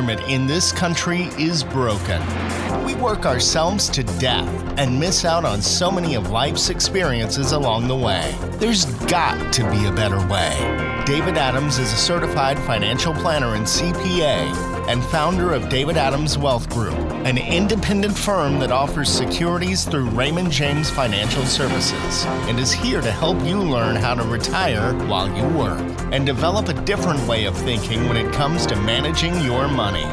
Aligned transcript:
retirement 0.00 0.32
in 0.32 0.46
this 0.46 0.72
country 0.72 1.24
is 1.38 1.62
broken. 1.62 2.20
We 2.84 2.94
work 2.94 3.26
ourselves 3.26 3.88
to 3.90 4.02
death 4.18 4.48
and 4.78 4.98
miss 4.98 5.24
out 5.24 5.44
on 5.44 5.60
so 5.60 5.90
many 5.90 6.14
of 6.14 6.30
life's 6.30 6.70
experiences 6.70 7.52
along 7.52 7.88
the 7.88 7.96
way. 7.96 8.34
There's 8.52 8.86
got 9.06 9.52
to 9.54 9.70
be 9.70 9.86
a 9.86 9.92
better 9.92 10.26
way. 10.28 10.89
David 11.06 11.38
Adams 11.38 11.78
is 11.78 11.92
a 11.92 11.96
certified 11.96 12.58
financial 12.58 13.14
planner 13.14 13.54
and 13.54 13.64
CPA 13.64 14.86
and 14.86 15.02
founder 15.04 15.52
of 15.54 15.68
David 15.68 15.96
Adams 15.96 16.36
Wealth 16.36 16.68
Group, 16.68 16.94
an 17.24 17.38
independent 17.38 18.16
firm 18.16 18.58
that 18.60 18.70
offers 18.70 19.08
securities 19.08 19.84
through 19.84 20.10
Raymond 20.10 20.50
James 20.50 20.90
Financial 20.90 21.44
Services, 21.46 22.26
and 22.48 22.60
is 22.60 22.70
here 22.70 23.00
to 23.00 23.10
help 23.10 23.42
you 23.44 23.58
learn 23.58 23.96
how 23.96 24.14
to 24.14 24.22
retire 24.24 24.92
while 25.06 25.34
you 25.34 25.44
work 25.56 25.80
and 26.12 26.26
develop 26.26 26.68
a 26.68 26.74
different 26.84 27.26
way 27.26 27.46
of 27.46 27.56
thinking 27.56 28.06
when 28.06 28.16
it 28.16 28.32
comes 28.34 28.66
to 28.66 28.76
managing 28.76 29.40
your 29.40 29.68
money. 29.68 30.04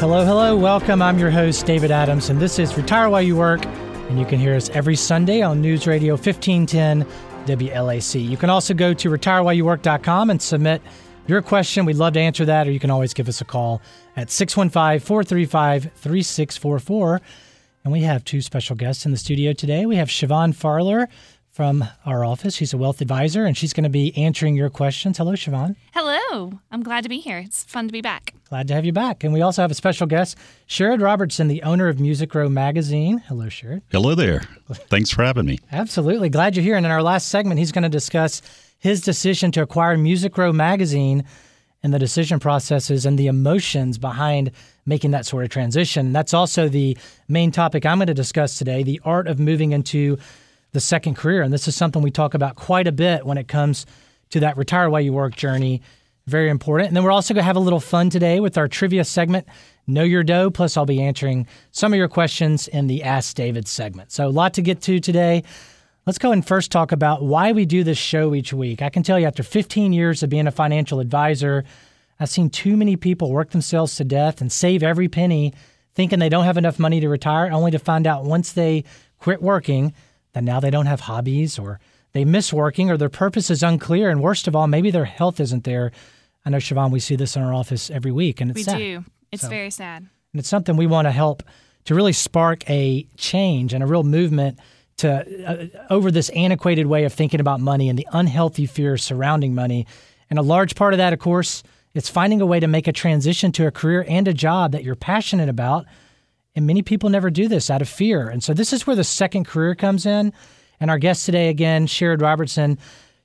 Hello, 0.00 0.24
hello, 0.24 0.56
welcome. 0.56 1.02
I'm 1.02 1.18
your 1.18 1.30
host, 1.30 1.66
David 1.66 1.90
Adams, 1.90 2.30
and 2.30 2.40
this 2.40 2.58
is 2.58 2.76
Retire 2.76 3.10
While 3.10 3.22
You 3.22 3.36
Work. 3.36 3.64
And 4.12 4.20
you 4.20 4.26
can 4.26 4.38
hear 4.38 4.54
us 4.54 4.68
every 4.68 4.94
Sunday 4.94 5.40
on 5.40 5.62
News 5.62 5.86
Radio 5.86 6.16
1510 6.16 7.06
WLAC. 7.46 8.28
You 8.28 8.36
can 8.36 8.50
also 8.50 8.74
go 8.74 8.92
to 8.92 9.08
retirewhileyouwork.com 9.08 10.28
and 10.28 10.42
submit 10.42 10.82
your 11.26 11.40
question. 11.40 11.86
We'd 11.86 11.96
love 11.96 12.12
to 12.12 12.20
answer 12.20 12.44
that, 12.44 12.68
or 12.68 12.72
you 12.72 12.78
can 12.78 12.90
always 12.90 13.14
give 13.14 13.26
us 13.26 13.40
a 13.40 13.46
call 13.46 13.80
at 14.14 14.30
615 14.30 15.00
435 15.00 15.92
3644. 15.94 17.22
And 17.84 17.92
we 17.94 18.02
have 18.02 18.22
two 18.22 18.42
special 18.42 18.76
guests 18.76 19.06
in 19.06 19.12
the 19.12 19.16
studio 19.16 19.54
today. 19.54 19.86
We 19.86 19.96
have 19.96 20.08
Siobhan 20.08 20.54
Farler 20.54 21.08
from 21.52 21.84
our 22.06 22.24
office. 22.24 22.54
She's 22.54 22.72
a 22.72 22.78
wealth 22.78 23.02
advisor 23.02 23.44
and 23.44 23.56
she's 23.56 23.74
going 23.74 23.84
to 23.84 23.90
be 23.90 24.16
answering 24.16 24.56
your 24.56 24.70
questions. 24.70 25.18
Hello, 25.18 25.34
Siobhan. 25.34 25.76
Hello. 25.92 26.58
I'm 26.70 26.82
glad 26.82 27.02
to 27.02 27.10
be 27.10 27.18
here. 27.18 27.38
It's 27.38 27.62
fun 27.64 27.86
to 27.88 27.92
be 27.92 28.00
back. 28.00 28.32
Glad 28.48 28.68
to 28.68 28.74
have 28.74 28.86
you 28.86 28.92
back. 28.92 29.22
And 29.22 29.34
we 29.34 29.42
also 29.42 29.60
have 29.60 29.70
a 29.70 29.74
special 29.74 30.06
guest, 30.06 30.38
Sherrod 30.66 31.02
Robertson, 31.02 31.48
the 31.48 31.62
owner 31.62 31.88
of 31.88 32.00
Music 32.00 32.34
Row 32.34 32.48
Magazine. 32.48 33.18
Hello, 33.28 33.46
Sherrod. 33.46 33.82
Hello 33.90 34.14
there. 34.14 34.40
Thanks 34.88 35.10
for 35.10 35.22
having 35.22 35.44
me. 35.44 35.58
Absolutely. 35.70 36.30
Glad 36.30 36.56
you're 36.56 36.64
here. 36.64 36.76
And 36.76 36.86
in 36.86 36.92
our 36.92 37.02
last 37.02 37.28
segment, 37.28 37.58
he's 37.58 37.70
going 37.72 37.82
to 37.82 37.90
discuss 37.90 38.40
his 38.78 39.02
decision 39.02 39.52
to 39.52 39.62
acquire 39.62 39.98
Music 39.98 40.36
Row 40.38 40.54
Magazine 40.54 41.24
and 41.82 41.92
the 41.92 41.98
decision 41.98 42.40
processes 42.40 43.04
and 43.04 43.18
the 43.18 43.26
emotions 43.26 43.98
behind 43.98 44.52
making 44.86 45.10
that 45.10 45.26
sort 45.26 45.44
of 45.44 45.50
transition. 45.50 46.12
That's 46.12 46.32
also 46.32 46.68
the 46.68 46.96
main 47.28 47.50
topic 47.52 47.84
I'm 47.84 47.98
going 47.98 48.06
to 48.06 48.14
discuss 48.14 48.56
today 48.56 48.82
the 48.82 49.00
art 49.04 49.28
of 49.28 49.38
moving 49.38 49.72
into 49.72 50.16
the 50.72 50.80
second 50.80 51.16
career. 51.16 51.42
And 51.42 51.52
this 51.52 51.68
is 51.68 51.76
something 51.76 52.02
we 52.02 52.10
talk 52.10 52.34
about 52.34 52.56
quite 52.56 52.86
a 52.86 52.92
bit 52.92 53.24
when 53.24 53.38
it 53.38 53.48
comes 53.48 53.86
to 54.30 54.40
that 54.40 54.56
retire 54.56 54.90
while 54.90 55.00
you 55.00 55.12
work 55.12 55.36
journey. 55.36 55.82
Very 56.26 56.48
important. 56.48 56.88
And 56.88 56.96
then 56.96 57.04
we're 57.04 57.12
also 57.12 57.34
going 57.34 57.42
to 57.42 57.46
have 57.46 57.56
a 57.56 57.60
little 57.60 57.80
fun 57.80 58.08
today 58.08 58.40
with 58.40 58.56
our 58.56 58.68
trivia 58.68 59.04
segment, 59.04 59.46
Know 59.86 60.04
Your 60.04 60.22
Dough. 60.22 60.50
Plus, 60.50 60.76
I'll 60.76 60.86
be 60.86 61.02
answering 61.02 61.46
some 61.72 61.92
of 61.92 61.98
your 61.98 62.08
questions 62.08 62.68
in 62.68 62.86
the 62.86 63.02
Ask 63.02 63.34
David 63.34 63.68
segment. 63.68 64.12
So, 64.12 64.26
a 64.26 64.30
lot 64.30 64.54
to 64.54 64.62
get 64.62 64.80
to 64.82 65.00
today. 65.00 65.42
Let's 66.06 66.18
go 66.18 66.32
and 66.32 66.46
first 66.46 66.72
talk 66.72 66.90
about 66.90 67.22
why 67.22 67.52
we 67.52 67.64
do 67.64 67.84
this 67.84 67.98
show 67.98 68.34
each 68.34 68.52
week. 68.52 68.82
I 68.82 68.88
can 68.88 69.02
tell 69.02 69.18
you, 69.18 69.26
after 69.26 69.42
15 69.42 69.92
years 69.92 70.22
of 70.22 70.30
being 70.30 70.46
a 70.46 70.52
financial 70.52 71.00
advisor, 71.00 71.64
I've 72.18 72.30
seen 72.30 72.50
too 72.50 72.76
many 72.76 72.96
people 72.96 73.30
work 73.30 73.50
themselves 73.50 73.96
to 73.96 74.04
death 74.04 74.40
and 74.40 74.50
save 74.50 74.82
every 74.82 75.08
penny 75.08 75.52
thinking 75.94 76.18
they 76.18 76.28
don't 76.28 76.44
have 76.44 76.56
enough 76.56 76.78
money 76.78 77.00
to 77.00 77.08
retire, 77.08 77.50
only 77.52 77.70
to 77.70 77.78
find 77.78 78.06
out 78.06 78.24
once 78.24 78.52
they 78.52 78.84
quit 79.18 79.42
working 79.42 79.92
that 80.32 80.44
now 80.44 80.60
they 80.60 80.70
don't 80.70 80.86
have 80.86 81.00
hobbies 81.00 81.58
or 81.58 81.80
they 82.12 82.24
miss 82.24 82.52
working 82.52 82.90
or 82.90 82.96
their 82.96 83.08
purpose 83.08 83.50
is 83.50 83.62
unclear. 83.62 84.10
And 84.10 84.20
worst 84.22 84.46
of 84.48 84.56
all, 84.56 84.66
maybe 84.66 84.90
their 84.90 85.04
health 85.04 85.40
isn't 85.40 85.64
there. 85.64 85.92
I 86.44 86.50
know, 86.50 86.58
Siobhan, 86.58 86.90
we 86.90 87.00
see 87.00 87.16
this 87.16 87.36
in 87.36 87.42
our 87.42 87.54
office 87.54 87.90
every 87.90 88.10
week, 88.12 88.40
and 88.40 88.50
it's 88.50 88.56
we 88.58 88.62
sad. 88.64 88.78
do. 88.78 89.04
It's 89.30 89.42
So- 89.42 89.48
very 89.48 89.70
sad. 89.70 90.02
And 90.32 90.40
it's 90.40 90.48
something 90.48 90.76
we 90.76 90.86
want 90.86 91.06
to 91.06 91.12
help 91.12 91.42
to 91.84 91.94
really 91.94 92.12
spark 92.12 92.68
a 92.70 93.06
change 93.16 93.74
and 93.74 93.82
a 93.84 93.86
real 93.86 94.02
movement 94.02 94.58
to 94.98 95.10
uh, 95.46 95.66
over 95.90 96.10
this 96.10 96.30
antiquated 96.30 96.86
way 96.86 97.04
of 97.04 97.12
thinking 97.12 97.40
about 97.40 97.60
money 97.60 97.88
and 97.88 97.98
the 97.98 98.06
unhealthy 98.12 98.66
fears 98.66 99.02
surrounding 99.02 99.54
money. 99.54 99.86
And 100.30 100.38
a 100.38 100.42
large 100.42 100.74
part 100.74 100.94
of 100.94 100.98
that, 100.98 101.12
of 101.12 101.18
course, 101.18 101.62
is 101.94 102.08
finding 102.08 102.40
a 102.40 102.46
way 102.46 102.60
to 102.60 102.66
make 102.66 102.86
a 102.88 102.92
transition 102.92 103.52
to 103.52 103.66
a 103.66 103.70
career 103.70 104.04
and 104.08 104.26
a 104.26 104.32
job 104.32 104.72
that 104.72 104.84
you're 104.84 104.94
passionate 104.94 105.48
about. 105.50 105.84
And 106.54 106.66
many 106.66 106.82
people 106.82 107.08
never 107.08 107.30
do 107.30 107.48
this 107.48 107.70
out 107.70 107.82
of 107.82 107.88
fear. 107.88 108.28
And 108.28 108.42
so 108.42 108.52
this 108.52 108.72
is 108.72 108.86
where 108.86 108.96
the 108.96 109.04
second 109.04 109.46
career 109.46 109.74
comes 109.74 110.04
in. 110.04 110.32
And 110.80 110.90
our 110.90 110.98
guest 110.98 111.24
today, 111.24 111.48
again, 111.48 111.86
Sherrod 111.86 112.20
Robertson, 112.20 112.78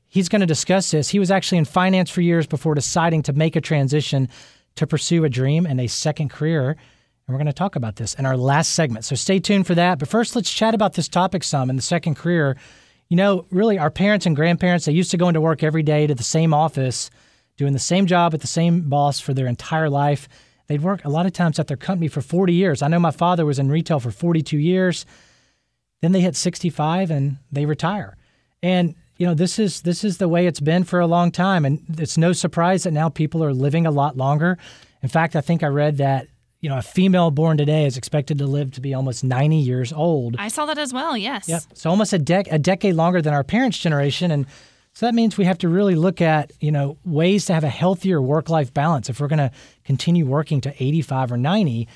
he's 0.08 0.30
going 0.30 0.42
to 0.42 0.46
discuss 0.46 0.92
this. 0.92 1.10
He 1.10 1.20
was 1.20 1.32
actually 1.32 1.58
in 1.58 1.66
finance 1.66 2.10
for 2.10 2.22
years 2.22 2.48
before 2.48 2.76
deciding 2.76 3.24
to 3.24 3.34
make 3.34 3.56
a 3.56 3.62
transition 3.62 4.30
to 4.76 4.88
pursue 4.88 5.26
a 5.26 5.30
dream 5.30 5.66
and 5.66 5.82
a 5.82 5.88
second 5.88 6.30
career. 6.30 6.70
And 6.70 7.34
we're 7.34 7.40
going 7.40 7.48
to 7.48 7.54
talk 7.54 7.76
about 7.76 7.98
this 7.98 8.14
in 8.14 8.26
our 8.26 8.38
last 8.38 8.74
segment. 8.74 9.04
So 9.04 9.16
stay 9.16 9.40
tuned 9.40 9.68
for 9.68 9.76
that. 9.76 10.00
But 10.00 10.08
first, 10.08 10.36
let's 10.36 10.54
chat 10.54 10.74
about 10.74 10.94
this 10.94 11.10
topic 11.10 11.44
some 11.44 11.70
in 11.70 11.76
the 11.76 11.82
second 11.82 12.16
career. 12.16 12.56
You 13.10 13.18
know, 13.18 13.46
really, 13.52 13.78
our 13.78 13.92
parents 13.92 14.26
and 14.26 14.36
grandparents, 14.36 14.86
they 14.86 14.94
used 14.94 15.12
to 15.12 15.18
go 15.18 15.28
into 15.28 15.42
work 15.42 15.64
every 15.64 15.84
day 15.84 16.08
to 16.08 16.16
the 16.16 16.24
same 16.24 16.54
office, 16.54 17.10
doing 17.58 17.74
the 17.74 17.80
same 17.80 18.06
job 18.06 18.32
with 18.32 18.42
the 18.42 18.48
same 18.48 18.88
boss 18.88 19.20
for 19.20 19.34
their 19.34 19.48
entire 19.48 19.90
life. 19.90 20.30
They'd 20.68 20.82
work 20.82 21.04
a 21.06 21.10
lot 21.10 21.26
of 21.26 21.34
times 21.34 21.60
at 21.60 21.68
their 21.68 21.78
company 21.78 22.08
for 22.08 22.22
40 22.22 22.54
years. 22.54 22.82
I 22.82 22.88
know 22.88 23.00
my 23.00 23.12
father 23.12 23.46
was 23.46 23.60
in 23.60 23.70
retail 23.70 24.00
for 24.00 24.12
42 24.12 24.58
years. 24.58 25.06
Then 26.02 26.12
they 26.12 26.22
hit 26.22 26.36
65 26.36 27.10
and 27.10 27.38
they 27.52 27.66
retire. 27.66 28.18
And 28.62 28.96
you 29.18 29.26
know, 29.26 29.34
this 29.34 29.58
is 29.58 29.82
this 29.82 30.04
is 30.04 30.18
the 30.20 30.28
way 30.28 30.46
it's 30.46 30.60
been 30.60 30.84
for 30.84 31.00
a 31.00 31.08
long 31.08 31.32
time 31.32 31.66
and 31.66 31.82
it's 31.98 32.18
no 32.18 32.34
surprise 32.34 32.84
that 32.84 32.92
now 32.92 33.10
people 33.10 33.44
are 33.44 33.54
living 33.54 33.88
a 33.88 33.92
lot 33.92 34.16
longer. 34.16 34.58
In 35.02 35.10
fact, 35.10 35.36
I 35.36 35.42
think 35.42 35.64
I 35.64 35.68
read 35.68 35.98
that 35.98 36.28
you 36.62 36.70
know, 36.70 36.78
a 36.78 36.82
female 36.82 37.32
born 37.32 37.58
today 37.58 37.86
is 37.86 37.98
expected 37.98 38.40
to 38.40 38.48
live 38.48 38.72
to 38.72 38.82
be 38.82 38.94
almost 38.94 39.24
90 39.24 39.58
years 39.58 39.94
old. 39.94 40.36
I 40.40 40.48
saw 40.48 40.66
that 40.66 40.78
as 40.78 40.92
well. 40.92 41.16
Yes. 41.16 41.48
Yep. 41.48 41.64
So 41.74 41.90
almost 41.90 42.14
a, 42.14 42.20
dec- 42.20 42.52
a 42.52 42.58
decade 42.58 42.96
longer 42.96 43.22
than 43.22 43.34
our 43.34 43.44
parents' 43.44 43.78
generation. 43.78 44.32
And 44.32 44.48
so 44.94 45.06
that 45.06 45.14
means 45.14 45.38
we 45.38 45.46
have 45.46 45.60
to 45.60 45.70
really 45.70 45.94
look 45.94 46.20
at, 46.20 46.52
you 46.60 46.72
know, 46.72 46.98
ways 47.06 47.46
to 47.46 47.54
have 47.54 47.64
a 47.64 47.70
healthier 47.70 48.20
work-life 48.20 48.74
balance 48.74 49.08
if 49.10 49.20
we're 49.20 49.28
going 49.28 49.38
to 49.38 49.52
continue 49.88 50.26
working 50.26 50.60
to 50.62 50.84
85 50.84 51.32
or 51.32 51.38
90. 51.38 51.88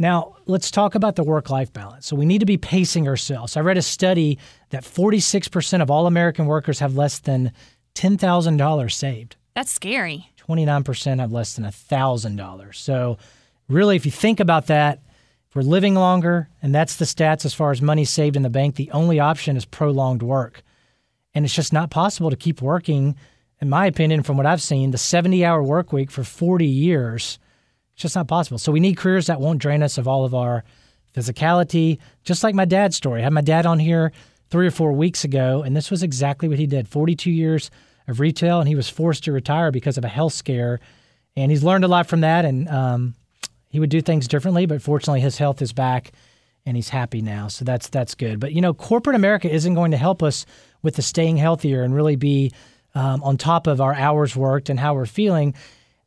Now, 0.00 0.34
let's 0.46 0.72
talk 0.72 0.96
about 0.96 1.14
the 1.14 1.22
work-life 1.22 1.72
balance. 1.72 2.04
So 2.04 2.16
we 2.16 2.26
need 2.26 2.40
to 2.40 2.46
be 2.46 2.58
pacing 2.58 3.06
ourselves. 3.06 3.56
I 3.56 3.60
read 3.60 3.78
a 3.78 3.82
study 3.82 4.38
that 4.70 4.82
46% 4.82 5.80
of 5.80 5.88
all 5.88 6.08
American 6.08 6.46
workers 6.46 6.80
have 6.80 6.96
less 6.96 7.20
than 7.20 7.52
$10,000 7.94 8.92
saved. 8.92 9.36
That's 9.54 9.70
scary. 9.70 10.28
29% 10.48 11.20
have 11.20 11.30
less 11.30 11.54
than 11.54 11.64
$1,000. 11.64 12.74
So, 12.74 13.18
really, 13.68 13.94
if 13.94 14.04
you 14.04 14.10
think 14.10 14.40
about 14.40 14.66
that, 14.66 15.00
if 15.48 15.54
we're 15.54 15.62
living 15.62 15.94
longer, 15.94 16.48
and 16.60 16.74
that's 16.74 16.96
the 16.96 17.04
stats 17.04 17.44
as 17.44 17.54
far 17.54 17.70
as 17.70 17.80
money 17.80 18.04
saved 18.04 18.34
in 18.34 18.42
the 18.42 18.50
bank, 18.50 18.74
the 18.74 18.90
only 18.90 19.20
option 19.20 19.56
is 19.56 19.64
prolonged 19.64 20.24
work. 20.24 20.64
And 21.34 21.44
it's 21.44 21.54
just 21.54 21.72
not 21.72 21.90
possible 21.90 22.30
to 22.30 22.36
keep 22.36 22.60
working, 22.60 23.14
in 23.60 23.68
my 23.68 23.86
opinion, 23.86 24.22
from 24.22 24.36
what 24.36 24.46
I've 24.46 24.62
seen, 24.62 24.90
the 24.90 24.98
70 24.98 25.44
hour 25.44 25.62
work 25.62 25.92
week 25.92 26.10
for 26.10 26.24
40 26.24 26.66
years. 26.66 27.38
It's 27.94 28.02
just 28.02 28.16
not 28.16 28.28
possible. 28.28 28.58
So, 28.58 28.72
we 28.72 28.80
need 28.80 28.96
careers 28.96 29.26
that 29.26 29.40
won't 29.40 29.60
drain 29.60 29.82
us 29.82 29.98
of 29.98 30.08
all 30.08 30.24
of 30.24 30.34
our 30.34 30.64
physicality, 31.14 31.98
just 32.24 32.42
like 32.42 32.54
my 32.54 32.64
dad's 32.64 32.96
story. 32.96 33.20
I 33.20 33.24
had 33.24 33.32
my 33.32 33.40
dad 33.40 33.66
on 33.66 33.78
here 33.78 34.12
three 34.50 34.66
or 34.66 34.70
four 34.70 34.92
weeks 34.92 35.24
ago, 35.24 35.62
and 35.62 35.76
this 35.76 35.90
was 35.90 36.02
exactly 36.02 36.48
what 36.48 36.58
he 36.58 36.66
did 36.66 36.88
42 36.88 37.30
years 37.30 37.70
of 38.06 38.20
retail, 38.20 38.60
and 38.60 38.68
he 38.68 38.74
was 38.74 38.88
forced 38.88 39.24
to 39.24 39.32
retire 39.32 39.70
because 39.70 39.96
of 39.96 40.04
a 40.04 40.08
health 40.08 40.32
scare. 40.32 40.80
And 41.36 41.50
he's 41.50 41.64
learned 41.64 41.84
a 41.84 41.88
lot 41.88 42.06
from 42.06 42.20
that, 42.20 42.44
and 42.44 42.68
um, 42.68 43.14
he 43.70 43.80
would 43.80 43.90
do 43.90 44.00
things 44.00 44.28
differently. 44.28 44.66
But 44.66 44.82
fortunately, 44.82 45.20
his 45.20 45.38
health 45.38 45.62
is 45.62 45.72
back, 45.72 46.12
and 46.66 46.76
he's 46.76 46.90
happy 46.90 47.22
now. 47.22 47.48
So 47.48 47.64
that's 47.64 47.88
that's 47.88 48.14
good. 48.14 48.38
But 48.38 48.52
you 48.52 48.60
know, 48.60 48.74
corporate 48.74 49.16
America 49.16 49.52
isn't 49.52 49.74
going 49.74 49.90
to 49.90 49.96
help 49.96 50.22
us 50.22 50.46
with 50.82 50.96
the 50.96 51.02
staying 51.02 51.38
healthier 51.38 51.82
and 51.82 51.94
really 51.94 52.16
be 52.16 52.52
um, 52.94 53.22
on 53.22 53.36
top 53.36 53.66
of 53.66 53.80
our 53.80 53.94
hours 53.94 54.36
worked 54.36 54.68
and 54.68 54.78
how 54.78 54.94
we're 54.94 55.06
feeling. 55.06 55.54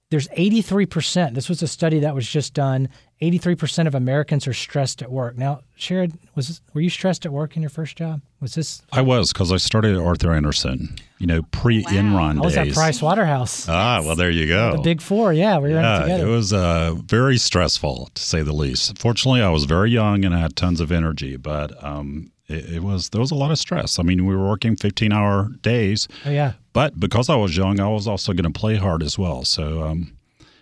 There's 0.10 0.30
83%. 0.30 1.34
This 1.34 1.50
was 1.50 1.62
a 1.62 1.68
study 1.68 2.00
that 2.00 2.16
was 2.16 2.25
just 2.28 2.54
done. 2.54 2.88
83% 3.22 3.88
of 3.88 3.95
Americans 3.95 4.48
are 4.48 4.54
stressed 4.54 5.01
at 5.01 5.12
work. 5.12 5.38
Now, 5.38 5.62
Sherrod, 5.78 6.18
was 6.34 6.48
this, 6.48 6.62
were 6.74 6.80
you 6.80 6.89
stressed 6.89 7.25
at 7.25 7.31
work 7.34 7.57
in 7.57 7.62
your 7.62 7.69
first 7.69 7.98
job? 7.98 8.22
Was 8.39 8.54
this? 8.54 8.81
I 8.94 9.01
was 9.01 9.34
because 9.34 9.51
I 9.51 9.57
started 9.57 9.95
at 9.98 10.01
Arthur 10.01 10.31
Andersen, 10.31 10.95
you 11.18 11.28
know, 11.28 11.42
pre 11.51 11.84
Enron 11.84 12.38
I 12.38 12.45
was 12.45 12.56
at. 12.56 12.72
Price 12.72 13.01
Waterhouse. 13.01 13.68
Ah, 13.68 14.01
well, 14.01 14.16
there 14.16 14.30
you 14.30 14.48
go. 14.48 14.78
The 14.78 14.81
Big 14.81 15.01
Four, 15.01 15.33
yeah, 15.33 15.57
we 15.57 15.74
were 15.74 15.80
in 15.80 15.83
it 15.83 15.88
yeah, 15.88 16.00
together. 16.00 16.28
it 16.28 16.30
was 16.30 16.54
uh, 16.54 16.94
very 17.06 17.38
stressful 17.38 18.10
to 18.13 18.22
say 18.22 18.44
the 18.44 18.54
least. 18.54 18.98
Fortunately, 19.00 19.42
I 19.42 19.50
was 19.50 19.66
very 19.66 19.90
young 19.90 20.24
and 20.24 20.33
I 20.33 20.40
had 20.40 20.56
tons 20.56 20.80
of 20.80 20.92
energy, 20.92 21.36
but 21.36 21.83
um, 21.83 22.31
it, 22.48 22.74
it 22.76 22.84
was 22.84 23.10
there 23.10 23.22
was 23.22 23.32
a 23.32 23.36
lot 23.36 23.52
of 23.52 23.58
stress. 23.58 24.00
I 24.00 24.04
mean, 24.04 24.26
we 24.26 24.36
were 24.36 24.48
working 24.48 24.76
15 24.76 25.12
hour 25.14 25.50
days, 25.62 26.08
oh 26.26 26.30
yeah, 26.32 26.54
but 26.74 27.00
because 27.00 27.30
I 27.30 27.36
was 27.36 27.56
young, 27.58 27.80
I 27.80 27.88
was 27.90 28.08
also 28.08 28.34
going 28.34 28.52
to 28.52 28.60
play 28.60 28.76
hard 28.76 29.04
as 29.04 29.18
well. 29.18 29.44
So 29.44 29.84
um, 29.84 30.14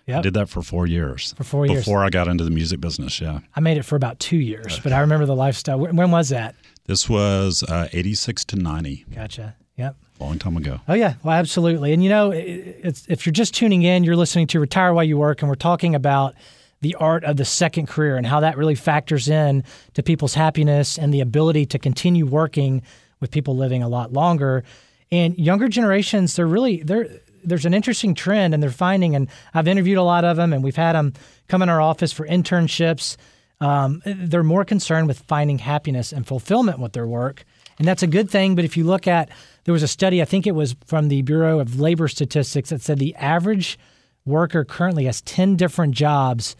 I 0.07 0.21
did 0.21 0.33
that 0.35 0.49
for 0.49 0.61
four 0.61 0.85
years. 0.87 1.33
For 1.37 1.43
four 1.43 1.65
years. 1.65 1.79
before 1.79 2.03
I 2.03 2.09
got 2.09 2.27
into 2.27 2.43
the 2.43 2.51
music 2.51 2.79
business. 2.79 3.19
Yeah, 3.19 3.39
I 3.55 3.59
made 3.59 3.77
it 3.77 3.83
for 3.83 3.95
about 3.95 4.19
two 4.19 4.37
years, 4.37 4.79
but 4.79 4.93
I 4.93 4.99
remember 4.99 5.25
the 5.25 5.35
lifestyle. 5.35 5.79
When 5.79 6.11
was 6.11 6.29
that? 6.29 6.55
this 6.87 7.09
was 7.09 7.63
uh, 7.63 7.87
86 7.93 8.45
to 8.45 8.55
90. 8.57 9.05
Gotcha. 9.15 9.55
Yep. 9.75 9.95
long 10.19 10.37
time 10.37 10.55
ago. 10.55 10.79
Oh 10.87 10.93
yeah, 10.93 11.15
well, 11.23 11.33
absolutely. 11.35 11.91
And 11.93 12.03
you 12.03 12.09
know, 12.09 12.29
it- 12.31 12.79
it's, 12.83 13.05
if 13.09 13.25
you're 13.25 13.33
just 13.33 13.53
tuning 13.55 13.81
in, 13.81 14.03
you're 14.03 14.15
listening 14.15 14.45
to 14.47 14.59
Retire 14.59 14.93
While 14.93 15.03
You 15.03 15.17
Work, 15.17 15.41
and 15.41 15.49
we're 15.49 15.55
talking 15.55 15.95
about 15.95 16.35
the 16.81 16.95
art 16.95 17.23
of 17.23 17.37
the 17.37 17.45
second 17.45 17.87
career 17.87 18.15
and 18.17 18.27
how 18.27 18.39
that 18.41 18.57
really 18.57 18.75
factors 18.75 19.27
in 19.27 19.63
to 19.93 20.03
people's 20.03 20.35
happiness 20.35 20.97
and 20.97 21.13
the 21.13 21.21
ability 21.21 21.65
to 21.65 21.79
continue 21.79 22.25
working 22.25 22.81
with 23.19 23.31
people 23.31 23.55
living 23.55 23.81
a 23.81 23.87
lot 23.87 24.13
longer. 24.13 24.63
And 25.11 25.37
younger 25.37 25.67
generations, 25.67 26.35
they're 26.35 26.47
really 26.47 26.83
they're 26.83 27.07
there's 27.45 27.65
an 27.65 27.73
interesting 27.73 28.15
trend, 28.15 28.53
and 28.53 28.61
they're 28.61 28.71
finding. 28.71 29.15
And 29.15 29.29
I've 29.53 29.67
interviewed 29.67 29.97
a 29.97 30.03
lot 30.03 30.25
of 30.25 30.37
them, 30.37 30.51
and 30.51 30.63
we've 30.63 30.75
had 30.75 30.93
them 30.93 31.13
come 31.47 31.61
in 31.61 31.69
our 31.69 31.81
office 31.81 32.11
for 32.11 32.27
internships. 32.27 33.17
Um, 33.61 34.01
they're 34.05 34.43
more 34.43 34.65
concerned 34.65 35.07
with 35.07 35.19
finding 35.19 35.59
happiness 35.59 36.11
and 36.11 36.27
fulfillment 36.27 36.79
with 36.79 36.93
their 36.93 37.07
work. 37.07 37.45
And 37.77 37.87
that's 37.87 38.03
a 38.03 38.07
good 38.07 38.29
thing. 38.29 38.55
But 38.55 38.65
if 38.65 38.75
you 38.75 38.83
look 38.83 39.07
at, 39.07 39.29
there 39.63 39.73
was 39.73 39.83
a 39.83 39.87
study, 39.87 40.21
I 40.21 40.25
think 40.25 40.47
it 40.47 40.55
was 40.55 40.75
from 40.85 41.07
the 41.07 41.21
Bureau 41.21 41.59
of 41.59 41.79
Labor 41.79 42.07
Statistics, 42.07 42.69
that 42.69 42.81
said 42.81 42.99
the 42.99 43.15
average 43.15 43.77
worker 44.25 44.65
currently 44.65 45.05
has 45.05 45.21
10 45.21 45.55
different 45.55 45.93
jobs 45.93 46.55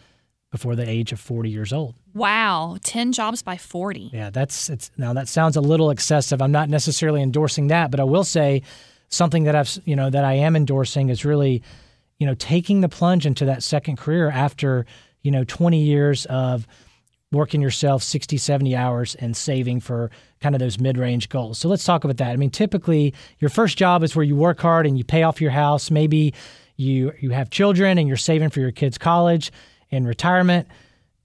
before 0.52 0.76
the 0.76 0.88
age 0.90 1.12
of 1.12 1.20
40 1.20 1.50
years 1.50 1.74
old. 1.74 1.96
Wow, 2.14 2.78
10 2.84 3.12
jobs 3.12 3.42
by 3.42 3.58
40. 3.58 4.12
Yeah, 4.14 4.30
that's 4.30 4.70
it's 4.70 4.90
now 4.98 5.12
that 5.14 5.28
sounds 5.28 5.58
a 5.58 5.62
little 5.62 5.90
excessive. 5.90 6.42
I'm 6.42 6.52
not 6.52 6.70
necessarily 6.70 7.22
endorsing 7.22 7.68
that, 7.68 7.92
but 7.92 8.00
I 8.00 8.06
will 8.06 8.24
say 8.24 8.62
something 9.10 9.44
that 9.44 9.56
I've 9.56 9.78
you 9.84 9.96
know 9.96 10.10
that 10.10 10.24
I 10.24 10.34
am 10.34 10.56
endorsing 10.56 11.10
is 11.10 11.26
really, 11.26 11.62
you 12.18 12.26
know, 12.26 12.36
taking 12.36 12.80
the 12.80 12.88
plunge 12.88 13.26
into 13.26 13.44
that 13.46 13.64
second 13.64 13.98
career 13.98 14.30
after, 14.30 14.86
you 15.24 15.32
know, 15.32 15.44
20 15.44 15.78
years 15.82 16.26
of 16.28 16.66
working 17.32 17.62
yourself 17.62 18.02
60, 18.02 18.38
70 18.38 18.76
hours 18.78 19.16
and 19.16 19.36
saving 19.36 19.82
for 19.82 20.10
kind 20.40 20.56
of 20.56 20.60
those 20.60 20.80
mid-range 20.80 21.28
goals. 21.28 21.58
So 21.58 21.68
let's 21.68 21.84
talk 21.84 22.06
about 22.06 22.16
that. 22.18 22.32
I 22.32 22.38
mean, 22.38 22.52
typically 22.52 23.14
your 23.40 23.50
first 23.50 23.78
job 23.78 24.04
is 24.04 24.16
where 24.16 24.24
you 24.24 24.38
work 24.38 24.62
hard 24.62 24.86
and 24.86 24.98
you 24.98 25.04
pay 25.04 25.24
off 25.24 25.42
your 25.42 25.52
house. 25.52 25.92
Maybe 25.92 26.34
you 26.76 27.14
you 27.20 27.30
have 27.32 27.50
children 27.50 27.98
and 27.98 28.08
you're 28.08 28.18
saving 28.18 28.50
for 28.50 28.60
your 28.60 28.72
kids' 28.72 28.98
college 28.98 29.52
and 29.92 30.08
retirement. 30.08 30.68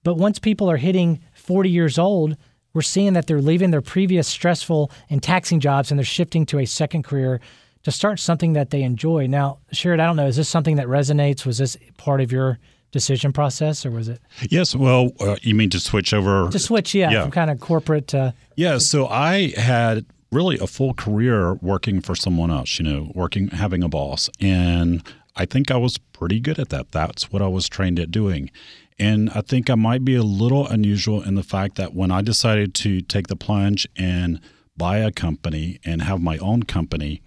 But 0.03 0.15
once 0.15 0.39
people 0.39 0.69
are 0.71 0.77
hitting 0.77 1.19
40 1.33 1.69
years 1.69 1.97
old, 1.99 2.35
we're 2.73 2.81
seeing 2.81 3.13
that 3.13 3.27
they're 3.27 3.41
leaving 3.41 3.71
their 3.71 3.81
previous 3.81 4.27
stressful 4.27 4.91
and 5.09 5.21
taxing 5.21 5.59
jobs 5.59 5.91
and 5.91 5.99
they're 5.99 6.05
shifting 6.05 6.45
to 6.47 6.59
a 6.59 6.65
second 6.65 7.03
career 7.03 7.39
to 7.83 7.91
start 7.91 8.19
something 8.19 8.53
that 8.53 8.69
they 8.69 8.83
enjoy. 8.83 9.27
Now, 9.27 9.59
Sherrod, 9.73 9.99
I 9.99 10.05
don't 10.05 10.15
know, 10.15 10.27
is 10.27 10.35
this 10.37 10.47
something 10.49 10.75
that 10.77 10.87
resonates? 10.87 11.45
Was 11.45 11.57
this 11.57 11.77
part 11.97 12.21
of 12.21 12.31
your 12.31 12.59
decision 12.91 13.31
process 13.33 13.85
or 13.85 13.91
was 13.91 14.07
it 14.09 14.21
Yes. 14.49 14.75
Well, 14.75 15.11
uh, 15.19 15.35
you 15.41 15.55
mean 15.55 15.69
to 15.71 15.79
switch 15.79 16.13
over? 16.13 16.49
to 16.49 16.59
switch, 16.59 16.93
yeah, 16.93 17.09
Yeah. 17.11 17.21
from 17.23 17.31
kind 17.31 17.49
of 17.51 17.59
corporate 17.59 18.07
to 18.09 18.33
Yeah, 18.55 18.77
so 18.79 19.07
I 19.07 19.53
had 19.57 20.05
really 20.31 20.57
a 20.59 20.67
full 20.67 20.93
career 20.93 21.55
working 21.55 22.01
for 22.01 22.15
someone 22.15 22.51
else, 22.51 22.79
you 22.79 22.85
know, 22.85 23.11
working 23.15 23.49
having 23.49 23.83
a 23.83 23.89
boss. 23.89 24.29
And 24.39 25.03
I 25.35 25.45
think 25.45 25.71
I 25.71 25.77
was 25.77 25.97
pretty 25.97 26.39
good 26.39 26.59
at 26.59 26.69
that. 26.69 26.91
That's 26.91 27.31
what 27.31 27.41
I 27.41 27.47
was 27.47 27.69
trained 27.69 27.99
at 27.99 28.11
doing. 28.11 28.51
And 28.99 29.29
I 29.31 29.41
think 29.41 29.69
I 29.69 29.75
might 29.75 30.05
be 30.05 30.15
a 30.15 30.23
little 30.23 30.67
unusual 30.67 31.23
in 31.23 31.35
the 31.35 31.43
fact 31.43 31.75
that 31.75 31.93
when 31.93 32.11
I 32.11 32.21
decided 32.21 32.75
to 32.75 33.01
take 33.01 33.27
the 33.27 33.35
plunge 33.35 33.87
and 33.95 34.39
buy 34.77 34.97
a 34.97 35.11
company 35.11 35.79
and 35.83 36.01
have 36.01 36.21
my 36.21 36.37
own 36.37 36.63
company, 36.63 37.21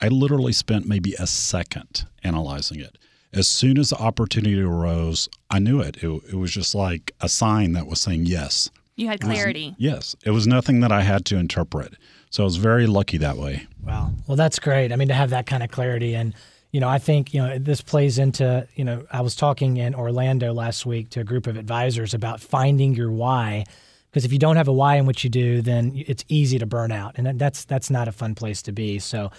I 0.00 0.08
literally 0.08 0.52
spent 0.52 0.86
maybe 0.86 1.14
a 1.18 1.26
second 1.26 2.06
analyzing 2.24 2.80
it. 2.80 2.96
As 3.32 3.48
soon 3.48 3.78
as 3.78 3.90
the 3.90 3.96
opportunity 3.96 4.60
arose, 4.60 5.28
I 5.50 5.58
knew 5.58 5.80
it. 5.80 5.98
It, 6.02 6.08
it 6.32 6.34
was 6.34 6.50
just 6.50 6.74
like 6.74 7.12
a 7.20 7.28
sign 7.28 7.72
that 7.72 7.86
was 7.86 8.00
saying 8.00 8.26
yes. 8.26 8.70
You 8.96 9.08
had 9.08 9.20
clarity. 9.20 9.74
Yes, 9.78 10.14
it 10.24 10.30
was 10.30 10.46
nothing 10.46 10.80
that 10.80 10.92
I 10.92 11.02
had 11.02 11.24
to 11.26 11.36
interpret. 11.36 11.94
So 12.30 12.42
I 12.42 12.44
was 12.44 12.56
very 12.56 12.86
lucky 12.86 13.18
that 13.18 13.36
way. 13.36 13.66
Wow. 13.82 14.12
Well, 14.26 14.36
that's 14.36 14.58
great. 14.58 14.92
I 14.92 14.96
mean, 14.96 15.08
to 15.08 15.14
have 15.14 15.30
that 15.30 15.46
kind 15.46 15.62
of 15.62 15.70
clarity. 15.70 16.14
And, 16.14 16.34
you 16.72 16.80
know, 16.80 16.88
I 16.88 16.98
think, 16.98 17.34
you 17.34 17.42
know, 17.42 17.58
this 17.58 17.82
plays 17.82 18.18
into, 18.18 18.66
you 18.74 18.84
know, 18.84 19.04
I 19.12 19.20
was 19.20 19.36
talking 19.36 19.76
in 19.76 19.94
Orlando 19.94 20.54
last 20.54 20.86
week 20.86 21.10
to 21.10 21.20
a 21.20 21.24
group 21.24 21.46
of 21.46 21.58
advisors 21.58 22.14
about 22.14 22.40
finding 22.40 22.94
your 22.94 23.12
why. 23.12 23.64
Because 24.10 24.24
if 24.24 24.32
you 24.32 24.38
don't 24.38 24.56
have 24.56 24.68
a 24.68 24.72
why 24.72 24.96
in 24.96 25.04
what 25.04 25.22
you 25.22 25.30
do, 25.30 25.60
then 25.60 25.92
it's 25.94 26.24
easy 26.28 26.58
to 26.58 26.66
burn 26.66 26.90
out. 26.90 27.12
And 27.16 27.38
that's 27.38 27.64
that's 27.66 27.90
not 27.90 28.08
a 28.08 28.12
fun 28.12 28.34
place 28.34 28.62
to 28.62 28.72
be. 28.72 28.98
So, 28.98 29.30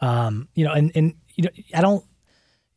um, 0.00 0.48
you 0.54 0.64
know, 0.64 0.72
and, 0.72 0.90
and, 0.96 1.14
you 1.36 1.44
know, 1.44 1.50
I 1.74 1.80
don't, 1.80 2.04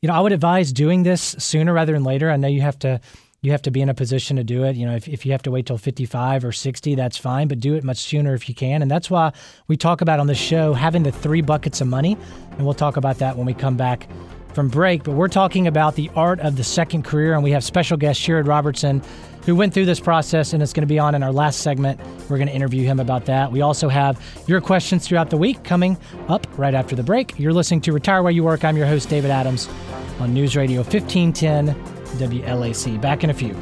you 0.02 0.08
know, 0.08 0.14
I 0.14 0.20
would 0.20 0.32
advise 0.32 0.72
doing 0.72 1.04
this 1.04 1.36
sooner 1.40 1.74
rather 1.74 1.94
than 1.94 2.04
later. 2.04 2.30
I 2.30 2.38
know 2.38 2.48
you 2.48 2.62
have 2.62 2.80
to 2.80 3.02
you 3.44 3.52
have 3.52 3.62
to 3.62 3.72
be 3.72 3.82
in 3.82 3.90
a 3.90 3.94
position 3.94 4.38
to 4.38 4.44
do 4.44 4.64
it. 4.64 4.78
You 4.78 4.88
know, 4.88 4.96
if, 4.96 5.08
if 5.08 5.26
you 5.26 5.34
have 5.34 5.44
to 5.44 5.52
wait 5.52 5.66
till 5.66 5.78
55 5.78 6.46
or 6.46 6.54
60, 6.54 6.96
that's 6.96 7.18
fine, 7.18 7.50
but 7.50 7.60
do 7.60 7.76
it 7.76 7.84
much 7.84 7.98
sooner 7.98 8.34
if 8.34 8.48
you 8.48 8.56
can. 8.56 8.82
And 8.82 8.90
that's 8.90 9.12
why 9.12 9.34
we 9.68 9.76
talk 9.76 10.00
about 10.00 10.22
on 10.22 10.28
this 10.28 10.38
show 10.38 10.74
having 10.74 11.04
the 11.04 11.12
three 11.12 11.42
buckets 11.42 11.82
of 11.82 11.88
money. 11.88 12.18
And 12.52 12.64
we'll 12.64 12.74
talk 12.74 12.96
about 12.96 13.18
that 13.18 13.36
when 13.36 13.46
we 13.46 13.54
come 13.54 13.76
back 13.76 14.08
from 14.54 14.70
break. 14.70 15.04
But 15.04 15.12
we're 15.12 15.28
talking 15.28 15.68
about 15.68 15.96
the 15.96 16.10
art 16.16 16.40
of 16.40 16.56
the 16.56 16.64
second 16.64 17.04
career. 17.04 17.34
And 17.34 17.44
we 17.44 17.52
have 17.52 17.66
special 17.66 17.98
guest 17.98 18.22
Sherrod 18.22 18.48
Robertson, 18.48 19.02
who 19.46 19.58
went 19.58 19.74
through 19.74 19.88
this 19.88 20.00
process 20.00 20.54
and 20.54 20.64
it's 20.64 20.72
going 20.72 20.88
to 20.88 20.88
be 20.88 20.98
on 21.00 21.14
in 21.14 21.22
our 21.22 21.34
last 21.34 21.60
segment. 21.60 22.00
We're 22.30 22.38
going 22.38 22.48
to 22.48 22.56
interview 22.56 22.86
him 22.86 23.02
about 23.02 23.26
that. 23.26 23.52
We 23.52 23.60
also 23.60 23.90
have 23.90 24.24
your 24.48 24.62
questions 24.62 25.06
throughout 25.06 25.30
the 25.30 25.38
week 25.38 25.66
coming 25.66 25.98
up 26.30 26.48
right 26.58 26.74
after 26.74 26.96
the 26.96 27.04
break. 27.04 27.38
You're 27.38 27.52
listening 27.52 27.82
to 27.82 27.92
Retire 27.92 28.24
While 28.24 28.32
You 28.32 28.46
Work. 28.46 28.64
I'm 28.64 28.78
your 28.78 28.88
host, 28.88 29.10
David 29.10 29.32
Adams, 29.32 29.68
on 30.22 30.34
News 30.34 30.56
Radio 30.56 30.80
1510 30.80 32.03
WLAC. 32.14 33.00
Back 33.02 33.24
in 33.24 33.30
a 33.30 33.34
few. 33.34 33.54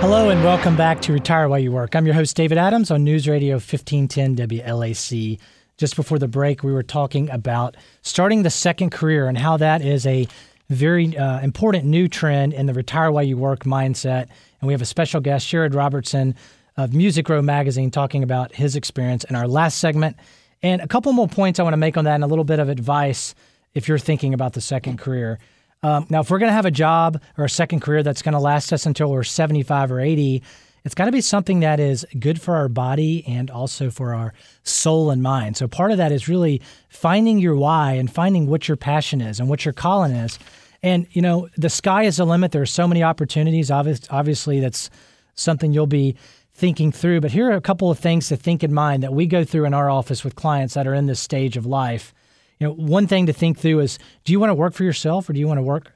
Hello 0.00 0.28
and 0.28 0.44
welcome 0.44 0.76
back 0.76 1.00
to 1.00 1.12
Retire 1.12 1.48
While 1.48 1.58
You 1.58 1.72
Work. 1.72 1.96
I'm 1.96 2.04
your 2.04 2.14
host, 2.14 2.36
David 2.36 2.58
Adams, 2.58 2.90
on 2.90 3.04
News 3.04 3.26
Radio 3.26 3.54
1510 3.54 4.36
WLAC. 4.36 5.38
Just 5.76 5.96
before 5.96 6.18
the 6.18 6.28
break, 6.28 6.62
we 6.62 6.72
were 6.72 6.82
talking 6.82 7.30
about 7.30 7.76
starting 8.02 8.42
the 8.42 8.50
second 8.50 8.90
career 8.90 9.26
and 9.26 9.36
how 9.36 9.56
that 9.56 9.82
is 9.82 10.06
a 10.06 10.28
very 10.70 11.16
uh, 11.16 11.40
important 11.40 11.84
new 11.84 12.08
trend 12.08 12.52
in 12.52 12.66
the 12.66 12.74
Retire 12.74 13.10
While 13.10 13.24
You 13.24 13.36
Work 13.36 13.64
mindset. 13.64 14.28
And 14.60 14.66
we 14.66 14.72
have 14.72 14.82
a 14.82 14.86
special 14.86 15.20
guest, 15.20 15.46
Sherrod 15.46 15.74
Robertson 15.74 16.34
of 16.76 16.94
Music 16.94 17.28
Row 17.28 17.42
Magazine, 17.42 17.90
talking 17.90 18.22
about 18.22 18.54
his 18.54 18.76
experience 18.76 19.24
in 19.24 19.36
our 19.36 19.46
last 19.46 19.78
segment. 19.78 20.16
And 20.62 20.80
a 20.80 20.88
couple 20.88 21.12
more 21.12 21.28
points 21.28 21.60
I 21.60 21.62
want 21.62 21.74
to 21.74 21.78
make 21.78 21.96
on 21.96 22.04
that 22.04 22.14
and 22.14 22.24
a 22.24 22.26
little 22.26 22.44
bit 22.44 22.58
of 22.58 22.68
advice 22.68 23.34
if 23.74 23.88
you're 23.88 23.98
thinking 23.98 24.32
about 24.32 24.54
the 24.54 24.60
second 24.60 24.98
career. 24.98 25.38
Um, 25.82 26.06
now, 26.08 26.20
if 26.20 26.30
we're 26.30 26.38
going 26.38 26.48
to 26.48 26.54
have 26.54 26.64
a 26.64 26.70
job 26.70 27.20
or 27.36 27.44
a 27.44 27.50
second 27.50 27.80
career 27.80 28.02
that's 28.02 28.22
going 28.22 28.32
to 28.32 28.40
last 28.40 28.72
us 28.72 28.86
until 28.86 29.10
we're 29.10 29.22
75 29.22 29.92
or 29.92 30.00
80, 30.00 30.42
it's 30.84 30.94
got 30.94 31.06
to 31.06 31.12
be 31.12 31.22
something 31.22 31.60
that 31.60 31.80
is 31.80 32.06
good 32.18 32.40
for 32.40 32.56
our 32.56 32.68
body 32.68 33.24
and 33.26 33.50
also 33.50 33.90
for 33.90 34.12
our 34.12 34.34
soul 34.64 35.10
and 35.10 35.22
mind. 35.22 35.56
So, 35.56 35.66
part 35.66 35.90
of 35.90 35.96
that 35.96 36.12
is 36.12 36.28
really 36.28 36.60
finding 36.88 37.38
your 37.38 37.56
why 37.56 37.92
and 37.92 38.12
finding 38.12 38.46
what 38.46 38.68
your 38.68 38.76
passion 38.76 39.20
is 39.20 39.40
and 39.40 39.48
what 39.48 39.64
your 39.64 39.72
calling 39.72 40.12
is. 40.12 40.38
And, 40.82 41.06
you 41.12 41.22
know, 41.22 41.48
the 41.56 41.70
sky 41.70 42.02
is 42.02 42.18
the 42.18 42.26
limit. 42.26 42.52
There 42.52 42.60
are 42.60 42.66
so 42.66 42.86
many 42.86 43.02
opportunities. 43.02 43.70
Obvious, 43.70 44.00
obviously, 44.10 44.60
that's 44.60 44.90
something 45.34 45.72
you'll 45.72 45.86
be 45.86 46.16
thinking 46.52 46.92
through. 46.92 47.22
But 47.22 47.32
here 47.32 47.50
are 47.50 47.56
a 47.56 47.62
couple 47.62 47.90
of 47.90 47.98
things 47.98 48.28
to 48.28 48.36
think 48.36 48.62
in 48.62 48.74
mind 48.74 49.02
that 49.02 49.14
we 49.14 49.26
go 49.26 49.42
through 49.42 49.64
in 49.64 49.72
our 49.72 49.88
office 49.88 50.22
with 50.22 50.36
clients 50.36 50.74
that 50.74 50.86
are 50.86 50.94
in 50.94 51.06
this 51.06 51.20
stage 51.20 51.56
of 51.56 51.64
life. 51.64 52.12
You 52.60 52.66
know, 52.66 52.74
one 52.74 53.06
thing 53.06 53.24
to 53.26 53.32
think 53.32 53.58
through 53.58 53.80
is 53.80 53.98
do 54.24 54.32
you 54.32 54.38
want 54.38 54.50
to 54.50 54.54
work 54.54 54.74
for 54.74 54.84
yourself 54.84 55.28
or 55.28 55.32
do 55.32 55.40
you 55.40 55.48
want 55.48 55.58
to 55.58 55.62
work 55.62 55.93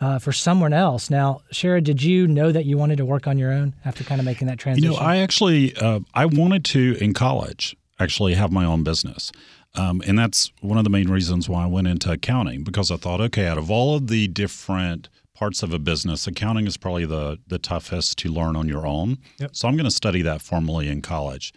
uh, 0.00 0.18
for 0.18 0.32
someone 0.32 0.72
else? 0.72 1.10
Now, 1.10 1.42
Sherrod, 1.52 1.84
did 1.84 2.02
you 2.02 2.26
know 2.26 2.52
that 2.52 2.64
you 2.64 2.76
wanted 2.76 2.96
to 2.96 3.04
work 3.04 3.26
on 3.26 3.38
your 3.38 3.52
own 3.52 3.74
after 3.84 4.04
kind 4.04 4.20
of 4.20 4.24
making 4.24 4.48
that 4.48 4.58
transition? 4.58 4.92
You 4.92 4.98
know, 4.98 5.04
I 5.04 5.18
actually 5.18 5.74
uh, 5.76 6.00
I 6.14 6.26
wanted 6.26 6.64
to 6.66 6.96
in 7.00 7.14
college 7.14 7.76
actually 7.98 8.34
have 8.34 8.52
my 8.52 8.64
own 8.64 8.82
business. 8.82 9.32
Um, 9.74 10.02
and 10.06 10.18
that's 10.18 10.52
one 10.60 10.78
of 10.78 10.84
the 10.84 10.90
main 10.90 11.08
reasons 11.10 11.48
why 11.48 11.64
I 11.64 11.66
went 11.66 11.86
into 11.86 12.10
accounting 12.10 12.64
because 12.64 12.90
I 12.90 12.96
thought, 12.96 13.20
okay, 13.20 13.46
out 13.46 13.58
of 13.58 13.70
all 13.70 13.96
of 13.96 14.06
the 14.06 14.26
different 14.28 15.10
parts 15.34 15.62
of 15.62 15.72
a 15.72 15.78
business, 15.78 16.26
accounting 16.26 16.66
is 16.66 16.78
probably 16.78 17.04
the 17.04 17.38
the 17.46 17.58
toughest 17.58 18.18
to 18.18 18.30
learn 18.30 18.56
on 18.56 18.68
your 18.68 18.86
own. 18.86 19.18
Yep. 19.38 19.54
So 19.54 19.68
I'm 19.68 19.76
going 19.76 19.84
to 19.84 19.90
study 19.90 20.22
that 20.22 20.40
formally 20.40 20.88
in 20.88 21.02
college. 21.02 21.52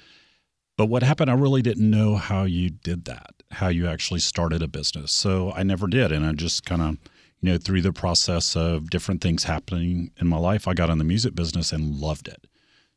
But 0.77 0.85
what 0.85 1.03
happened, 1.03 1.29
I 1.29 1.33
really 1.33 1.61
didn't 1.61 1.89
know 1.89 2.15
how 2.15 2.43
you 2.43 2.69
did 2.69 3.03
that, 3.05 3.31
how 3.51 3.67
you 3.67 3.85
actually 3.85 4.21
started 4.21 4.61
a 4.61 4.67
business. 4.67 5.11
So 5.11 5.51
I 5.51 5.63
never 5.63 5.87
did. 5.87 6.11
And 6.13 6.25
I 6.25 6.31
just 6.31 6.65
kind 6.65 6.81
of, 6.81 6.97
you 7.41 7.51
know, 7.51 7.57
through 7.57 7.81
the 7.81 7.93
process 7.93 8.55
of 8.55 8.89
different 8.89 9.21
things 9.21 9.45
happening 9.45 10.11
in 10.19 10.27
my 10.27 10.37
life, 10.37 10.67
I 10.67 10.73
got 10.73 10.89
in 10.89 10.97
the 10.97 11.03
music 11.03 11.35
business 11.35 11.71
and 11.71 11.95
loved 11.99 12.27
it. 12.27 12.47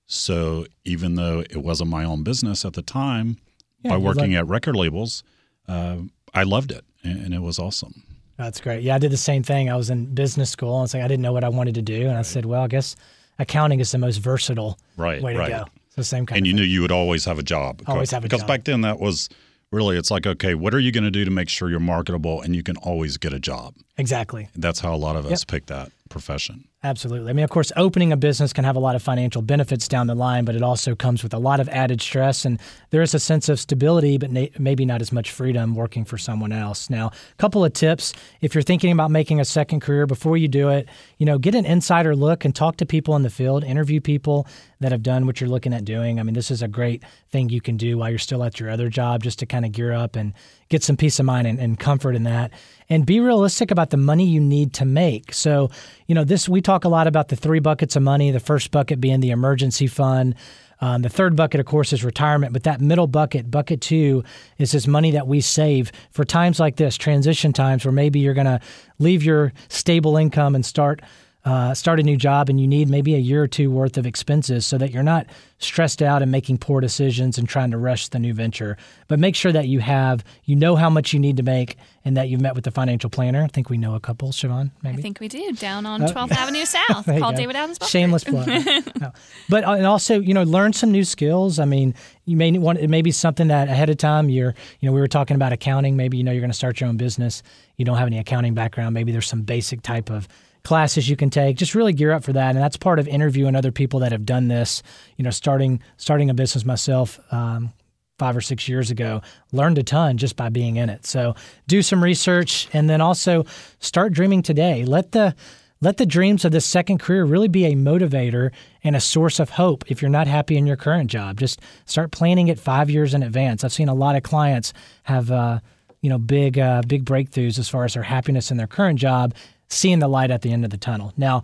So 0.07 0.67
even 0.85 1.15
though 1.15 1.41
it 1.49 1.59
wasn't 1.59 1.91
my 1.91 2.05
own 2.05 2.23
business 2.23 2.65
at 2.65 2.73
the 2.75 2.83
time, 2.83 3.39
Yeah, 3.83 3.93
by 3.93 3.97
working 3.99 4.33
like- 4.33 4.41
at 4.41 4.47
record 4.49 4.77
labels, 4.77 5.23
uh, 5.69 5.99
I 6.35 6.43
loved 6.43 6.71
it 6.73 6.85
and, 7.05 7.33
it 7.35 7.41
was 7.41 7.59
awesome. 7.59 8.03
That's 8.37 8.61
great. 8.61 8.83
Yeah, 8.83 8.97
I 8.97 8.99
did 8.99 9.13
the 9.13 9.17
same 9.17 9.43
thing. 9.43 9.71
I 9.71 9.77
was 9.77 9.91
in 9.91 10.07
business 10.15 10.51
school 10.51 10.79
and 10.81 10.87
it's 10.87 10.95
like 10.95 11.03
I 11.03 11.09
didn't 11.09 11.23
know 11.23 11.33
what 11.33 11.45
I 11.45 11.49
wanted 11.49 11.75
to 11.77 11.83
do. 11.83 12.09
And 12.09 12.17
I 12.19 12.23
said, 12.23 12.45
well, 12.45 12.63
I 12.63 12.69
guess 12.69 12.97
accounting 13.39 13.79
is 13.81 13.93
the 13.93 13.99
most 13.99 14.17
versatile 14.19 14.79
Right, 14.97 15.23
way 15.23 15.35
to 15.35 15.39
right. 15.39 15.49
go. 15.51 15.65
It's 15.87 15.97
the 15.97 16.05
same 16.05 16.27
kind 16.27 16.39
And 16.39 16.47
you 16.47 16.53
thing. 16.53 16.57
knew 16.61 16.67
you 16.67 16.81
would 16.83 16.91
always 16.93 17.25
have 17.27 17.39
a 17.39 17.43
job. 17.43 17.83
Always 17.87 18.11
have 18.11 18.23
a 18.25 18.27
because 18.27 18.41
job. 18.41 18.47
Because 18.49 18.57
back 18.59 18.65
then 18.65 18.81
that 18.81 18.99
was 18.99 19.29
really 19.73 19.97
it's 19.97 20.11
like 20.11 20.27
okay 20.27 20.55
what 20.55 20.75
are 20.75 20.79
you 20.81 20.93
going 20.93 21.05
to 21.05 21.11
do 21.11 21.25
to 21.25 21.31
make 21.31 21.49
sure 21.49 21.71
you're 21.71 21.81
marketable 21.81 22.41
and 22.43 22.55
you 22.55 22.63
can 22.63 22.77
always 22.79 23.17
get 23.17 23.33
a 23.33 23.41
job 23.41 23.75
Exactly. 23.97 24.49
that's 24.57 24.81
how 24.81 24.95
a 24.95 24.97
lot 24.97 25.17
of 25.17 25.27
us 25.27 25.45
pick 25.45 25.67
that 25.67 25.91
profession 26.09 26.65
Absolutely. 26.85 27.31
I 27.31 27.33
mean, 27.33 27.45
of 27.45 27.51
course, 27.51 27.71
opening 27.77 28.11
a 28.11 28.17
business 28.17 28.53
can 28.53 28.65
have 28.65 28.75
a 28.75 28.81
lot 28.81 28.97
of 28.97 29.03
financial 29.03 29.41
benefits 29.41 29.87
down 29.87 30.09
the 30.09 30.17
line, 30.17 30.45
but 30.45 30.57
it 30.57 30.63
also 30.63 30.97
comes 30.97 31.23
with 31.23 31.33
a 31.33 31.39
lot 31.39 31.61
of 31.61 31.69
added 31.69 32.01
stress. 32.01 32.45
And 32.45 32.59
there 32.91 33.03
is 33.03 33.15
a 33.15 33.21
sense 33.21 33.49
of 33.49 33.61
stability, 33.61 34.19
but 34.19 34.33
na- 34.33 34.47
maybe 34.59 34.85
not 34.85 35.01
as 35.01 35.13
much 35.13 35.31
freedom 35.31 35.77
working 35.77 36.05
for 36.05 36.19
someone 36.19 36.51
else. 36.51 36.91
Now, 36.91 37.07
a 37.09 37.37
couple 37.37 37.65
of 37.65 37.73
tips 37.73 38.13
if 38.41 38.53
you're 38.53 38.63
thinking 38.63 38.91
about 38.91 39.13
making 39.13 39.39
a 39.39 39.45
second 39.45 39.79
career 39.79 40.09
before 40.09 40.37
you 40.37 40.49
do 40.49 40.71
it, 40.71 40.89
you 41.19 41.27
know, 41.27 41.39
get 41.39 41.55
an 41.55 41.65
insider 41.65 42.17
look 42.17 42.45
and 42.45 42.53
talk 42.53 42.79
to 42.79 42.87
people 42.87 43.15
in 43.15 43.23
the 43.23 43.31
field, 43.31 43.63
interview 43.63 44.01
people 44.01 44.49
that 44.83 44.93
have 44.93 45.03
done 45.03 45.27
what 45.27 45.41
you're 45.41 45.51
looking 45.51 45.73
at 45.73 45.85
doing. 45.85 46.21
I 46.21 46.23
mean, 46.23 46.35
this 46.35 46.51
is 46.51 46.63
a 46.63 46.69
great 46.69 47.03
thing 47.31 47.49
you 47.49 47.61
can 47.61 47.77
do 47.77 47.99
while 47.99 48.11
you're 48.11 48.19
still 48.19 48.45
at 48.45 48.61
your 48.61 48.71
other 48.71 48.89
job 48.89 49.23
just 49.23 49.39
to 49.41 49.47
kind 49.47 49.65
of 49.65 49.73
gear 49.73 49.93
up 49.93 50.17
and 50.17 50.35
get 50.69 50.83
some 50.83 50.97
peace 50.97 51.19
of 51.19 51.27
mind 51.27 51.47
and, 51.47 51.59
and 51.59 51.79
comfort 51.79 52.15
in 52.15 52.25
that. 52.25 52.51
And 52.89 53.07
be 53.07 53.21
realistic 53.21 53.71
about 53.71 53.91
the 53.91 53.97
money 53.97 54.27
you 54.27 54.41
need 54.41 54.75
to 54.75 54.85
make. 54.85 55.33
So, 55.33 55.71
you 56.07 56.15
know, 56.15 56.25
this 56.25 56.49
we 56.49 56.61
talk 56.61 56.85
a 56.85 56.89
lot 56.89 57.07
about 57.07 57.29
the 57.29 57.37
three 57.37 57.61
buckets 57.61 57.97
of 57.97 58.03
money. 58.03 58.31
The 58.31 58.41
first 58.41 58.71
bucket 58.71 59.01
being 59.01 59.21
the 59.21 59.31
emergency 59.31 59.87
fund. 59.87 60.35
Um, 60.81 61.03
the 61.03 61.09
third 61.09 61.37
bucket, 61.37 61.61
of 61.61 61.67
course, 61.67 61.93
is 61.93 62.05
retirement. 62.05 62.53
But 62.53 62.65
that 62.65 62.81
middle 62.81 63.07
bucket, 63.07 63.51
bucket 63.51 63.81
two, 63.81 64.25
is 64.59 64.73
this 64.73 64.89
money 64.89 65.13
that 65.13 65.29
we 65.29 65.41
save 65.41 65.93
for 66.11 66.25
times 66.25 66.59
like 66.59 66.75
this, 66.75 66.97
transition 66.97 67.53
times, 67.53 67.85
where 67.85 67.93
maybe 67.93 68.19
you're 68.19 68.35
going 68.35 68.47
to 68.47 68.61
leave 68.99 69.23
your 69.23 69.53
stable 69.69 70.17
income 70.17 70.57
and 70.57 70.67
start 70.67 71.01
uh, 71.45 71.75
start 71.75 71.99
a 71.99 72.03
new 72.03 72.17
job 72.17 72.49
and 72.49 72.61
you 72.61 72.69
need 72.69 72.89
maybe 72.89 73.15
a 73.15 73.19
year 73.19 73.43
or 73.43 73.49
two 73.49 73.71
worth 73.71 73.99
of 73.99 74.07
expenses 74.07 74.65
so 74.65 74.79
that 74.79 74.93
you're 74.93 75.03
not 75.03 75.27
stressed 75.59 76.01
out 76.01 76.23
and 76.23 76.31
making 76.31 76.59
poor 76.59 76.81
decisions 76.81 77.37
and 77.37 77.49
trying 77.49 77.71
to 77.71 77.79
rush 77.79 78.09
the 78.09 78.19
new 78.19 78.33
venture. 78.33 78.77
But 79.09 79.19
make 79.19 79.35
sure 79.35 79.51
that 79.51 79.67
you 79.67 79.81
have, 79.81 80.25
you 80.45 80.55
know 80.55 80.77
how 80.77 80.89
much 80.89 81.13
you 81.13 81.19
need 81.19 81.37
to 81.39 81.43
make 81.43 81.77
and 82.05 82.17
that 82.17 82.29
you've 82.29 82.41
met 82.41 82.55
with 82.55 82.65
the 82.65 82.71
financial 82.71 83.11
planner. 83.11 83.43
I 83.43 83.49
think 83.49 83.71
we 83.71 83.77
know 83.77 83.95
a 83.97 84.01
couple, 84.01 84.31
Siobhan, 84.31 84.71
maybe. 84.83 84.99
I 84.99 85.03
think 85.03 85.19
we 85.19 85.27
do 85.29 85.53
down 85.53 85.85
on 85.85 86.01
12th 86.03 86.31
Avenue 86.33 86.65
South. 86.89 87.07
Go. 87.07 87.33
David 87.33 87.57
Adams. 87.57 87.79
Shameless 87.89 88.25
plug. 88.25 88.49
No. 89.01 89.13
But 89.49 89.65
uh, 89.65 89.73
and 89.73 89.87
also, 89.87 90.21
you 90.21 90.35
know, 90.35 90.45
learn 90.45 90.73
some 90.73 90.93
new 90.93 91.03
skills. 91.03 91.59
I 91.59 91.65
mean, 91.65 91.95
you 92.25 92.37
may 92.37 92.57
want 92.57 92.79
it 92.79 92.89
may 92.89 93.03
be 93.03 93.11
something 93.11 93.49
that 93.49 93.69
ahead 93.69 93.91
of 93.91 93.97
time 93.97 94.29
you're, 94.29 94.55
you 94.79 94.89
know, 94.89 94.93
we 94.93 95.01
were 95.01 95.09
talking 95.09 95.35
about 95.35 95.53
accounting. 95.53 95.97
Maybe 95.97 96.19
you 96.19 96.25
know 96.25 96.31
you're 96.31 96.41
going 96.41 96.51
to 96.53 96.57
start 96.57 96.81
your 96.81 96.89
own 96.89 96.97
business. 96.97 97.43
You 97.77 97.85
don't 97.85 97.97
have 97.97 98.07
any 98.07 98.19
accounting 98.19 98.55
background. 98.55 98.95
Maybe 98.95 99.11
there's 99.11 99.27
some 99.27 99.43
basic 99.43 99.83
type 99.83 100.09
of 100.11 100.29
classes 100.65 101.09
you 101.09 101.17
can 101.17 101.31
take. 101.31 101.57
Just 101.57 101.75
really 101.75 101.93
gear 101.93 102.13
up 102.13 102.25
for 102.25 102.33
that, 102.33 102.51
and 102.51 102.59
that's 102.59 102.77
part 102.77 102.99
of 102.99 103.09
interviewing 103.09 103.57
other 103.57 103.73
people 103.73 104.01
that 104.01 104.13
have 104.13 104.25
done 104.25 104.49
this. 104.49 104.83
You 105.17 105.25
know, 105.25 105.31
starting 105.31 105.81
starting 105.97 106.31
a 106.31 106.35
business 106.35 106.65
myself. 106.65 107.21
Um, 107.33 107.73
five 108.19 108.37
or 108.37 108.41
six 108.41 108.69
years 108.69 108.89
ago, 108.89 109.21
learned 109.51 109.79
a 109.79 109.83
ton 109.83 110.17
just 110.17 110.37
by 110.37 110.49
being 110.49 110.77
in 110.77 110.89
it. 110.89 111.05
So 111.05 111.35
do 111.67 111.83
some 111.83 112.05
research 112.05 112.69
and 112.73 112.89
then 112.89 113.01
also 113.01 113.45
start 113.81 114.13
dreaming 114.13 114.43
today. 114.43 114.85
Let 114.85 115.11
the 115.11 115.35
let 115.81 115.97
the 115.97 116.07
dreams 116.07 116.45
of 116.45 116.53
this 116.53 116.65
second 116.65 116.99
career 116.99 117.25
really 117.25 117.49
be 117.49 117.65
a 117.65 117.75
motivator 117.75 118.53
and 118.85 118.95
a 118.95 119.01
source 119.01 119.41
of 119.41 119.51
hope 119.51 119.83
if 119.91 120.01
you're 120.01 120.09
not 120.13 120.29
happy 120.29 120.57
in 120.57 120.65
your 120.69 120.77
current 120.77 121.11
job. 121.11 121.41
Just 121.41 121.61
start 121.87 122.13
planning 122.13 122.47
it 122.47 122.61
five 122.61 122.89
years 122.89 123.13
in 123.13 123.25
advance. 123.25 123.65
I've 123.65 123.73
seen 123.73 123.89
a 123.89 123.95
lot 123.95 124.15
of 124.15 124.23
clients 124.23 124.73
have 125.03 125.33
uh, 125.33 125.59
you 126.01 126.09
know 126.09 126.19
big 126.19 126.59
uh, 126.59 126.83
big 126.87 127.05
breakthroughs 127.05 127.59
as 127.59 127.69
far 127.69 127.85
as 127.85 127.95
their 127.95 128.05
happiness 128.05 128.53
in 128.53 128.57
their 128.57 128.69
current 128.69 129.01
job, 129.01 129.35
seeing 129.73 129.99
the 129.99 130.09
light 130.09 130.31
at 130.31 130.43
the 130.43 130.53
end 130.53 130.65
of 130.65 130.71
the 130.71 130.77
tunnel. 130.77 131.13
Now, 131.17 131.43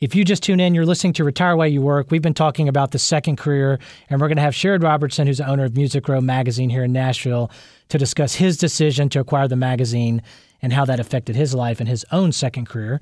if 0.00 0.14
you 0.14 0.24
just 0.24 0.42
tune 0.42 0.60
in, 0.60 0.74
you're 0.74 0.86
listening 0.86 1.12
to 1.14 1.24
Retire 1.24 1.56
While 1.56 1.66
You 1.66 1.82
Work. 1.82 2.10
We've 2.10 2.22
been 2.22 2.32
talking 2.32 2.68
about 2.68 2.90
the 2.90 2.98
second 2.98 3.36
career, 3.36 3.78
and 4.08 4.20
we're 4.20 4.28
going 4.28 4.36
to 4.36 4.42
have 4.42 4.54
Sherrod 4.54 4.82
Robertson, 4.82 5.26
who's 5.26 5.38
the 5.38 5.46
owner 5.46 5.64
of 5.64 5.76
Music 5.76 6.08
Row 6.08 6.22
Magazine 6.22 6.70
here 6.70 6.84
in 6.84 6.92
Nashville, 6.92 7.50
to 7.90 7.98
discuss 7.98 8.34
his 8.34 8.56
decision 8.56 9.10
to 9.10 9.20
acquire 9.20 9.46
the 9.46 9.56
magazine 9.56 10.22
and 10.62 10.72
how 10.72 10.86
that 10.86 11.00
affected 11.00 11.36
his 11.36 11.54
life 11.54 11.80
and 11.80 11.88
his 11.88 12.06
own 12.12 12.32
second 12.32 12.66
career. 12.66 13.00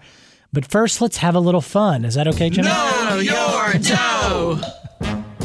But 0.52 0.66
first, 0.66 1.00
let's 1.00 1.18
have 1.18 1.34
a 1.34 1.40
little 1.40 1.60
fun. 1.60 2.04
Is 2.04 2.14
that 2.14 2.26
okay, 2.28 2.50
Jimmy? 2.50 2.68
Know 2.68 3.18
your 3.18 3.74
dough. 3.74 4.60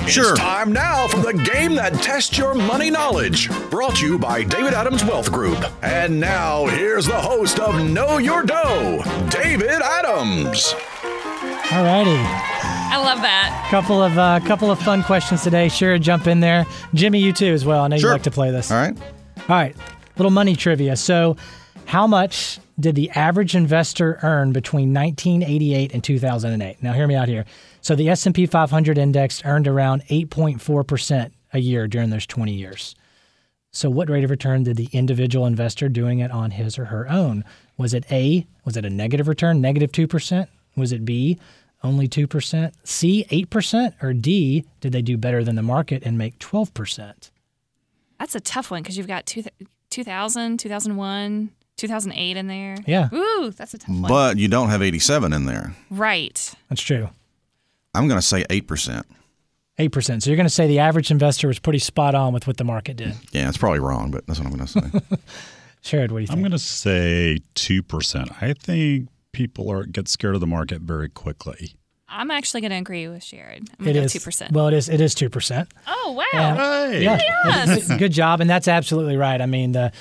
Sure. 0.08 0.32
It's 0.32 0.40
time 0.40 0.74
now 0.74 1.08
for 1.08 1.18
the 1.22 1.34
game 1.34 1.76
that 1.76 1.94
tests 1.96 2.38
your 2.38 2.54
money 2.54 2.90
knowledge. 2.92 3.50
Brought 3.70 3.96
to 3.98 4.06
you 4.06 4.20
by 4.20 4.44
David 4.44 4.74
Adams 4.74 5.04
Wealth 5.04 5.32
Group. 5.32 5.58
And 5.82 6.20
now, 6.20 6.66
here's 6.68 7.06
the 7.06 7.20
host 7.20 7.60
of 7.60 7.82
Know 7.90 8.18
Your 8.18 8.44
Dough, 8.44 9.02
David 9.30 9.70
Adams. 9.82 10.74
All 11.72 11.84
righty. 11.84 12.12
I 12.16 12.98
love 13.04 13.22
that. 13.22 13.68
Couple 13.72 14.04
of 14.04 14.18
uh, 14.18 14.40
couple 14.42 14.70
of 14.70 14.80
fun 14.80 15.04
questions 15.04 15.42
today. 15.42 15.70
Sure, 15.70 15.98
jump 15.98 16.28
in 16.28 16.42
there. 16.42 16.66
Jimmy, 16.94 17.20
you 17.20 17.34
too 17.34 17.54
as 17.54 17.66
well. 17.66 17.84
I 17.84 17.88
know 17.88 17.98
Sure. 17.98 18.10
you 18.10 18.14
like 18.14 18.24
to 18.24 18.32
play 18.32 18.52
this. 18.52 18.70
All 18.72 18.78
right. 18.78 18.96
All 19.40 19.46
right, 19.56 19.76
little 20.18 20.32
money 20.32 20.56
trivia. 20.56 20.96
So, 20.96 21.38
how 21.86 22.06
much 22.08 22.60
did 22.80 22.96
the 22.96 23.10
average 23.12 23.56
investor 23.56 24.20
earn 24.22 24.52
between 24.52 24.94
1988 24.94 25.94
and 25.94 26.04
2008? 26.04 26.84
Now, 26.84 26.94
hear 26.94 27.08
me 27.08 27.16
out 27.16 27.28
here. 27.28 27.46
So, 27.84 27.96
the 27.96 28.10
S&P 28.10 28.46
500 28.46 28.98
index 28.98 29.44
earned 29.46 29.68
around 29.68 30.04
8.4 30.08 30.88
percent 30.88 31.34
a 31.52 31.60
year 31.60 31.88
during 31.88 32.10
those 32.10 32.26
20 32.26 32.54
years. 32.54 32.96
So, 33.72 33.90
what 33.90 34.10
rate 34.10 34.24
of 34.24 34.30
return 34.30 34.64
did 34.64 34.78
the 34.78 34.88
individual 34.94 35.46
investor 35.46 35.90
doing 35.90 36.20
it 36.20 36.32
on 36.32 36.52
his 36.52 36.80
or 36.80 36.86
her 36.86 37.10
own? 37.10 37.44
Was 37.78 37.94
it 37.94 38.10
A? 38.12 38.48
Was 38.64 38.78
it 38.78 38.86
a 38.86 38.90
negative 38.90 39.28
return, 39.28 39.60
negative 39.62 39.90
negative 39.90 39.92
two 39.92 40.08
percent? 40.08 40.50
Was 40.78 40.94
it 40.94 41.04
B? 41.04 41.38
Only 41.84 42.08
two 42.08 42.26
percent? 42.26 42.74
C, 42.86 43.26
eight 43.32 43.50
percent? 43.50 43.96
Or 44.02 44.14
D? 44.14 44.66
Did 44.80 44.94
they 44.94 45.02
do 45.02 45.18
better 45.18 45.44
than 45.44 45.56
the 45.56 45.62
market 45.62 46.04
and 46.06 46.18
make 46.18 46.40
12 46.40 46.74
percent? 46.74 47.32
That's 48.18 48.36
a 48.36 48.40
tough 48.40 48.72
one 48.72 48.82
because 48.82 48.98
you've 48.98 49.08
got 49.08 49.26
two, 49.26 49.44
2000, 49.90 50.58
2001, 50.58 51.50
2008 51.76 52.38
in 52.38 52.48
there. 52.48 52.78
Yeah. 52.86 53.10
Ooh, 53.14 53.52
that's 53.52 53.74
a 53.74 53.78
tough 53.78 53.90
one. 53.90 54.08
But 54.08 54.38
you 54.38 54.48
don't 54.48 54.70
have 54.70 54.82
87 54.82 55.34
in 55.34 55.46
there. 55.46 55.76
right. 55.90 56.54
That's 56.70 56.82
true. 56.82 57.10
I'm 57.96 58.08
going 58.08 58.20
to 58.20 58.26
say 58.26 58.44
8%. 58.50 59.04
Eight 59.80 59.92
percent. 59.92 60.22
So 60.22 60.30
you're 60.30 60.38
going 60.38 60.46
to 60.46 60.54
say 60.54 60.68
the 60.68 60.78
average 60.80 61.10
investor 61.10 61.48
was 61.48 61.58
pretty 61.58 61.80
spot 61.80 62.14
on 62.14 62.32
with 62.32 62.46
what 62.46 62.58
the 62.58 62.64
market 62.64 62.96
did. 62.96 63.16
Yeah, 63.32 63.50
it's 63.50 63.58
probably 63.58 63.80
wrong, 63.80 64.12
but 64.12 64.26
that's 64.28 64.40
what 64.40 64.48
I'm 64.48 64.54
going 64.56 64.68
to 64.68 64.72
say. 64.72 64.82
Sherrod, 65.84 66.12
what 66.12 66.18
do 66.20 66.22
you 66.22 66.28
think? 66.28 66.32
I'm 66.38 66.40
going 66.42 66.52
to 66.52 66.60
say 66.60 67.40
2%. 67.56 68.38
I 68.42 68.54
think 68.54 69.10
people 69.32 69.72
are 69.72 69.84
get 69.86 70.08
scared 70.08 70.36
of 70.36 70.42
the 70.42 70.48
market 70.48 70.82
very 70.82 71.10
quickly. 71.10 71.74
I'm 72.08 72.30
actually 72.30 72.62
going 72.62 72.70
to 72.70 72.78
agree 72.78 73.08
with 73.08 73.22
Sherrod. 73.24 73.68
I'm 73.80 73.88
It 73.88 73.94
going 73.94 74.08
to 74.08 74.20
go 74.20 74.30
2%. 74.30 74.52
Well, 74.52 74.68
it 74.68 74.76
is. 74.76 74.88
It 74.90 75.02
is 75.02 75.16
two 75.16 75.32
percent. 75.32 75.70
oh, 75.88 76.12
wow. 76.32 76.56
Hey. 76.92 77.02
Yeah. 77.04 77.66
Good- 77.66 77.98
Good 77.98 78.12
job, 78.12 78.42
and 78.42 78.48
that's 78.50 78.68
absolutely 78.68 79.18
right. 79.18 79.42
I 79.42 79.48
mean 79.48 79.72
the 79.72 79.92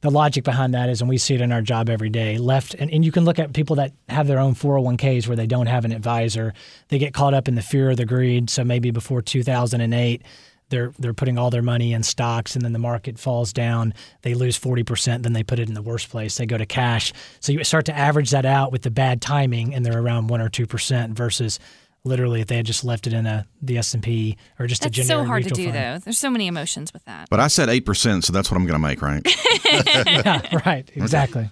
the 0.00 0.10
logic 0.10 0.44
behind 0.44 0.74
that 0.74 0.88
is, 0.88 1.00
and 1.00 1.08
we 1.10 1.18
see 1.18 1.34
it 1.34 1.40
in 1.40 1.52
our 1.52 1.60
job 1.60 1.90
every 1.90 2.08
day. 2.08 2.38
Left, 2.38 2.74
and, 2.74 2.90
and 2.90 3.04
you 3.04 3.12
can 3.12 3.24
look 3.24 3.38
at 3.38 3.52
people 3.52 3.76
that 3.76 3.92
have 4.08 4.26
their 4.26 4.38
own 4.38 4.54
401ks 4.54 5.26
where 5.26 5.36
they 5.36 5.46
don't 5.46 5.66
have 5.66 5.84
an 5.84 5.92
advisor. 5.92 6.54
They 6.88 6.98
get 6.98 7.12
caught 7.12 7.34
up 7.34 7.48
in 7.48 7.54
the 7.54 7.62
fear 7.62 7.90
of 7.90 7.98
the 7.98 8.06
greed. 8.06 8.48
So 8.48 8.64
maybe 8.64 8.90
before 8.90 9.22
2008. 9.22 10.22
They're, 10.70 10.92
they're 11.00 11.12
putting 11.12 11.36
all 11.36 11.50
their 11.50 11.62
money 11.62 11.92
in 11.92 12.04
stocks 12.04 12.54
and 12.54 12.64
then 12.64 12.72
the 12.72 12.78
market 12.78 13.18
falls 13.18 13.52
down. 13.52 13.92
They 14.22 14.34
lose 14.34 14.56
40%, 14.56 15.24
then 15.24 15.32
they 15.32 15.42
put 15.42 15.58
it 15.58 15.66
in 15.68 15.74
the 15.74 15.82
worst 15.82 16.10
place. 16.10 16.36
They 16.36 16.46
go 16.46 16.56
to 16.56 16.64
cash. 16.64 17.12
So 17.40 17.50
you 17.50 17.64
start 17.64 17.86
to 17.86 17.96
average 17.98 18.30
that 18.30 18.44
out 18.44 18.70
with 18.70 18.82
the 18.82 18.90
bad 18.92 19.20
timing 19.20 19.74
and 19.74 19.84
they're 19.84 20.00
around 20.00 20.28
1 20.28 20.40
or 20.40 20.48
2% 20.48 21.10
versus 21.10 21.58
literally 22.04 22.40
if 22.40 22.46
they 22.46 22.56
had 22.56 22.66
just 22.66 22.82
left 22.84 23.06
it 23.06 23.12
in 23.12 23.26
a 23.26 23.46
the 23.60 23.76
S&P 23.78 24.36
or 24.58 24.66
just 24.66 24.82
a 24.82 24.86
That's 24.86 24.96
generic 24.96 25.24
so 25.24 25.26
hard 25.26 25.42
to 25.44 25.50
do, 25.50 25.64
fund. 25.64 25.74
though. 25.76 25.98
There's 25.98 26.18
so 26.18 26.30
many 26.30 26.46
emotions 26.46 26.92
with 26.92 27.04
that. 27.04 27.28
but 27.30 27.40
I 27.40 27.48
said 27.48 27.68
8%, 27.68 28.24
so 28.24 28.32
that's 28.32 28.50
what 28.50 28.56
I'm 28.56 28.66
going 28.66 28.80
to 28.80 28.86
make, 28.86 29.02
right? 29.02 29.22
Yeah, 30.06 30.60
right. 30.66 30.90
Exactly. 30.94 31.48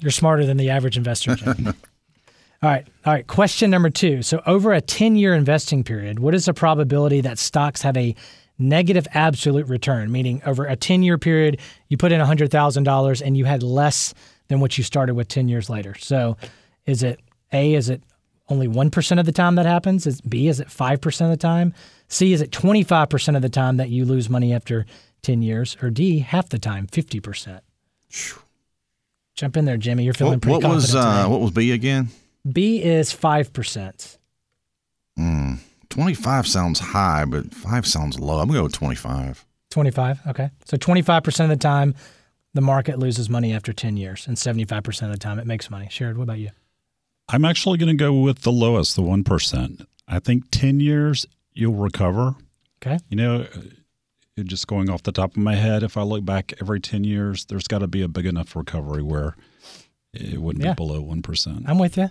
You're 0.00 0.10
smarter 0.10 0.46
than 0.46 0.56
the 0.56 0.70
average 0.70 0.96
investor. 0.96 1.34
Jimmy. 1.34 1.66
all 1.66 1.74
right. 2.62 2.86
All 3.04 3.12
right. 3.12 3.26
Question 3.26 3.70
number 3.70 3.90
two. 3.90 4.22
So, 4.22 4.40
over 4.46 4.72
a 4.72 4.80
10 4.80 5.16
year 5.16 5.34
investing 5.34 5.84
period, 5.84 6.18
what 6.20 6.34
is 6.34 6.44
the 6.46 6.54
probability 6.54 7.20
that 7.22 7.38
stocks 7.38 7.82
have 7.82 7.96
a 7.96 8.14
negative 8.58 9.06
absolute 9.14 9.66
return? 9.66 10.10
Meaning, 10.12 10.42
over 10.46 10.64
a 10.64 10.76
10 10.76 11.02
year 11.02 11.18
period, 11.18 11.58
you 11.88 11.96
put 11.96 12.12
in 12.12 12.20
$100,000 12.20 13.22
and 13.22 13.36
you 13.36 13.44
had 13.44 13.62
less 13.62 14.14
than 14.48 14.60
what 14.60 14.78
you 14.78 14.84
started 14.84 15.14
with 15.14 15.28
10 15.28 15.48
years 15.48 15.68
later. 15.68 15.94
So, 15.98 16.36
is 16.86 17.02
it 17.02 17.20
A, 17.52 17.74
is 17.74 17.88
it 17.90 18.02
only 18.50 18.68
1% 18.68 19.20
of 19.20 19.26
the 19.26 19.32
time 19.32 19.54
that 19.54 19.66
happens? 19.66 20.06
Is 20.06 20.20
B, 20.20 20.48
is 20.48 20.60
it 20.60 20.68
5% 20.68 21.20
of 21.24 21.30
the 21.30 21.36
time? 21.36 21.72
C, 22.08 22.32
is 22.32 22.40
it 22.40 22.50
25% 22.50 23.36
of 23.36 23.42
the 23.42 23.48
time 23.48 23.76
that 23.76 23.88
you 23.88 24.04
lose 24.04 24.28
money 24.28 24.52
after 24.52 24.84
10 25.22 25.42
years? 25.42 25.76
Or 25.82 25.90
D, 25.90 26.18
half 26.18 26.48
the 26.48 26.58
time, 26.58 26.86
50%? 26.86 27.60
Jump 29.36 29.56
in 29.56 29.64
there, 29.64 29.76
Jimmy. 29.76 30.04
You're 30.04 30.14
feeling 30.14 30.34
what 30.34 30.42
pretty 30.42 30.66
what 30.66 30.74
was 30.74 30.94
uh, 30.94 31.26
what 31.26 31.40
was 31.40 31.52
B 31.52 31.70
again? 31.72 32.08
B 32.50 32.82
is 32.82 33.14
5%. 33.14 34.18
25 35.90 36.46
sounds 36.46 36.80
high, 36.80 37.24
but 37.24 37.52
5 37.52 37.86
sounds 37.86 38.18
low. 38.18 38.38
I'm 38.38 38.48
going 38.48 38.54
to 38.54 38.60
go 38.60 38.62
with 38.64 38.72
25. 38.72 39.44
25. 39.70 40.20
Okay. 40.28 40.50
So 40.64 40.76
25% 40.76 41.44
of 41.44 41.48
the 41.50 41.56
time, 41.56 41.94
the 42.54 42.60
market 42.60 42.98
loses 42.98 43.28
money 43.28 43.52
after 43.52 43.72
10 43.72 43.96
years, 43.96 44.26
and 44.26 44.36
75% 44.36 45.02
of 45.02 45.12
the 45.12 45.18
time, 45.18 45.38
it 45.38 45.46
makes 45.46 45.70
money. 45.70 45.86
Sherrod, 45.86 46.16
what 46.16 46.24
about 46.24 46.38
you? 46.38 46.50
I'm 47.32 47.44
actually 47.44 47.78
going 47.78 47.96
to 47.96 48.02
go 48.02 48.12
with 48.14 48.40
the 48.40 48.52
lowest, 48.52 48.96
the 48.96 49.02
1%. 49.02 49.86
I 50.08 50.18
think 50.18 50.44
10 50.50 50.80
years, 50.80 51.26
you'll 51.52 51.74
recover. 51.74 52.34
Okay. 52.84 52.98
You 53.08 53.16
know, 53.16 53.46
just 54.42 54.66
going 54.66 54.88
off 54.90 55.02
the 55.02 55.12
top 55.12 55.32
of 55.32 55.36
my 55.36 55.54
head, 55.54 55.82
if 55.82 55.96
I 55.96 56.02
look 56.02 56.24
back 56.24 56.54
every 56.60 56.80
10 56.80 57.04
years, 57.04 57.44
there's 57.44 57.68
got 57.68 57.80
to 57.80 57.86
be 57.86 58.02
a 58.02 58.08
big 58.08 58.26
enough 58.26 58.56
recovery 58.56 59.02
where 59.02 59.36
it 60.12 60.40
wouldn't 60.40 60.64
Yeah. 60.64 60.72
be 60.72 60.76
below 60.76 61.02
1%. 61.02 61.64
I'm 61.68 61.78
with 61.78 61.96
you. 61.96 62.08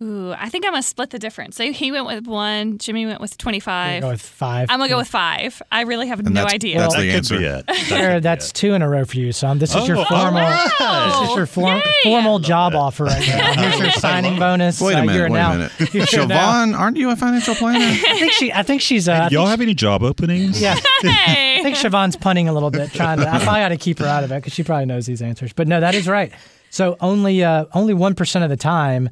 Ooh, 0.00 0.32
I 0.38 0.48
think 0.48 0.64
I'm 0.64 0.70
gonna 0.70 0.82
split 0.84 1.10
the 1.10 1.18
difference. 1.18 1.56
So 1.56 1.72
he 1.72 1.90
went 1.90 2.06
with 2.06 2.28
one, 2.28 2.78
Jimmy 2.78 3.04
went 3.04 3.20
with 3.20 3.32
We'll 3.32 3.38
25. 3.38 4.00
go 4.02 4.10
with 4.10 4.22
five. 4.22 4.68
I'm 4.70 4.78
gonna 4.78 4.88
go 4.88 4.98
with 4.98 5.08
five. 5.08 5.60
I 5.72 5.80
really 5.80 6.06
have 6.06 6.20
And 6.20 6.28
no 6.30 6.34
that's- 6.42 6.54
idea. 6.54 6.78
that's 6.78 6.94
the 6.94 7.00
could 7.00 7.10
answer. 7.10 7.38
be 7.38 7.44
it. 7.44 7.66
That 7.66 7.76
Sarah, 7.88 8.12
could 8.14 8.16
be 8.18 8.20
that's 8.20 8.52
two 8.52 8.74
in 8.74 8.82
a 8.82 8.88
row 8.88 9.04
for 9.04 9.16
you, 9.16 9.32
son. 9.32 9.58
This 9.58 9.74
is 9.74 9.88
your 9.88 9.96
Oh, 9.96 10.04
formal. 10.04 10.34
wow. 10.34 11.20
This 11.22 11.30
is 11.30 11.36
your 11.36 11.46
form, 11.46 11.78
Yay. 11.78 11.82
formal 12.04 12.38
job 12.38 12.76
offer 12.76 13.06
right 13.06 13.26
now. 13.26 13.52
Here's 13.60 13.78
your 13.80 13.90
signing 13.90 14.38
bonus. 14.38 14.80
Wait 14.80 14.94
Uh, 14.94 14.98
a 14.98 15.04
you're 15.06 15.28
minute. 15.28 15.30
Wait 15.32 15.38
now- 15.40 15.50
a 15.50 15.56
minute. 15.58 16.12
you're 16.12 16.26
now- 16.28 16.52
Siobhan, 16.66 16.78
aren't 16.78 16.96
you 16.96 17.10
a 17.10 17.16
financial 17.16 17.56
planner? 17.56 17.84
I 17.84 18.18
think 18.20 18.32
she. 18.34 18.52
I 18.52 18.62
think 18.62 18.80
she's. 18.82 19.08
Uh, 19.08 19.12
I 19.14 19.16
Y'all 19.30 19.46
think 19.46 19.50
have 19.50 19.60
any 19.62 19.74
job 19.74 20.04
openings? 20.04 20.62
Yeah. 20.62 20.76
Hey. 21.02 21.58
I 21.58 21.62
think 21.64 21.76
Siobhan's 21.76 22.14
punting 22.14 22.48
a 22.48 22.52
little 22.52 22.70
bit, 22.70 22.92
trying 22.92 23.18
to. 23.18 23.28
I 23.28 23.40
probably 23.40 23.62
ought 23.62 23.70
to 23.70 23.76
keep 23.76 23.98
her 23.98 24.06
out 24.06 24.22
of 24.22 24.30
it 24.30 24.36
because 24.36 24.52
she 24.52 24.62
probably 24.62 24.86
knows 24.86 25.06
these 25.06 25.22
answers. 25.22 25.52
But 25.52 25.66
no, 25.66 25.80
that 25.80 25.96
is 25.96 26.06
right. 26.06 26.30
So 26.70 26.96
only 27.00 27.42
uh, 27.42 27.64
only 27.74 27.94
one 27.94 28.14
percent 28.14 28.44
of 28.44 28.48
the 28.50 28.56
time 28.56 29.10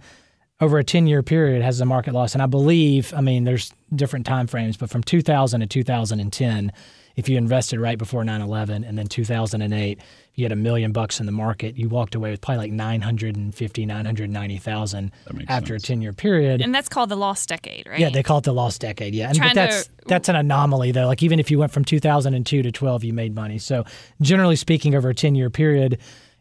over 0.60 0.78
a 0.78 0.84
ten 0.84 1.06
year 1.06 1.22
period 1.22 1.62
has 1.62 1.78
the 1.78 1.84
market 1.86 2.14
loss, 2.14 2.34
and 2.34 2.42
I 2.42 2.46
believe. 2.46 3.12
I 3.14 3.20
mean, 3.20 3.44
there's 3.44 3.72
different 3.94 4.26
time 4.26 4.46
frames, 4.46 4.76
but 4.76 4.90
from 4.90 5.02
2000 5.02 5.60
to 5.60 5.66
2010, 5.66 6.72
if 7.14 7.28
you 7.28 7.36
invested 7.38 7.78
right 7.80 7.98
before 7.98 8.24
9/11, 8.24 8.86
and 8.88 8.98
then 8.98 9.06
2008, 9.06 10.00
you 10.34 10.44
had 10.44 10.52
a 10.52 10.56
million 10.56 10.92
bucks 10.92 11.18
in 11.20 11.26
the 11.26 11.32
market, 11.32 11.76
you 11.76 11.88
walked 11.88 12.14
away 12.14 12.30
with 12.30 12.40
probably 12.40 12.58
like 12.68 12.72
950, 12.72 13.86
990,000 13.86 15.12
after 15.48 15.74
sense. 15.74 15.84
a 15.84 15.86
ten 15.86 16.02
year 16.02 16.12
period. 16.12 16.60
and 16.62 16.74
that's 16.74 16.88
called 16.88 17.08
the 17.08 17.16
lost 17.16 17.48
decade, 17.48 17.86
right? 17.86 17.98
Yeah, 17.98 18.10
they 18.10 18.22
call 18.22 18.38
it 18.38 18.44
the 18.44 18.52
lost 18.54 18.80
decade. 18.80 19.14
Yeah, 19.14 19.28
and 19.30 19.38
but 19.38 19.54
that's 19.54 19.86
to- 19.86 19.92
that's 20.06 20.28
an 20.28 20.36
anomaly 20.36 20.92
though. 20.92 21.06
Like 21.06 21.22
even 21.22 21.38
if 21.38 21.50
you 21.50 21.58
went 21.58 21.72
from 21.72 21.84
2002 21.84 22.62
to 22.62 22.72
12, 22.72 23.04
you 23.04 23.12
made 23.12 23.34
money. 23.34 23.58
So 23.58 23.84
generally 24.20 24.56
speaking, 24.56 24.94
over 24.94 25.10
a 25.10 25.14
10 25.14 25.34
year 25.34 25.50
period, 25.50 25.94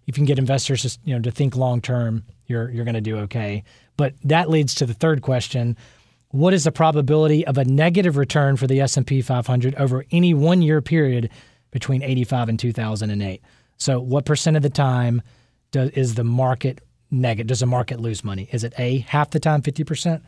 if 0.07 0.17
you 0.17 0.21
can 0.21 0.25
get 0.25 0.37
investors 0.39 0.83
to 0.83 0.99
you 1.05 1.15
know 1.15 1.21
to 1.21 1.31
think 1.31 1.55
long 1.55 1.81
term, 1.81 2.23
you're 2.47 2.69
you're 2.69 2.85
going 2.85 2.95
to 2.95 3.01
do 3.01 3.17
okay. 3.19 3.63
But 3.97 4.13
that 4.23 4.49
leads 4.49 4.75
to 4.75 4.85
the 4.85 4.93
third 4.93 5.21
question: 5.21 5.77
What 6.29 6.53
is 6.53 6.63
the 6.63 6.71
probability 6.71 7.45
of 7.45 7.57
a 7.57 7.65
negative 7.65 8.17
return 8.17 8.57
for 8.57 8.67
the 8.67 8.81
S&P 8.81 9.21
500 9.21 9.75
over 9.75 10.05
any 10.11 10.33
one 10.33 10.61
year 10.61 10.81
period 10.81 11.29
between 11.71 12.03
85 12.03 12.49
and 12.49 12.59
2008? 12.59 13.41
So 13.77 13.99
what 13.99 14.25
percent 14.25 14.57
of 14.57 14.63
the 14.63 14.69
time 14.69 15.21
does 15.71 15.89
is 15.91 16.15
the 16.15 16.23
market 16.23 16.81
negative? 17.11 17.47
Does 17.47 17.59
the 17.59 17.65
market 17.65 17.99
lose 17.99 18.23
money? 18.23 18.49
Is 18.51 18.63
it 18.63 18.73
A 18.77 18.99
half 18.99 19.31
the 19.31 19.39
time, 19.39 19.61
50 19.61 19.83
percent? 19.83 20.23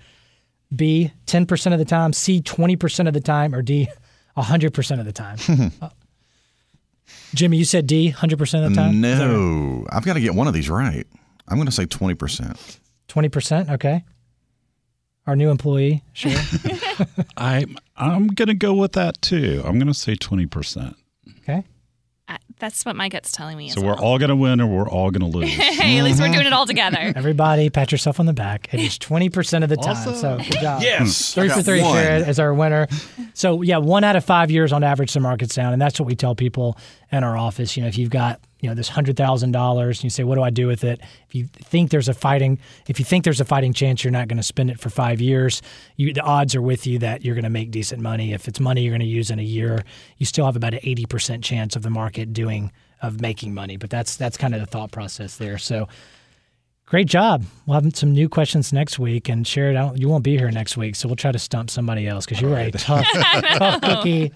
B, 0.75 1.11
10% 1.27 1.71
of 1.73 1.79
the 1.79 1.85
time, 1.85 2.11
C, 2.11 2.41
20% 2.41 3.07
of 3.07 3.13
the 3.13 3.21
time, 3.21 3.55
or 3.55 3.61
D, 3.61 3.87
100% 4.35 4.99
of 4.99 5.05
the 5.05 5.13
time? 5.13 5.37
Uh, 5.81 5.89
Jimmy, 7.33 7.55
you 7.55 7.63
said 7.63 7.87
D, 7.87 8.11
100% 8.11 8.65
of 8.65 8.69
the 8.69 8.75
time? 8.75 8.99
no. 8.99 9.85
I've 9.89 10.03
got 10.03 10.15
to 10.15 10.19
get 10.19 10.35
one 10.35 10.45
of 10.45 10.53
these 10.53 10.69
right. 10.69 11.07
I'm 11.47 11.55
going 11.55 11.67
to 11.67 11.71
say 11.71 11.85
20%. 11.85 12.79
20%? 13.17 13.71
Okay. 13.71 14.03
Our 15.25 15.35
new 15.35 15.49
employee, 15.49 16.03
sure. 16.13 16.31
I, 17.37 17.65
I'm 17.97 18.27
going 18.27 18.47
to 18.47 18.53
go 18.53 18.73
with 18.73 18.93
that 18.93 19.21
too. 19.21 19.61
I'm 19.65 19.77
going 19.77 19.87
to 19.87 19.93
say 19.93 20.15
20%. 20.15 20.95
Okay. 21.39 21.65
I, 22.29 22.37
that's 22.59 22.85
what 22.85 22.95
my 22.95 23.09
gut's 23.09 23.31
telling 23.31 23.57
me. 23.57 23.69
So 23.69 23.79
as 23.79 23.83
we're 23.83 23.95
well. 23.95 24.03
all 24.03 24.19
going 24.19 24.29
to 24.29 24.35
win 24.35 24.61
or 24.61 24.67
we're 24.67 24.89
all 24.89 25.11
going 25.11 25.29
to 25.29 25.37
lose. 25.37 25.49
hey, 25.53 25.97
at 25.97 26.03
least 26.03 26.21
we're 26.21 26.31
doing 26.31 26.45
it 26.45 26.53
all 26.53 26.65
together. 26.65 26.97
Everybody, 27.15 27.69
pat 27.69 27.91
yourself 27.91 28.19
on 28.19 28.25
the 28.25 28.33
back. 28.33 28.73
It 28.73 28.79
is 28.79 28.97
20% 28.99 29.63
of 29.63 29.69
the 29.69 29.77
time. 29.77 30.15
So 30.15 30.37
good 30.37 30.61
job. 30.61 30.81
Yes. 30.81 31.33
Hmm. 31.33 31.41
Three 31.41 31.49
I 31.49 31.49
for 31.49 31.55
got 31.55 31.65
three, 31.65 31.81
one. 31.81 31.95
Sherrod, 31.95 32.21
as 32.23 32.39
our 32.39 32.53
winner. 32.53 32.87
So 33.33 33.61
yeah, 33.61 33.77
one 33.77 34.03
out 34.03 34.15
of 34.15 34.23
five 34.23 34.51
years 34.51 34.71
on 34.71 34.83
average, 34.83 35.13
the 35.13 35.19
market's 35.19 35.55
down, 35.55 35.73
and 35.73 35.81
that's 35.81 35.99
what 35.99 36.05
we 36.05 36.15
tell 36.15 36.35
people 36.35 36.77
in 37.11 37.23
our 37.23 37.37
office. 37.37 37.77
You 37.77 37.83
know, 37.83 37.89
if 37.89 37.97
you've 37.97 38.09
got 38.09 38.41
you 38.59 38.69
know 38.69 38.75
this 38.75 38.89
hundred 38.89 39.17
thousand 39.17 39.51
dollars, 39.51 39.99
and 39.99 40.05
you 40.05 40.09
say, 40.09 40.23
"What 40.23 40.35
do 40.35 40.43
I 40.43 40.49
do 40.49 40.67
with 40.67 40.83
it?" 40.83 40.99
If 41.27 41.35
you 41.35 41.45
think 41.45 41.91
there's 41.91 42.09
a 42.09 42.13
fighting, 42.13 42.59
if 42.87 42.99
you 42.99 43.05
think 43.05 43.23
there's 43.23 43.39
a 43.39 43.45
fighting 43.45 43.73
chance, 43.73 44.03
you're 44.03 44.11
not 44.11 44.27
going 44.27 44.37
to 44.37 44.43
spend 44.43 44.69
it 44.69 44.79
for 44.79 44.89
five 44.89 45.21
years. 45.21 45.61
You, 45.95 46.13
the 46.13 46.21
odds 46.21 46.55
are 46.55 46.61
with 46.61 46.87
you 46.87 46.99
that 46.99 47.23
you're 47.23 47.35
going 47.35 47.43
to 47.43 47.49
make 47.49 47.71
decent 47.71 48.01
money. 48.01 48.33
If 48.33 48.47
it's 48.47 48.59
money 48.59 48.81
you're 48.81 48.91
going 48.91 49.01
to 49.01 49.05
use 49.05 49.29
in 49.29 49.39
a 49.39 49.43
year, 49.43 49.83
you 50.17 50.25
still 50.25 50.45
have 50.45 50.55
about 50.55 50.73
an 50.73 50.79
eighty 50.83 51.05
percent 51.05 51.43
chance 51.43 51.75
of 51.75 51.83
the 51.83 51.89
market 51.89 52.33
doing 52.33 52.71
of 53.01 53.21
making 53.21 53.53
money. 53.53 53.77
But 53.77 53.89
that's 53.89 54.15
that's 54.15 54.37
kind 54.37 54.53
of 54.53 54.59
the 54.59 54.67
thought 54.67 54.91
process 54.91 55.37
there. 55.37 55.57
So. 55.57 55.87
Great 56.89 57.07
job. 57.07 57.43
We'll 57.65 57.81
have 57.81 57.97
some 57.97 58.13
new 58.13 58.29
questions 58.29 58.71
next 58.71 58.97
week. 58.97 59.27
And 59.27 59.45
Sherrod, 59.45 59.71
I 59.71 59.81
don't, 59.81 59.97
you 59.97 60.07
won't 60.07 60.23
be 60.23 60.37
here 60.37 60.49
next 60.51 60.77
week, 60.77 60.95
so 60.95 61.09
we'll 61.09 61.17
try 61.17 61.33
to 61.33 61.37
stump 61.37 61.69
somebody 61.69 62.07
else 62.07 62.25
because 62.25 62.39
you 62.39 62.47
were 62.47 62.57
a 62.57 62.71
tough, 62.71 63.05
tough 63.11 63.81
cookie. 63.83 64.31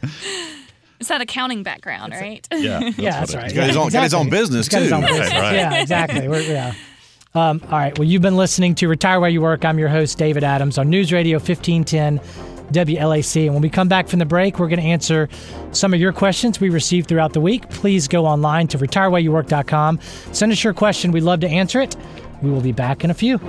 It's 1.01 1.09
that 1.09 1.19
accounting 1.19 1.63
background, 1.63 2.13
right? 2.13 2.47
Yeah, 2.53 2.79
that's 2.79 2.97
yeah, 2.97 3.19
that's 3.19 3.33
it 3.33 3.37
right. 3.37 3.47
is. 3.47 3.53
got 3.53 3.65
his 3.67 3.75
Yeah, 3.75 3.81
own- 3.81 3.89
got 3.89 4.03
his 4.03 4.13
own 4.13 4.29
business, 4.29 4.67
He's 4.67 4.69
got 4.69 4.81
his 4.83 4.89
too. 4.91 4.95
own 4.95 5.01
business. 5.01 5.33
right. 5.33 5.53
Yeah, 5.55 5.81
exactly. 5.81 6.27
We're, 6.29 6.41
yeah. 6.41 6.73
Um, 7.33 7.61
all 7.71 7.79
right. 7.79 7.97
Well, 7.97 8.05
you've 8.05 8.21
been 8.21 8.35
listening 8.35 8.75
to 8.75 8.89
Retire 8.89 9.17
While 9.21 9.29
You 9.29 9.39
Work. 9.41 9.63
I'm 9.63 9.79
your 9.79 9.87
host, 9.87 10.17
David 10.17 10.43
Adams, 10.43 10.77
on 10.77 10.89
News 10.89 11.13
Radio 11.13 11.37
1510 11.37 12.19
WLAC. 12.73 13.45
And 13.45 13.53
when 13.53 13.61
we 13.61 13.69
come 13.69 13.87
back 13.87 14.09
from 14.09 14.19
the 14.19 14.25
break, 14.25 14.59
we're 14.59 14.67
going 14.67 14.81
to 14.81 14.85
answer 14.85 15.29
some 15.71 15.93
of 15.93 15.99
your 16.01 16.11
questions 16.11 16.59
we 16.59 16.67
received 16.69 17.07
throughout 17.07 17.31
the 17.31 17.39
week. 17.39 17.69
Please 17.69 18.09
go 18.09 18.25
online 18.25 18.67
to 18.67 18.77
retirewhileyouwork.com. 18.77 20.01
Send 20.33 20.51
us 20.51 20.61
your 20.61 20.73
question. 20.73 21.13
We'd 21.13 21.23
love 21.23 21.39
to 21.39 21.47
answer 21.47 21.79
it. 21.79 21.95
We 22.41 22.51
will 22.51 22.59
be 22.59 22.73
back 22.73 23.05
in 23.05 23.09
a 23.11 23.13
few. 23.13 23.39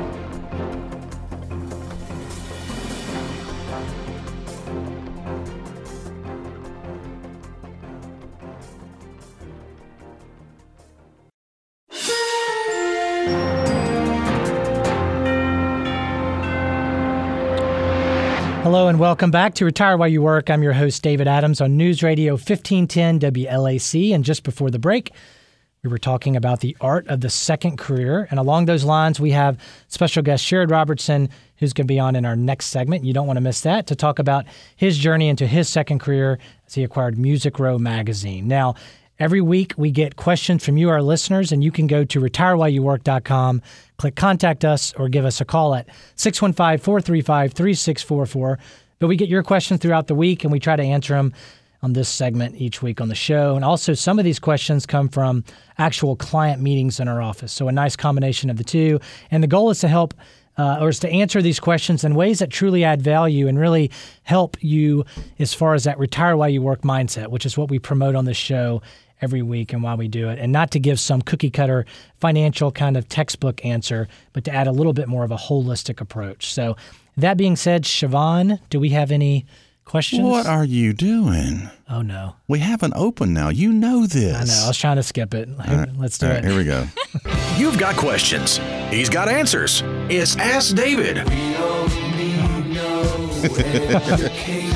And 18.93 19.01
welcome 19.01 19.31
back 19.31 19.55
to 19.55 19.65
Retire 19.65 19.97
While 19.97 20.09
You 20.09 20.21
Work. 20.21 20.51
I'm 20.51 20.63
your 20.63 20.75
host, 20.75 21.03
David 21.03 21.27
Adams, 21.27 21.63
on 21.63 21.79
News 21.79 22.03
Radio 22.03 22.35
1510 22.35 23.21
WLAC. 23.21 24.15
And 24.15 24.23
just 24.23 24.43
before 24.43 24.71
the 24.71 24.79
break, 24.79 25.13
we 25.83 25.89
were 25.89 25.97
talking 25.97 26.37
about 26.37 26.61
the 26.61 26.77
art 26.79 27.09
of 27.09 27.23
the 27.23 27.31
second 27.31 27.79
career. 27.79 28.29
And 28.31 28.39
along 28.39 28.67
those 28.67 28.85
lines, 28.85 29.19
we 29.19 29.31
have 29.31 29.59
special 29.89 30.23
guest 30.23 30.45
Sherrod 30.45 30.71
Robertson, 30.71 31.31
who's 31.57 31.73
going 31.73 31.87
to 31.87 31.89
be 31.95 31.99
on 31.99 32.15
in 32.17 32.27
our 32.27 32.37
next 32.37 32.67
segment. 32.67 33.03
You 33.03 33.15
don't 33.15 33.27
want 33.27 33.39
to 33.39 33.41
miss 33.41 33.63
that 33.63 33.87
to 33.87 33.97
talk 33.97 34.19
about 34.19 34.45
his 34.77 34.99
journey 34.99 35.31
into 35.31 35.47
his 35.47 35.71
second 35.71 36.01
career 36.01 36.39
as 36.67 36.75
he 36.75 36.85
acquired 36.85 37.17
Music 37.17 37.59
Row 37.59 37.79
magazine. 37.79 38.47
Now, 38.47 38.75
every 39.19 39.41
week 39.41 39.73
we 39.79 39.91
get 39.91 40.17
questions 40.17 40.63
from 40.63 40.77
you, 40.77 40.91
our 40.91 41.01
listeners, 41.01 41.51
and 41.51 41.65
you 41.65 41.73
can 41.73 41.87
go 41.87 42.05
to 42.05 42.21
retirewhileyouwork.com, 42.21 43.63
click 43.97 44.17
contact 44.17 44.67
us, 44.67 44.93
or 44.99 45.09
give 45.09 45.25
us 45.25 45.41
a 45.41 45.47
call 45.47 45.75
at 45.75 45.89
615 46.17 46.85
435 46.85 47.55
3644. 47.55 48.59
But 49.03 49.09
we 49.09 49.17
get 49.17 49.29
your 49.29 49.43
questions 49.43 49.81
throughout 49.81 50.07
the 50.07 50.15
week 50.15 50.45
and 50.45 50.53
we 50.53 50.61
try 50.61 50.77
to 50.77 50.83
answer 50.83 51.15
them 51.15 51.35
on 51.83 51.93
this 51.93 52.09
segment 52.09 52.55
each 52.61 52.83
week 52.83 53.01
on 53.01 53.09
the 53.09 53.17
show. 53.17 53.57
And 53.57 53.65
also, 53.65 53.95
some 53.95 54.21
of 54.21 54.25
these 54.25 54.39
questions 54.39 54.87
come 54.87 55.09
from 55.09 55.43
actual 55.77 56.15
client 56.15 56.63
meetings 56.63 57.01
in 57.01 57.09
our 57.09 57.21
office. 57.21 57.53
So, 57.53 57.67
a 57.67 57.73
nice 57.73 57.97
combination 57.97 58.49
of 58.49 58.59
the 58.59 58.63
two. 58.63 59.01
And 59.33 59.43
the 59.43 59.49
goal 59.49 59.71
is 59.71 59.81
to 59.81 59.89
help. 59.89 60.15
Uh, 60.59 60.77
or 60.83 60.91
is 60.91 60.99
to 60.99 61.09
answer 61.09 61.41
these 61.41 61.59
questions 61.59 62.05
in 62.05 62.15
ways 62.15 62.41
that 62.41 62.51
truly 62.51 62.85
add 62.85 63.01
value 63.01 63.49
and 63.49 63.59
really 63.59 63.91
help 64.25 64.59
you 64.61 65.03
as 65.39 65.55
far 65.55 65.73
as 65.73 65.85
that 65.85 65.99
retire 65.99 66.37
while 66.37 66.49
you 66.51 66.61
work 66.61 66.83
mindset, 66.83 67.29
which 67.29 67.47
is 67.47 67.57
what 67.57 67.71
we 67.71 67.79
promote 67.79 68.15
on 68.15 68.27
this 68.27 68.37
show 68.37 68.83
every 69.23 69.41
week 69.41 69.73
and 69.73 69.83
why 69.83 69.95
we 69.95 70.09
do 70.09 70.29
it. 70.29 70.39
And 70.39 70.53
not 70.53 70.71
to 70.73 70.81
give 70.81 71.01
some 71.01 71.23
cookie 71.23 71.51
cutter 71.51 71.87
financial 72.21 72.71
kind 72.71 72.99
of 72.99 73.09
textbook 73.09 73.65
answer, 73.65 74.09
but 74.35 74.45
to 74.45 74.53
add 74.53 74.67
a 74.67 74.73
little 74.73 74.93
bit 74.93 75.09
more 75.09 75.25
of 75.25 75.31
a 75.31 75.37
holistic 75.37 76.01
approach. 76.01 76.53
So, 76.53 76.77
that 77.17 77.37
being 77.37 77.57
said, 77.57 77.85
Siobhan, 77.85 78.59
do 78.71 78.81
we 78.81 78.89
have 78.91 79.11
any 79.11 79.45
questions? 79.85 80.23
What 80.23 80.47
are 80.47 80.65
you 80.65 80.95
doing? 80.95 81.69
oh, 81.91 82.01
no. 82.01 82.37
We 82.49 82.61
have 82.61 82.83
an 82.83 82.93
open 82.97 83.35
now. 83.35 83.51
You 83.51 83.71
know 83.71 84.07
this. 84.07 84.35
I 84.35 84.45
know. 84.45 84.65
I 84.65 84.69
was 84.69 84.79
trying 84.79 84.97
to 84.97 85.03
skip 85.03 85.35
it. 85.35 85.47
Let's 85.99 86.17
do 86.17 86.27
All 86.27 86.33
right, 86.33 86.43
it. 86.43 86.49
here 86.49 86.57
we 86.57 86.65
go. 86.65 86.87
You've 87.59 87.79
got 87.79 87.97
questions. 87.97 88.59
He's 88.89 89.11
got 89.11 89.29
answers. 89.29 89.83
It's 90.09 90.37
Ask 90.37 90.75
David. 90.75 91.19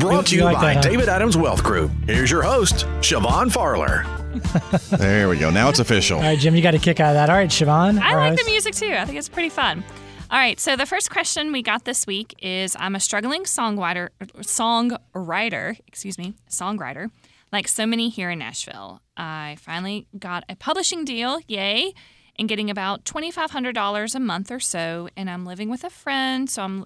Brought 0.00 0.26
to 0.26 0.34
You 0.34 0.40
you 0.40 0.44
like 0.44 0.56
by 0.56 0.74
that, 0.74 0.84
huh? 0.84 0.90
David 0.90 1.08
Adams 1.08 1.36
Wealth 1.36 1.62
Group. 1.62 1.90
Here's 2.06 2.30
your 2.30 2.42
host, 2.42 2.86
Siobhan 3.00 3.50
Farler. 3.50 4.06
There 4.98 5.28
we 5.28 5.38
go. 5.38 5.50
Now 5.50 5.68
it's 5.68 5.78
official. 5.80 6.18
All 6.18 6.24
right, 6.24 6.38
Jim, 6.38 6.54
you 6.54 6.62
got 6.62 6.74
a 6.74 6.78
kick 6.78 7.00
out 7.00 7.10
of 7.10 7.14
that. 7.14 7.30
All 7.30 7.36
right, 7.36 7.48
Siobhan. 7.50 7.98
I 7.98 8.14
like 8.14 8.30
host. 8.32 8.44
the 8.44 8.50
music 8.50 8.74
too. 8.74 8.94
I 8.94 9.04
think 9.04 9.18
it's 9.18 9.28
pretty 9.28 9.48
fun. 9.48 9.82
All 10.30 10.38
right, 10.38 10.60
so 10.60 10.76
the 10.76 10.86
first 10.86 11.10
question 11.10 11.50
we 11.52 11.62
got 11.62 11.84
this 11.84 12.06
week 12.06 12.34
is 12.40 12.76
I'm 12.78 12.94
a 12.94 13.00
struggling 13.00 13.44
songwriter 13.44 14.10
songwriter, 14.40 15.78
excuse 15.86 16.18
me, 16.18 16.34
songwriter, 16.50 17.10
like 17.52 17.66
so 17.66 17.86
many 17.86 18.10
here 18.10 18.30
in 18.30 18.38
Nashville. 18.38 19.00
I 19.16 19.56
finally 19.60 20.06
got 20.18 20.44
a 20.48 20.54
publishing 20.56 21.04
deal, 21.04 21.40
yay, 21.48 21.94
and 22.38 22.48
getting 22.48 22.70
about 22.70 23.04
$2500 23.04 24.14
a 24.14 24.20
month 24.20 24.50
or 24.50 24.60
so 24.60 25.08
and 25.16 25.30
I'm 25.30 25.44
living 25.46 25.70
with 25.70 25.82
a 25.82 25.90
friend, 25.90 26.48
so 26.48 26.62
I'm 26.62 26.84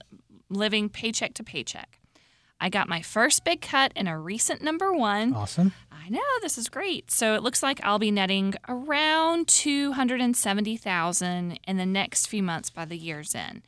living 0.49 0.89
paycheck 0.89 1.35
to 1.35 1.43
paycheck. 1.43 1.99
I 2.63 2.69
got 2.69 2.89
my 2.89 3.03
first 3.03 3.45
big 3.45 3.61
cut 3.61 3.93
in 3.97 4.07
a 4.07 4.17
recent 4.17 4.63
number 4.63 4.93
one. 4.93 5.35
Awesome. 5.35 5.73
I 5.91 6.09
know 6.09 6.21
this 6.43 6.57
is 6.57 6.69
great. 6.69 7.11
So 7.11 7.35
it 7.35 7.43
looks 7.43 7.61
like 7.61 7.81
I'll 7.83 7.99
be 7.99 8.13
netting 8.13 8.55
around 8.69 9.49
270,000 9.49 11.59
in 11.67 11.77
the 11.77 11.85
next 11.85 12.27
few 12.27 12.41
months 12.41 12.71
by 12.71 12.85
the 12.85 12.97
year's 12.97 13.35
end. 13.35 13.63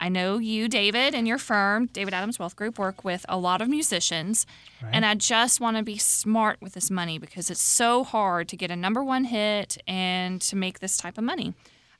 I 0.00 0.08
know 0.08 0.38
you, 0.38 0.68
David, 0.68 1.16
and 1.16 1.26
your 1.26 1.38
firm, 1.38 1.86
David 1.86 2.14
Adams 2.14 2.38
Wealth 2.38 2.54
Group, 2.54 2.78
work 2.78 3.02
with 3.02 3.26
a 3.28 3.36
lot 3.36 3.60
of 3.60 3.68
musicians. 3.68 4.46
And 4.92 5.04
I 5.04 5.16
just 5.16 5.60
want 5.60 5.76
to 5.76 5.82
be 5.82 5.98
smart 5.98 6.62
with 6.62 6.74
this 6.74 6.92
money 6.92 7.18
because 7.18 7.50
it's 7.50 7.60
so 7.60 8.04
hard 8.04 8.46
to 8.50 8.56
get 8.56 8.70
a 8.70 8.76
number 8.76 9.02
one 9.02 9.24
hit 9.24 9.78
and 9.88 10.40
to 10.42 10.54
make 10.54 10.78
this 10.78 10.96
type 10.96 11.18
of 11.18 11.24
money. 11.24 11.54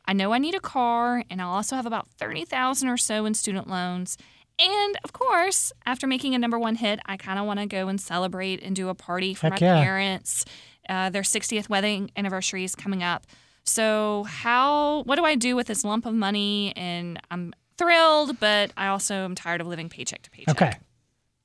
I 0.07 0.13
know 0.13 0.33
I 0.33 0.39
need 0.39 0.55
a 0.55 0.61
car, 0.61 1.25
and 1.29 1.43
I'll 1.43 1.51
also 1.51 1.75
have 1.75 1.85
about 1.85 2.09
30,000 2.13 2.89
or 2.89 2.97
so 2.97 3.27
in 3.27 3.35
student 3.35 3.69
loans. 3.69 4.17
And 4.59 4.99
of 5.05 5.13
course, 5.13 5.73
after 5.87 6.07
making 6.07 6.35
a 6.35 6.39
number 6.39 6.59
one 6.59 6.75
hit, 6.75 7.01
I 7.07 7.17
kind 7.17 7.39
of 7.39 7.47
want 7.47 7.61
to 7.61 7.67
go 7.67 7.89
and 7.89 8.01
celebrate 8.01 8.63
and 8.63 8.75
do 8.75 8.89
a 8.89 8.95
party 8.95 9.35
for 9.35 9.49
Heck 9.51 9.61
my 9.61 9.67
yeah. 9.67 9.83
parents. 9.83 10.45
Uh, 10.89 11.11
their 11.11 11.23
60th 11.23 11.69
wedding 11.69 12.11
anniversary 12.17 12.65
is 12.65 12.75
coming 12.75 13.03
up. 13.03 13.27
So, 13.65 14.25
how, 14.25 15.03
what 15.03 15.17
do 15.17 15.25
I 15.25 15.35
do 15.35 15.55
with 15.55 15.67
this 15.67 15.85
lump 15.85 16.07
of 16.07 16.15
money? 16.15 16.73
And 16.75 17.21
I'm 17.31 17.53
thrilled, 17.77 18.41
but 18.41 18.73
I 18.77 18.89
also 18.89 19.15
am 19.15 19.35
tired 19.35 19.61
of 19.61 19.67
living 19.67 19.89
paycheck 19.91 20.23
to 20.23 20.31
paycheck. 20.31 20.61
Okay. 20.61 20.79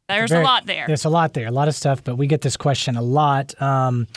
There's 0.07 0.31
Very- 0.31 0.43
a 0.43 0.45
lot 0.45 0.65
there. 0.65 0.85
There's 0.87 1.05
a 1.05 1.09
lot 1.09 1.33
there, 1.33 1.47
a 1.47 1.51
lot 1.51 1.67
of 1.67 1.75
stuff, 1.75 2.03
but 2.03 2.15
we 2.15 2.27
get 2.27 2.41
this 2.41 2.57
question 2.57 2.95
a 2.95 3.01
lot. 3.01 3.59
Um, 3.61 4.07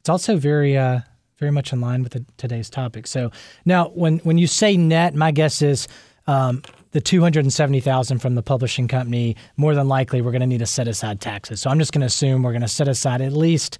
it's 0.00 0.08
also 0.08 0.36
very, 0.36 0.76
uh, 0.76 1.00
very 1.38 1.52
much 1.52 1.72
in 1.72 1.80
line 1.80 2.02
with 2.02 2.12
the, 2.12 2.24
today's 2.38 2.70
topic. 2.70 3.06
So 3.06 3.30
now, 3.64 3.88
when 3.88 4.18
when 4.20 4.38
you 4.38 4.46
say 4.46 4.76
net, 4.76 5.14
my 5.14 5.30
guess 5.30 5.60
is 5.60 5.88
um, 6.26 6.62
the 6.92 7.00
two 7.00 7.20
hundred 7.20 7.44
and 7.44 7.52
seventy 7.52 7.80
thousand 7.80 8.20
from 8.20 8.34
the 8.34 8.42
publishing 8.42 8.88
company. 8.88 9.36
More 9.56 9.74
than 9.74 9.88
likely, 9.88 10.22
we're 10.22 10.30
going 10.30 10.40
to 10.40 10.46
need 10.46 10.58
to 10.58 10.66
set 10.66 10.88
aside 10.88 11.20
taxes. 11.20 11.60
So 11.60 11.70
I'm 11.70 11.78
just 11.78 11.92
going 11.92 12.00
to 12.00 12.06
assume 12.06 12.42
we're 12.42 12.52
going 12.52 12.62
to 12.62 12.68
set 12.68 12.88
aside 12.88 13.20
at 13.20 13.32
least. 13.32 13.78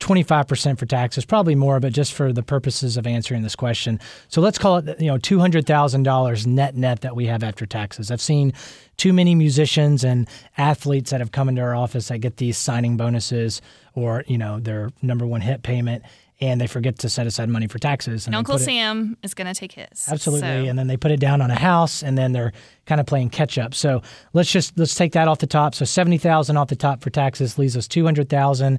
25% 0.00 0.78
for 0.78 0.86
taxes, 0.86 1.26
probably 1.26 1.54
more, 1.54 1.78
but 1.78 1.92
just 1.92 2.14
for 2.14 2.32
the 2.32 2.42
purposes 2.42 2.96
of 2.96 3.06
answering 3.06 3.42
this 3.42 3.54
question. 3.54 4.00
So 4.28 4.40
let's 4.40 4.56
call 4.56 4.78
it, 4.78 4.98
you 4.98 5.08
know, 5.08 5.18
$200,000 5.18 6.46
net 6.46 6.74
net 6.74 7.02
that 7.02 7.14
we 7.14 7.26
have 7.26 7.42
after 7.42 7.66
taxes. 7.66 8.10
I've 8.10 8.20
seen 8.20 8.54
too 8.96 9.12
many 9.12 9.34
musicians 9.34 10.02
and 10.02 10.26
athletes 10.56 11.10
that 11.10 11.20
have 11.20 11.32
come 11.32 11.50
into 11.50 11.60
our 11.60 11.74
office 11.74 12.08
that 12.08 12.18
get 12.20 12.38
these 12.38 12.56
signing 12.56 12.96
bonuses 12.96 13.60
or, 13.94 14.24
you 14.26 14.38
know, 14.38 14.58
their 14.58 14.90
number 15.02 15.26
one 15.26 15.42
hit 15.42 15.62
payment 15.62 16.02
and 16.40 16.60
they 16.60 16.66
forget 16.66 16.98
to 17.00 17.08
set 17.08 17.26
aside 17.26 17.48
money 17.48 17.66
for 17.66 17.78
taxes. 17.78 18.26
and 18.26 18.34
they 18.34 18.38
Uncle 18.38 18.58
Sam 18.58 19.16
is 19.22 19.34
going 19.34 19.46
to 19.52 19.58
take 19.58 19.72
his. 19.72 20.08
Absolutely, 20.10 20.40
So- 20.48 20.64
and 20.70 20.78
then 20.78 20.86
they 20.86 20.96
put 20.96 21.10
it 21.10 21.20
down 21.20 21.40
on 21.42 21.50
a 21.50 21.58
house, 21.58 22.02
and 22.02 22.16
then 22.16 22.32
they're 22.32 22.52
kind 22.86 23.00
of 23.00 23.06
playing 23.06 23.30
catch 23.30 23.58
up. 23.58 23.74
So 23.74 24.02
let's 24.32 24.50
just 24.50 24.78
let's 24.78 24.94
take 24.94 25.12
that 25.12 25.28
off 25.28 25.38
the 25.38 25.46
top. 25.46 25.74
So 25.74 25.84
seventy 25.84 26.18
thousand 26.18 26.56
off 26.56 26.68
the 26.68 26.76
top 26.76 27.02
for 27.02 27.10
taxes 27.10 27.58
leaves 27.58 27.76
us 27.76 27.86
two 27.88 28.04
hundred 28.04 28.28
thousand. 28.28 28.78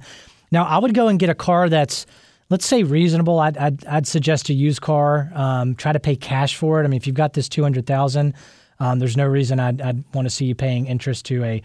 Now 0.52 0.66
I 0.66 0.78
would 0.80 0.94
go 0.94 1.08
and 1.08 1.20
get 1.20 1.30
a 1.30 1.36
car 1.36 1.70
that's 1.70 2.06
let's 2.50 2.66
say 2.66 2.84
reasonable. 2.84 3.40
I'd 3.40 3.58
I'd, 3.58 3.86
I'd 3.86 4.08
suggest 4.08 4.50
a 4.50 4.54
used 4.54 4.82
car. 4.82 5.32
Um, 5.34 5.76
try 5.76 5.94
to 5.94 6.00
pay 6.00 6.16
cash 6.16 6.56
for 6.58 6.82
it. 6.82 6.84
I 6.84 6.88
mean, 6.88 6.98
if 6.98 7.08
you've 7.08 7.16
got 7.16 7.34
this 7.34 7.48
two 7.48 7.64
hundred 7.64 7.86
thousand, 7.86 8.34
um, 8.80 9.00
there's 9.00 9.16
no 9.16 9.26
reason 9.28 9.60
I'd, 9.60 9.80
I'd 9.82 10.04
want 10.14 10.26
to 10.26 10.30
see 10.30 10.46
you 10.46 10.56
paying 10.56 10.88
interest 10.88 11.26
to 11.28 11.44
a 11.44 11.62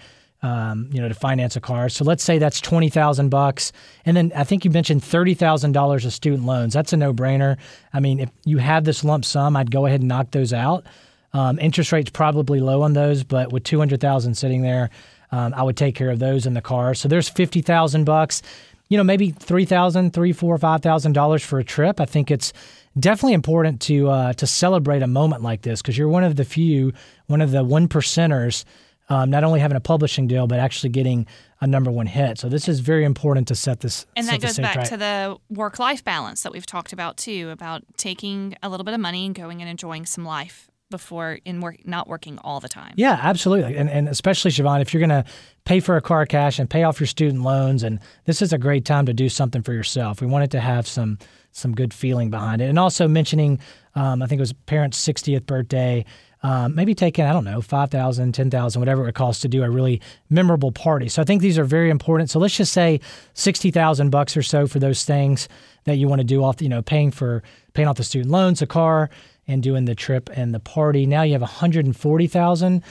um, 0.46 0.88
you 0.92 1.00
know, 1.00 1.09
to 1.09 1.14
finance 1.14 1.56
a 1.56 1.61
car. 1.61 1.88
So 1.88 2.04
let's 2.04 2.22
say 2.22 2.38
that's 2.38 2.61
twenty 2.61 2.88
thousand 2.88 3.30
bucks, 3.30 3.72
and 4.04 4.16
then 4.16 4.30
I 4.37 4.44
think 4.44 4.64
you 4.64 4.70
mentioned 4.70 5.02
thirty 5.02 5.35
thousand 5.35 5.72
dollars 5.72 6.04
of 6.04 6.12
student 6.12 6.46
loans. 6.46 6.72
That's 6.72 6.92
a 6.92 6.96
no-brainer. 6.96 7.56
I 7.92 7.98
mean, 7.98 8.20
if 8.20 8.30
you 8.44 8.59
have 8.59 8.85
this 8.85 9.02
lump 9.02 9.24
sum, 9.24 9.56
I'd 9.56 9.72
go 9.72 9.87
ahead 9.87 10.00
and 10.00 10.09
knock 10.09 10.30
those 10.30 10.52
out. 10.52 10.87
Um, 11.32 11.59
interest 11.59 11.90
rates 11.90 12.11
probably 12.11 12.61
low 12.61 12.82
on 12.82 12.92
those, 12.92 13.24
but 13.24 13.52
with 13.52 13.64
two 13.64 13.80
hundred 13.80 14.00
thousand 14.00 14.37
sitting 14.37 14.62
there, 14.62 14.90
um, 15.32 15.52
I 15.52 15.64
would 15.64 15.76
take 15.76 15.96
care 15.96 16.11
of 16.11 16.20
those 16.20 16.46
in 16.46 16.54
the 16.54 16.62
car. 16.62 16.94
So 16.94 17.09
there's 17.09 17.28
fifty 17.28 17.61
thousand 17.61 18.04
bucks. 18.04 18.40
You 18.88 18.96
know, 18.96 19.04
maybe 19.04 19.32
three 19.32 19.64
thousand, 19.64 20.12
three, 20.12 20.32
four, 20.32 20.56
five 20.59 20.80
thousand 20.80 21.14
dollars 21.14 21.42
for 21.42 21.59
a 21.59 21.64
trip. 21.64 22.00
I 22.00 22.04
think 22.04 22.30
it's 22.30 22.52
definitely 22.96 23.35
important 23.35 23.80
to 23.82 24.09
uh, 24.09 24.32
to 24.35 24.46
celebrate 24.46 25.02
a 25.02 25.09
moment 25.09 25.42
like 25.42 25.62
this 25.62 25.82
because 25.82 25.98
you're 25.98 26.09
one 26.09 26.22
of 26.22 26.37
the 26.37 26.44
few, 26.44 26.92
one 27.26 27.40
of 27.40 27.50
the 27.50 27.64
one 27.64 27.88
percenters 27.88 28.64
um, 29.08 29.30
not 29.30 29.44
only 29.44 29.60
having 29.60 29.76
a 29.76 29.80
publishing 29.80 30.26
deal, 30.26 30.46
but 30.46 30.58
actually 30.58 30.90
getting 30.90 31.26
a 31.60 31.66
number 31.66 31.90
one 31.90 32.06
hit. 32.06 32.38
So 32.38 32.48
this 32.48 32.68
is 32.68 32.80
very 32.80 33.04
important 33.04 33.48
to 33.48 33.54
set 33.54 33.80
this. 33.80 34.06
And 34.16 34.26
set 34.26 34.40
that 34.40 34.46
goes 34.46 34.58
back 34.58 34.76
right. 34.76 34.86
to 34.86 34.96
the 34.96 35.36
work 35.48 35.78
life 35.78 36.04
balance 36.04 36.42
that 36.42 36.52
we've 36.52 36.66
talked 36.66 36.92
about 36.92 37.16
too, 37.16 37.50
about 37.50 37.82
taking 37.96 38.56
a 38.62 38.68
little 38.68 38.84
bit 38.84 38.94
of 38.94 39.00
money 39.00 39.26
and 39.26 39.34
going 39.34 39.60
and 39.60 39.70
enjoying 39.70 40.06
some 40.06 40.24
life 40.24 40.70
before 40.90 41.38
in 41.44 41.60
work 41.60 41.84
not 41.84 42.08
working 42.08 42.38
all 42.38 42.60
the 42.60 42.68
time. 42.68 42.94
Yeah, 42.96 43.18
absolutely. 43.20 43.76
And, 43.76 43.90
and 43.90 44.08
especially, 44.08 44.50
Siobhan, 44.50 44.80
if 44.80 44.94
you're 44.94 45.04
going 45.04 45.24
to 45.24 45.24
pay 45.64 45.80
for 45.80 45.96
a 45.96 46.00
car 46.00 46.26
cash 46.26 46.58
and 46.58 46.70
pay 46.70 46.84
off 46.84 47.00
your 47.00 47.08
student 47.08 47.42
loans, 47.42 47.82
and 47.82 47.98
this 48.24 48.40
is 48.40 48.52
a 48.52 48.58
great 48.58 48.84
time 48.84 49.06
to 49.06 49.14
do 49.14 49.28
something 49.28 49.62
for 49.62 49.72
yourself. 49.72 50.20
We 50.20 50.26
wanted 50.26 50.50
to 50.52 50.60
have 50.60 50.86
some 50.86 51.18
some 51.52 51.74
good 51.74 51.94
feeling 51.94 52.28
behind 52.28 52.60
it. 52.60 52.68
And 52.68 52.78
also 52.78 53.08
mentioning, 53.08 53.58
um, 53.94 54.20
I 54.20 54.26
think 54.26 54.38
it 54.38 54.42
was 54.42 54.52
parents' 54.52 55.02
60th 55.02 55.46
birthday, 55.46 56.04
um, 56.46 56.76
maybe 56.76 56.94
taking, 56.94 57.24
I 57.24 57.32
don't 57.32 57.42
know, 57.42 57.61
5,000, 57.61 58.32
10,000, 58.32 58.80
whatever 58.80 59.09
it 59.09 59.16
costs 59.16 59.42
to 59.42 59.48
do 59.48 59.64
a 59.64 59.68
really 59.68 60.00
memorable 60.30 60.70
party. 60.70 61.09
So 61.09 61.20
I 61.20 61.24
think 61.24 61.42
these 61.42 61.59
are 61.59 61.64
very 61.64 61.90
important. 61.90 62.30
So 62.30 62.38
let's 62.38 62.56
just 62.56 62.72
say 62.72 63.00
60,000 63.35 64.11
bucks 64.11 64.37
or 64.37 64.44
so 64.44 64.68
for 64.68 64.78
those 64.78 65.02
things 65.02 65.48
that 65.87 65.96
you 65.96 66.06
want 66.06 66.20
to 66.20 66.24
do 66.24 66.44
off, 66.44 66.62
you 66.62 66.68
know, 66.68 66.82
paying 66.82 67.11
for, 67.11 67.42
paying 67.74 67.88
off 67.88 67.96
the 67.96 68.04
student 68.04 68.30
loans, 68.30 68.61
the 68.61 68.66
car, 68.68 69.11
and 69.48 69.61
doing 69.61 69.87
the 69.87 69.96
trip 69.96 70.30
and 70.35 70.54
the 70.54 70.61
party. 70.61 71.04
Now 71.04 71.22
you 71.22 71.32
have 71.32 71.40
140,000. 71.40 72.82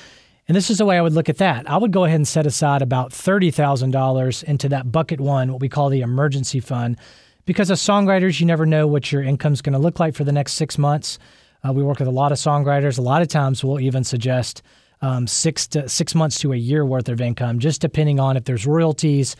And 0.49 0.55
this 0.57 0.69
is 0.69 0.79
the 0.79 0.85
way 0.85 0.97
I 0.97 1.01
would 1.01 1.13
look 1.13 1.29
at 1.29 1.37
that. 1.37 1.69
I 1.69 1.77
would 1.77 1.93
go 1.93 2.03
ahead 2.03 2.17
and 2.17 2.27
set 2.27 2.45
aside 2.45 2.81
about 2.81 3.11
$30,000 3.11 4.43
into 4.43 4.67
that 4.67 4.91
bucket 4.91 5.21
one, 5.21 5.53
what 5.53 5.61
we 5.61 5.69
call 5.69 5.87
the 5.87 6.01
emergency 6.01 6.59
fund. 6.59 6.97
Because 7.45 7.71
as 7.71 7.79
songwriters, 7.79 8.41
you 8.41 8.47
never 8.47 8.65
know 8.65 8.85
what 8.85 9.13
your 9.13 9.23
income's 9.23 9.61
going 9.61 9.71
to 9.71 9.79
look 9.79 9.97
like 9.97 10.13
for 10.13 10.25
the 10.25 10.33
next 10.33 10.55
six 10.55 10.77
months. 10.77 11.19
Uh, 11.65 11.73
we 11.73 11.83
work 11.83 11.99
with 11.99 12.07
a 12.07 12.11
lot 12.11 12.31
of 12.31 12.37
songwriters. 12.37 12.97
A 12.97 13.01
lot 13.01 13.21
of 13.21 13.27
times 13.27 13.63
we'll 13.63 13.79
even 13.79 14.03
suggest 14.03 14.61
um, 15.01 15.27
six 15.27 15.67
to 15.67 15.89
six 15.89 16.13
months 16.13 16.39
to 16.39 16.53
a 16.53 16.57
year 16.57 16.85
worth 16.85 17.09
of 17.09 17.21
income, 17.21 17.59
just 17.59 17.81
depending 17.81 18.19
on 18.19 18.37
if 18.37 18.45
there's 18.45 18.65
royalties 18.67 19.35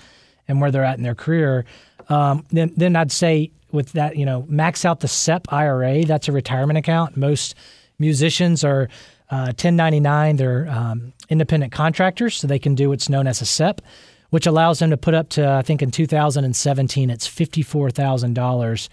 and 0.48 0.62
where 0.62 0.72
they're 0.72 0.84
at 0.84 0.98
in 0.98 1.04
their 1.04 1.16
career. 1.16 1.66
Um, 2.10 2.46
then, 2.52 2.72
then 2.76 2.96
I'd 2.96 3.12
say 3.12 3.52
with 3.72 3.92
that, 3.94 4.16
you 4.16 4.26
know, 4.26 4.46
max 4.48 4.86
out 4.86 5.00
the 5.00 5.08
SEP 5.08 5.52
IRA. 5.52 6.06
That's 6.06 6.28
a 6.28 6.32
retirement 6.32 6.78
account. 6.78 7.18
Most 7.18 7.56
musicians 8.00 8.64
are 8.64 8.90
uh, 9.30 9.54
1099. 9.58 10.36
They're 10.38 10.68
um, 10.70 11.14
independent 11.30 11.72
contractors, 11.72 12.38
so 12.38 12.48
they 12.48 12.60
can 12.60 12.76
do 12.76 12.90
what's 12.90 13.10
known 13.10 13.28
as 13.28 13.42
a 13.42 13.46
SEP, 13.46 13.82
which 14.30 14.46
allows 14.46 14.80
them 14.80 14.92
to 14.92 14.98
put 14.98 15.14
up 15.14 15.30
to 15.30 15.48
I 15.48 15.62
think 15.62 15.82
in 15.82 15.92
2017 15.92 17.10
it's 17.10 17.28
fifty-four 17.28 17.92
thousand 17.92 18.34
dollars 18.34 18.90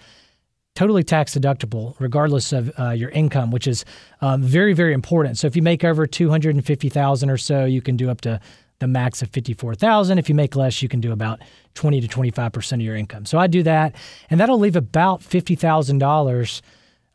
totally 0.74 1.02
tax 1.02 1.36
deductible 1.36 1.94
regardless 1.98 2.52
of 2.52 2.72
uh, 2.78 2.90
your 2.90 3.10
income 3.10 3.50
which 3.50 3.66
is 3.66 3.84
um, 4.20 4.42
very 4.42 4.72
very 4.72 4.92
important. 4.92 5.38
So 5.38 5.46
if 5.46 5.56
you 5.56 5.62
make 5.62 5.84
over 5.84 6.06
250000 6.06 7.30
or 7.30 7.36
so 7.36 7.64
you 7.64 7.82
can 7.82 7.96
do 7.96 8.10
up 8.10 8.20
to 8.22 8.40
the 8.78 8.86
max 8.86 9.22
of 9.22 9.30
54000 9.30 10.18
if 10.18 10.28
you 10.28 10.34
make 10.34 10.56
less 10.56 10.82
you 10.82 10.88
can 10.88 11.00
do 11.00 11.12
about 11.12 11.40
20 11.74 12.00
to 12.00 12.08
25% 12.08 12.72
of 12.72 12.80
your 12.80 12.96
income. 12.96 13.26
So 13.26 13.38
i 13.38 13.46
do 13.46 13.62
that 13.62 13.94
and 14.30 14.40
that'll 14.40 14.58
leave 14.58 14.76
about 14.76 15.20
$50000 15.20 16.62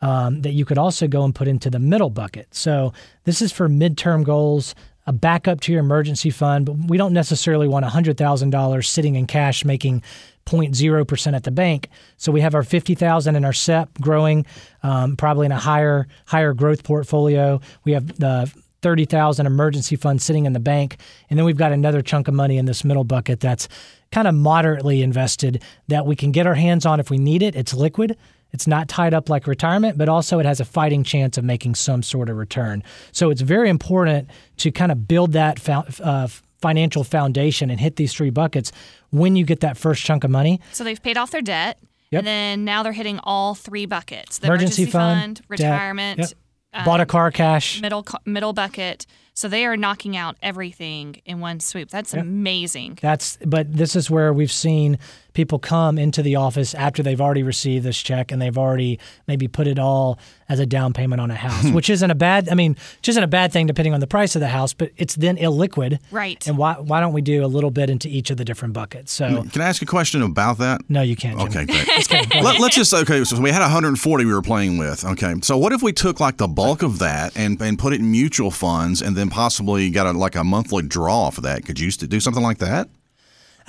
um, 0.01 0.41
that 0.41 0.51
you 0.51 0.65
could 0.65 0.77
also 0.77 1.07
go 1.07 1.23
and 1.23 1.33
put 1.33 1.47
into 1.47 1.69
the 1.69 1.79
middle 1.79 2.09
bucket. 2.09 2.53
So 2.53 2.93
this 3.23 3.41
is 3.41 3.51
for 3.51 3.67
midterm 3.67 4.23
goals 4.23 4.75
a 5.07 5.13
backup 5.13 5.61
to 5.61 5.71
your 5.71 5.79
emergency 5.79 6.29
fund 6.29 6.65
but 6.65 6.75
we 6.87 6.97
don't 6.97 7.13
necessarily 7.13 7.67
want 7.67 7.85
$100000 7.85 8.85
sitting 8.85 9.15
in 9.15 9.25
cash 9.25 9.65
making 9.65 10.03
0.0% 10.45 11.35
at 11.35 11.43
the 11.43 11.51
bank. 11.51 11.89
So 12.17 12.31
we 12.31 12.41
have 12.41 12.55
our 12.55 12.63
50,000 12.63 13.35
in 13.35 13.45
our 13.45 13.53
SEP 13.53 13.89
growing, 13.99 14.45
um, 14.83 15.17
probably 15.17 15.45
in 15.45 15.51
a 15.51 15.59
higher 15.59 16.07
higher 16.25 16.53
growth 16.53 16.83
portfolio. 16.83 17.59
We 17.83 17.91
have 17.91 18.17
the 18.17 18.51
30,000 18.81 19.45
emergency 19.45 19.95
fund 19.95 20.21
sitting 20.21 20.45
in 20.45 20.53
the 20.53 20.59
bank, 20.59 20.97
and 21.29 21.37
then 21.37 21.45
we've 21.45 21.57
got 21.57 21.71
another 21.71 22.01
chunk 22.01 22.27
of 22.27 22.33
money 22.33 22.57
in 22.57 22.65
this 22.65 22.83
middle 22.83 23.03
bucket 23.03 23.39
that's 23.39 23.67
kind 24.11 24.27
of 24.27 24.35
moderately 24.35 25.01
invested 25.01 25.61
that 25.87 26.05
we 26.05 26.15
can 26.15 26.31
get 26.31 26.47
our 26.47 26.53
hands 26.53 26.85
on 26.85 26.99
if 26.99 27.09
we 27.09 27.17
need 27.17 27.41
it. 27.41 27.55
It's 27.55 27.73
liquid. 27.73 28.15
It's 28.53 28.67
not 28.67 28.87
tied 28.87 29.13
up 29.13 29.29
like 29.29 29.45
retirement, 29.47 29.97
but 29.97 30.09
also 30.09 30.39
it 30.39 30.45
has 30.45 30.59
a 30.59 30.65
fighting 30.65 31.03
chance 31.03 31.37
of 31.37 31.43
making 31.43 31.75
some 31.75 32.01
sort 32.01 32.29
of 32.29 32.37
return. 32.37 32.81
So 33.11 33.29
it's 33.29 33.41
very 33.41 33.69
important 33.69 34.29
to 34.57 34.71
kind 34.71 34.91
of 34.91 35.07
build 35.07 35.33
that 35.33 35.67
uh, 35.99 36.27
financial 36.61 37.03
foundation 37.03 37.69
and 37.69 37.79
hit 37.79 37.97
these 37.97 38.13
three 38.13 38.29
buckets 38.29 38.71
when 39.11 39.35
you 39.35 39.45
get 39.45 39.59
that 39.59 39.77
first 39.77 40.03
chunk 40.03 40.23
of 40.23 40.31
money. 40.31 40.59
So 40.71 40.83
they've 40.83 41.01
paid 41.01 41.17
off 41.17 41.31
their 41.31 41.41
debt, 41.41 41.77
Yep. 42.11 42.19
and 42.19 42.27
then 42.27 42.65
now 42.65 42.83
they're 42.83 42.93
hitting 42.93 43.19
all 43.23 43.53
three 43.53 43.85
buckets: 43.85 44.39
the 44.39 44.47
Emergency 44.47 44.83
emergency, 44.83 44.91
fund, 44.91 45.35
debt, 45.35 45.45
retirement, 45.49 46.19
yep. 46.19 46.29
um, 46.73 46.85
Bought 46.85 47.01
a 47.01 47.05
car 47.05 47.31
cash. 47.31 47.81
middle 47.81 48.05
middle 48.25 48.53
bucket. 48.53 49.05
So 49.37 49.47
they 49.47 49.67
are 49.67 49.77
knocking 49.77 50.17
out 50.17 50.35
everything 50.41 51.21
in 51.23 51.39
one 51.39 51.59
swoop. 51.59 51.91
That's 51.91 52.15
amazing. 52.15 52.97
That's 52.99 53.37
but 53.45 53.71
this 53.71 53.95
is 53.95 54.09
where 54.09 54.33
we've 54.33 54.51
seen 54.51 54.97
people 55.37 55.59
come 55.59 55.99
into 55.99 56.23
the 56.23 56.35
office 56.35 56.73
after 56.73 57.03
they've 57.03 57.21
already 57.21 57.43
received 57.43 57.85
this 57.85 58.01
check 58.01 58.31
and 58.31 58.41
they've 58.41 58.57
already 58.57 58.97
maybe 59.27 59.47
put 59.47 59.67
it 59.67 59.77
all 59.77 60.17
as 60.49 60.59
a 60.59 60.65
down 60.65 60.91
payment 60.91 61.21
on 61.21 61.29
a 61.29 61.35
house, 61.35 61.61
hmm. 61.61 61.73
which 61.73 61.91
isn't 61.91 62.09
a 62.09 62.15
bad 62.15 62.49
I 62.49 62.55
mean, 62.55 62.75
which 62.97 63.09
isn't 63.09 63.23
a 63.23 63.27
bad 63.27 63.53
thing 63.53 63.67
depending 63.67 63.93
on 63.93 63.99
the 63.99 64.07
price 64.07 64.35
of 64.35 64.39
the 64.39 64.47
house, 64.47 64.73
but 64.73 64.89
it's 64.97 65.13
then 65.13 65.37
illiquid. 65.37 65.99
Right. 66.09 66.45
And 66.47 66.57
why 66.57 66.73
why 66.73 66.99
don't 66.99 67.13
we 67.13 67.21
do 67.21 67.45
a 67.45 67.51
little 67.55 67.69
bit 67.69 67.91
into 67.91 68.07
each 68.07 68.31
of 68.31 68.37
the 68.37 68.45
different 68.45 68.73
buckets? 68.73 69.11
So 69.11 69.43
Can 69.51 69.61
I 69.61 69.65
ask 69.65 69.83
a 69.83 69.85
question 69.85 70.23
about 70.23 70.57
that? 70.57 70.81
no, 70.89 71.03
you 71.03 71.15
can't. 71.15 71.37
Jim. 71.37 71.47
Okay, 71.49 71.65
great. 71.65 71.87
Let, 72.43 72.59
us 72.59 72.73
just 72.73 72.91
okay. 72.91 73.23
So 73.23 73.39
we 73.39 73.51
had 73.51 73.61
140 73.61 74.25
we 74.25 74.33
were 74.33 74.41
playing 74.41 74.79
with. 74.79 75.05
Okay, 75.05 75.35
so 75.43 75.55
what 75.59 75.71
if 75.73 75.83
we 75.83 75.93
took 75.93 76.19
like 76.19 76.37
the 76.37 76.47
bulk 76.47 76.81
of 76.81 76.97
that 76.97 77.37
and 77.37 77.61
and 77.61 77.77
put 77.77 77.93
it 77.93 77.99
in 77.99 78.09
mutual 78.09 78.49
funds, 78.49 79.03
and 79.03 79.15
then 79.15 79.26
possibly 79.29 79.89
got 79.89 80.07
a, 80.07 80.17
like 80.17 80.35
a 80.35 80.43
monthly 80.43 80.83
draw 80.83 81.29
for 81.29 81.41
that? 81.41 81.65
Could 81.65 81.79
you 81.79 81.91
to 81.91 82.07
do 82.07 82.19
something 82.19 82.43
like 82.43 82.57
that? 82.59 82.89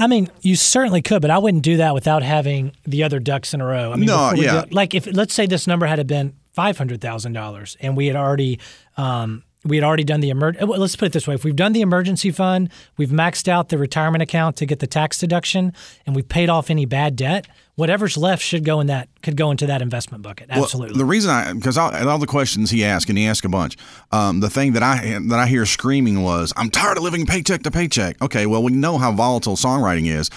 I 0.01 0.07
mean, 0.07 0.29
you 0.43 0.55
certainly 0.55 1.03
could, 1.03 1.21
but 1.23 1.31
I 1.31 1.39
wouldn't 1.39 1.65
do 1.65 1.79
that 1.79 1.93
without 1.93 2.23
having 2.23 2.73
the 2.85 3.03
other 3.03 3.19
ducks 3.19 3.53
in 3.53 3.61
a 3.61 3.67
row. 3.67 3.93
I 3.93 3.97
mean, 3.97 4.07
No, 4.07 4.33
yeah. 4.33 4.63
do- 4.65 4.75
like 4.75 4.95
if 4.95 5.07
let's 5.13 5.35
say 5.35 5.47
this 5.47 5.67
number 5.67 5.87
had 5.87 6.07
been 6.07 6.35
five 6.53 6.79
hundred 6.79 7.01
thousand 7.01 7.33
dollars, 7.33 7.77
and 7.81 7.97
we 7.97 8.07
had 8.07 8.15
already 8.17 8.61
um, 8.97 9.43
we 9.65 9.77
had 9.77 9.85
already 9.85 10.05
done 10.05 10.21
the 10.21 10.31
emer- 10.31 10.55
uh, 10.61 10.67
Let's 10.67 10.97
put 10.97 11.07
it 11.07 11.13
this 11.13 11.27
way: 11.27 11.35
if 11.35 11.45
we've 11.45 11.57
done 11.57 11.73
the 11.73 11.81
emergency 11.81 12.31
fund, 12.31 12.71
we've 12.97 13.11
maxed 13.11 13.49
out 13.49 13.69
the 13.69 13.79
retirement 13.79 14.23
account 14.23 14.57
to 14.57 14.67
get 14.67 14.79
the 14.79 14.87
tax 14.87 15.19
deduction, 15.19 15.73
and 16.07 16.15
we've 16.15 16.29
paid 16.29 16.49
off 16.49 16.71
any 16.71 16.87
bad 16.87 17.17
debt. 17.17 17.47
Whatever's 17.75 18.17
left 18.17 18.43
should 18.43 18.65
go 18.65 18.81
in 18.81 18.89
that 18.89 19.09
could 19.23 19.37
go 19.37 19.51
into 19.51 19.67
that 19.67 19.83
investment 19.83 20.23
bucket. 20.23 20.49
Well, 20.49 20.65
Absolutely. 20.65 20.99
the 20.99 21.05
reason 21.05 21.31
I 21.31 21.53
because 21.53 21.79
all, 21.79 21.95
all 22.09 22.19
the 22.19 22.27
questions 22.27 22.71
he 22.71 22.85
asked 22.85 23.09
and 23.09 23.19
he 23.19 23.27
asked 23.27 23.45
a 23.45 23.49
bunch. 23.49 23.77
Um, 24.11 24.41
the 24.41 24.51
thing 24.51 24.73
that 24.73 24.83
I 24.83 25.19
that 25.29 25.39
I 25.39 25.47
hear 25.47 25.67
screaming 25.67 26.23
was, 26.23 26.53
"I'm 26.57 26.71
tired 26.71 26.97
of 26.97 27.05
living 27.05 27.27
paycheck 27.27 27.63
to 27.65 27.71
paycheck." 27.71 28.21
Okay, 28.23 28.47
well 28.47 28.63
we 28.63 28.73
know 28.73 28.99
how 28.99 29.13
volatile 29.13 29.57
songwriting 29.57 30.07
is, 30.07 30.31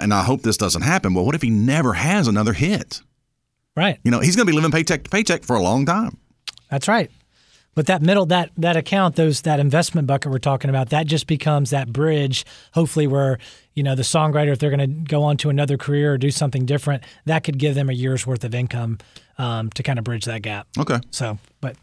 and 0.00 0.12
I 0.14 0.22
hope 0.22 0.42
this 0.42 0.56
doesn't 0.56 0.82
happen. 0.82 1.14
But 1.14 1.22
what 1.22 1.34
if 1.34 1.42
he 1.42 1.50
never 1.50 1.94
has 1.94 2.28
another 2.28 2.52
hit? 2.52 3.00
right. 3.76 3.98
You 4.04 4.10
know, 4.12 4.20
he's 4.20 4.36
going 4.36 4.46
to 4.46 4.50
be 4.52 4.54
living 4.54 4.70
paycheck 4.70 5.02
to 5.04 5.10
paycheck 5.10 5.42
for 5.42 5.56
a 5.56 5.62
long 5.62 5.84
time. 5.84 6.16
That's 6.70 6.86
right. 6.86 7.10
But 7.74 7.86
that 7.86 8.02
middle 8.02 8.26
that 8.26 8.50
that 8.56 8.76
account, 8.76 9.16
those 9.16 9.42
that 9.42 9.60
investment 9.60 10.06
bucket 10.06 10.30
we're 10.30 10.38
talking 10.38 10.70
about, 10.70 10.90
that 10.90 11.06
just 11.06 11.26
becomes 11.26 11.70
that 11.70 11.92
bridge. 11.92 12.44
Hopefully, 12.72 13.06
where 13.06 13.38
you 13.74 13.82
know 13.82 13.94
the 13.94 14.02
songwriter, 14.02 14.52
if 14.52 14.58
they're 14.58 14.70
going 14.70 14.80
to 14.80 15.10
go 15.10 15.22
on 15.22 15.36
to 15.38 15.50
another 15.50 15.76
career 15.76 16.14
or 16.14 16.18
do 16.18 16.30
something 16.30 16.66
different, 16.66 17.02
that 17.24 17.44
could 17.44 17.58
give 17.58 17.74
them 17.74 17.90
a 17.90 17.92
year's 17.92 18.26
worth 18.26 18.44
of 18.44 18.54
income 18.54 18.98
um, 19.38 19.70
to 19.70 19.82
kind 19.82 19.98
of 19.98 20.04
bridge 20.04 20.24
that 20.24 20.42
gap. 20.42 20.68
Okay. 20.78 20.98
So, 21.10 21.38
but 21.60 21.76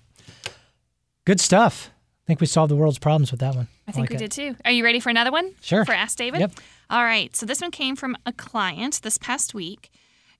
good 1.25 1.39
stuff. 1.39 1.89
I 2.23 2.27
think 2.27 2.39
we 2.39 2.47
solved 2.47 2.71
the 2.71 2.75
world's 2.75 2.99
problems 2.99 3.31
with 3.31 3.41
that 3.41 3.55
one. 3.55 3.67
I 3.87 3.91
think 3.91 4.03
like 4.03 4.09
we 4.11 4.15
it. 4.15 4.19
did 4.19 4.31
too. 4.31 4.55
Are 4.63 4.71
you 4.71 4.83
ready 4.83 4.99
for 4.99 5.09
another 5.09 5.31
one? 5.31 5.53
Sure. 5.61 5.83
For 5.83 5.93
Ask 5.93 6.17
David? 6.17 6.39
Yep. 6.39 6.53
All 6.89 7.03
right. 7.03 7.35
So 7.35 7.45
this 7.45 7.61
one 7.61 7.71
came 7.71 7.95
from 7.95 8.15
a 8.25 8.31
client 8.31 9.01
this 9.01 9.17
past 9.17 9.53
week. 9.53 9.91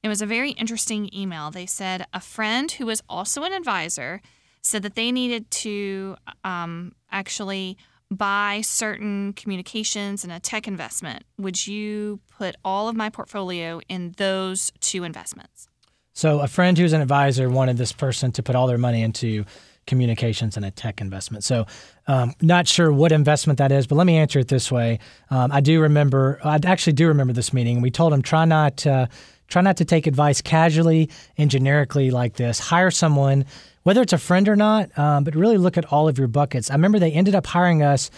It 0.04 0.08
was 0.08 0.22
a 0.22 0.26
very 0.26 0.52
interesting 0.52 1.10
email. 1.14 1.52
They 1.52 1.66
said 1.66 2.06
a 2.14 2.20
friend 2.20 2.72
who 2.72 2.86
was 2.86 3.04
also 3.10 3.44
an 3.44 3.54
advisor 3.54 4.22
said 4.62 4.84
that 4.84 4.96
they 4.96 5.12
needed 5.12 5.50
to 5.52 6.16
um, 6.44 6.94
actually 7.12 7.78
buy 8.12 8.62
certain 8.62 9.34
communications 9.34 10.24
and 10.24 10.34
a 10.34 10.40
tech 10.40 10.68
investment. 10.68 11.24
Would 11.38 11.66
you 11.66 12.20
put 12.38 12.56
all 12.64 12.90
of 12.90 12.96
my 12.96 13.10
portfolio 13.10 13.80
in 13.88 14.14
those 14.18 14.72
two 14.82 15.04
investments? 15.04 15.68
So, 16.14 16.42
a 16.42 16.48
friend 16.48 16.78
who's 16.78 16.92
an 16.92 17.02
advisor 17.02 17.50
wanted 17.50 17.78
this 17.78 17.94
person 17.94 18.34
to 18.34 18.44
put 18.44 18.56
all 18.56 18.68
their 18.68 18.78
money 18.78 19.02
into 19.02 19.46
communications 19.88 20.58
and 20.58 20.66
a 20.66 20.72
tech 20.72 21.00
investment. 21.00 21.46
So, 21.46 21.66
um, 22.08 22.34
not 22.42 22.68
sure 22.68 22.92
what 22.92 23.14
investment 23.14 23.60
that 23.60 23.72
is, 23.72 23.88
but 23.88 23.96
let 23.96 24.06
me 24.06 24.18
answer 24.18 24.40
it 24.40 24.50
this 24.50 24.72
way. 24.72 25.00
Um, 25.30 25.52
I 25.54 25.62
do 25.62 25.80
remember, 25.80 26.40
I 26.44 26.60
actually 26.66 26.94
do 26.94 27.08
remember 27.08 27.32
this 27.32 27.54
meeting. 27.54 27.82
We 27.82 27.92
told 27.92 28.12
him 28.12 28.22
try 28.22 28.44
not 28.44 28.86
uh, 28.86 29.08
try 29.48 29.62
not 29.62 29.78
to 29.78 29.86
take 29.86 30.08
advice 30.08 30.42
casually 30.42 31.10
and 31.38 31.50
generically 31.50 32.12
like 32.12 32.36
this. 32.36 32.60
Hire 32.60 32.92
someone, 32.92 33.46
whether 33.84 34.02
it's 34.02 34.14
a 34.14 34.18
friend 34.18 34.48
or 34.48 34.56
not, 34.56 34.98
um, 34.98 35.24
but 35.24 35.36
really 35.36 35.58
look 35.58 35.78
at 35.78 35.86
all 35.86 36.08
of 36.08 36.18
your 36.18 36.28
buckets. 36.28 36.70
I 36.70 36.74
remember 36.74 37.00
they 37.00 37.12
ended 37.12 37.36
up 37.36 37.48
hiring 37.48 37.84
us 37.84 38.12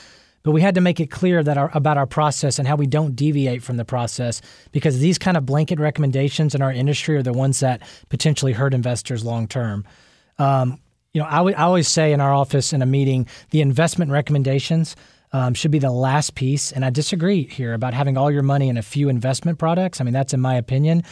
but 0.43 0.51
we 0.51 0.61
had 0.61 0.75
to 0.75 0.81
make 0.81 0.99
it 0.99 1.09
clear 1.09 1.41
that 1.41 1.57
our, 1.57 1.71
about 1.73 1.97
our 1.97 2.05
process 2.05 2.59
and 2.59 2.67
how 2.67 2.75
we 2.75 2.85
don't 2.85 3.15
deviate 3.15 3.63
from 3.63 3.77
the 3.77 3.85
process 3.85 4.41
because 4.71 4.99
these 4.99 5.17
kind 5.17 5.37
of 5.37 5.45
blanket 5.45 5.79
recommendations 5.79 6.53
in 6.53 6.61
our 6.61 6.71
industry 6.71 7.15
are 7.15 7.23
the 7.23 7.33
ones 7.33 7.61
that 7.61 7.81
potentially 8.09 8.51
hurt 8.51 8.73
investors 8.73 9.23
long 9.23 9.47
term. 9.47 9.85
Um, 10.37 10.79
you 11.13 11.21
know, 11.21 11.27
I 11.27 11.53
always 11.53 11.87
say 11.87 12.11
in 12.11 12.19
our 12.19 12.33
office 12.33 12.73
in 12.73 12.81
a 12.81 12.85
meeting, 12.85 13.27
the 13.51 13.61
investment 13.61 14.11
recommendations 14.11 14.95
um, 15.31 15.53
should 15.53 15.71
be 15.71 15.79
the 15.79 15.91
last 15.91 16.35
piece. 16.35 16.71
And 16.71 16.83
I 16.83 16.89
disagree 16.89 17.47
here 17.47 17.73
about 17.73 17.93
having 17.93 18.17
all 18.17 18.29
your 18.29 18.43
money 18.43 18.67
in 18.67 18.77
a 18.77 18.81
few 18.81 19.09
investment 19.09 19.59
products. 19.59 20.01
I 20.01 20.03
mean, 20.03 20.13
that's 20.13 20.33
in 20.33 20.41
my 20.41 20.55
opinion. 20.55 21.03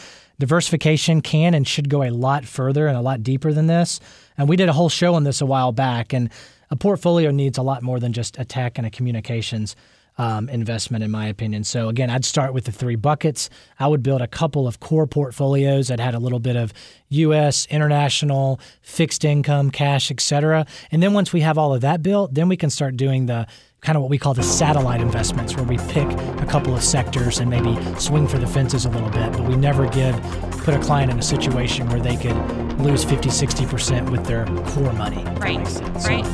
Diversification 0.42 1.20
can 1.20 1.54
and 1.54 1.68
should 1.68 1.88
go 1.88 2.02
a 2.02 2.10
lot 2.10 2.44
further 2.44 2.88
and 2.88 2.96
a 2.96 3.00
lot 3.00 3.22
deeper 3.22 3.52
than 3.52 3.68
this. 3.68 4.00
And 4.36 4.48
we 4.48 4.56
did 4.56 4.68
a 4.68 4.72
whole 4.72 4.88
show 4.88 5.14
on 5.14 5.22
this 5.22 5.40
a 5.40 5.46
while 5.46 5.70
back. 5.70 6.12
And 6.12 6.30
a 6.68 6.74
portfolio 6.74 7.30
needs 7.30 7.58
a 7.58 7.62
lot 7.62 7.84
more 7.84 8.00
than 8.00 8.12
just 8.12 8.36
a 8.40 8.44
tech 8.44 8.76
and 8.76 8.84
a 8.84 8.90
communications 8.90 9.76
um, 10.18 10.48
investment, 10.48 11.04
in 11.04 11.12
my 11.12 11.28
opinion. 11.28 11.62
So 11.62 11.88
again, 11.88 12.10
I'd 12.10 12.24
start 12.24 12.54
with 12.54 12.64
the 12.64 12.72
three 12.72 12.96
buckets. 12.96 13.50
I 13.78 13.86
would 13.86 14.02
build 14.02 14.20
a 14.20 14.26
couple 14.26 14.66
of 14.66 14.80
core 14.80 15.06
portfolios 15.06 15.86
that 15.86 16.00
had 16.00 16.12
a 16.12 16.18
little 16.18 16.40
bit 16.40 16.56
of 16.56 16.72
U.S., 17.10 17.68
international, 17.70 18.58
fixed 18.80 19.24
income, 19.24 19.70
cash, 19.70 20.10
et 20.10 20.20
cetera. 20.20 20.66
And 20.90 21.00
then 21.00 21.12
once 21.12 21.32
we 21.32 21.42
have 21.42 21.56
all 21.56 21.72
of 21.72 21.82
that 21.82 22.02
built, 22.02 22.34
then 22.34 22.48
we 22.48 22.56
can 22.56 22.68
start 22.68 22.96
doing 22.96 23.26
the 23.26 23.46
kind 23.82 23.96
of 23.96 24.02
what 24.02 24.10
we 24.10 24.18
call 24.18 24.32
the 24.32 24.44
satellite 24.44 25.00
investments, 25.00 25.56
where 25.56 25.64
we 25.64 25.76
pick 25.88 26.08
a 26.40 26.46
couple 26.46 26.72
of 26.72 26.84
sectors 26.84 27.40
and 27.40 27.50
maybe 27.50 27.76
swing 27.98 28.28
for 28.28 28.38
the 28.38 28.46
fences 28.46 28.84
a 28.84 28.88
little 28.88 29.10
bit. 29.10 29.32
But 29.32 29.42
we 29.42 29.56
never 29.56 29.88
give 29.88 30.14
put 30.62 30.74
a 30.74 30.78
client 30.78 31.10
in 31.10 31.18
a 31.18 31.22
situation 31.22 31.88
where 31.88 31.98
they 31.98 32.16
could 32.16 32.36
lose 32.78 33.02
50, 33.02 33.28
60% 33.28 34.08
with 34.08 34.24
their 34.24 34.46
core 34.68 34.92
money. 34.92 35.24
Right. 35.40 35.58
Right. 36.06 36.24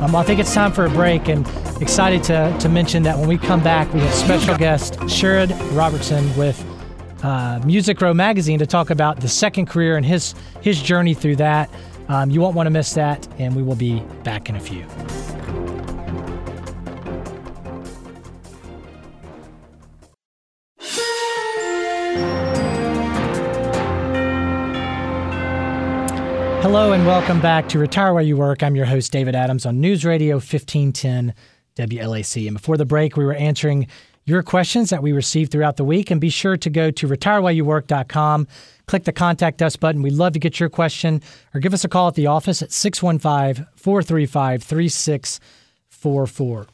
Um, 0.00 0.16
I 0.16 0.24
think 0.24 0.40
it's 0.40 0.52
time 0.52 0.72
for 0.72 0.86
a 0.86 0.90
break, 0.90 1.28
and 1.28 1.46
excited 1.80 2.24
to, 2.24 2.54
to 2.58 2.68
mention 2.68 3.04
that 3.04 3.16
when 3.16 3.28
we 3.28 3.38
come 3.38 3.62
back, 3.62 3.92
we 3.94 4.00
have 4.00 4.12
special 4.12 4.56
guest 4.58 4.94
Sherrod 5.02 5.54
Robertson 5.76 6.36
with 6.36 6.60
uh, 7.22 7.60
Music 7.64 8.00
Row 8.00 8.14
Magazine 8.14 8.58
to 8.58 8.66
talk 8.66 8.90
about 8.90 9.20
the 9.20 9.28
second 9.28 9.66
career 9.66 9.96
and 9.96 10.04
his 10.04 10.34
his 10.60 10.82
journey 10.82 11.14
through 11.14 11.36
that. 11.36 11.70
Um, 12.08 12.30
you 12.30 12.40
won't 12.40 12.56
want 12.56 12.66
to 12.66 12.70
miss 12.70 12.94
that, 12.94 13.28
and 13.38 13.54
we 13.54 13.62
will 13.62 13.76
be 13.76 14.00
back 14.24 14.48
in 14.48 14.56
a 14.56 14.60
few. 14.60 14.84
Hello 26.66 26.90
and 26.90 27.06
welcome 27.06 27.40
back 27.40 27.68
to 27.68 27.78
Retire 27.78 28.12
While 28.12 28.24
You 28.24 28.36
Work. 28.36 28.64
I'm 28.64 28.74
your 28.74 28.86
host, 28.86 29.12
David 29.12 29.36
Adams, 29.36 29.66
on 29.66 29.80
News 29.80 30.04
Radio 30.04 30.34
1510 30.34 31.32
WLAC. 31.76 32.48
And 32.48 32.56
before 32.56 32.76
the 32.76 32.84
break, 32.84 33.16
we 33.16 33.24
were 33.24 33.34
answering 33.34 33.86
your 34.24 34.42
questions 34.42 34.90
that 34.90 35.00
we 35.00 35.12
received 35.12 35.52
throughout 35.52 35.76
the 35.76 35.84
week. 35.84 36.10
And 36.10 36.20
be 36.20 36.28
sure 36.28 36.56
to 36.56 36.68
go 36.68 36.90
to 36.90 37.06
retirewhileyouwork.com, 37.06 38.48
click 38.88 39.04
the 39.04 39.12
Contact 39.12 39.62
Us 39.62 39.76
button. 39.76 40.02
We'd 40.02 40.14
love 40.14 40.32
to 40.32 40.40
get 40.40 40.58
your 40.58 40.68
question 40.68 41.22
or 41.54 41.60
give 41.60 41.72
us 41.72 41.84
a 41.84 41.88
call 41.88 42.08
at 42.08 42.14
the 42.14 42.26
office 42.26 42.62
at 42.62 42.72
615 42.72 43.64
435 43.76 44.64
3644. 44.64 46.66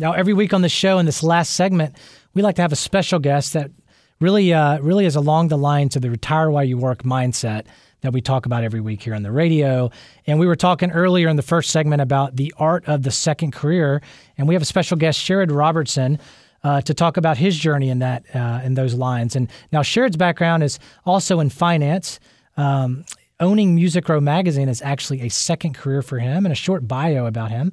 Now, 0.00 0.14
every 0.14 0.34
week 0.34 0.52
on 0.52 0.62
the 0.62 0.68
show, 0.68 0.98
in 0.98 1.06
this 1.06 1.22
last 1.22 1.52
segment, 1.52 1.94
we 2.34 2.42
like 2.42 2.56
to 2.56 2.62
have 2.62 2.72
a 2.72 2.76
special 2.76 3.20
guest 3.20 3.52
that 3.52 3.70
really, 4.18 4.52
uh, 4.52 4.80
really 4.80 5.06
is 5.06 5.14
along 5.14 5.46
the 5.46 5.56
lines 5.56 5.94
of 5.94 6.02
the 6.02 6.10
retire 6.10 6.50
while 6.50 6.64
you 6.64 6.76
work 6.76 7.04
mindset 7.04 7.66
that 8.00 8.12
we 8.12 8.20
talk 8.20 8.46
about 8.46 8.64
every 8.64 8.80
week 8.80 9.02
here 9.02 9.14
on 9.14 9.22
the 9.22 9.32
radio. 9.32 9.90
And 10.26 10.38
we 10.38 10.46
were 10.46 10.56
talking 10.56 10.90
earlier 10.90 11.28
in 11.28 11.36
the 11.36 11.42
first 11.42 11.70
segment 11.70 12.00
about 12.00 12.36
the 12.36 12.54
art 12.58 12.86
of 12.86 13.02
the 13.02 13.10
second 13.10 13.52
career, 13.52 14.02
and 14.36 14.46
we 14.48 14.54
have 14.54 14.62
a 14.62 14.66
special 14.66 14.96
guest, 14.96 15.20
Sherrod 15.20 15.54
Robertson. 15.54 16.18
Uh, 16.64 16.80
to 16.80 16.92
talk 16.92 17.16
about 17.16 17.38
his 17.38 17.56
journey 17.56 17.88
in 17.88 18.00
that 18.00 18.24
uh, 18.34 18.60
in 18.64 18.74
those 18.74 18.92
lines, 18.92 19.36
and 19.36 19.48
now 19.70 19.80
Sherrod's 19.80 20.16
background 20.16 20.64
is 20.64 20.80
also 21.06 21.38
in 21.38 21.50
finance. 21.50 22.18
Um, 22.56 23.04
owning 23.38 23.76
Music 23.76 24.08
Row 24.08 24.20
magazine 24.20 24.68
is 24.68 24.82
actually 24.82 25.20
a 25.20 25.28
second 25.28 25.74
career 25.74 26.02
for 26.02 26.18
him, 26.18 26.44
and 26.44 26.52
a 26.52 26.56
short 26.56 26.88
bio 26.88 27.26
about 27.26 27.52
him. 27.52 27.72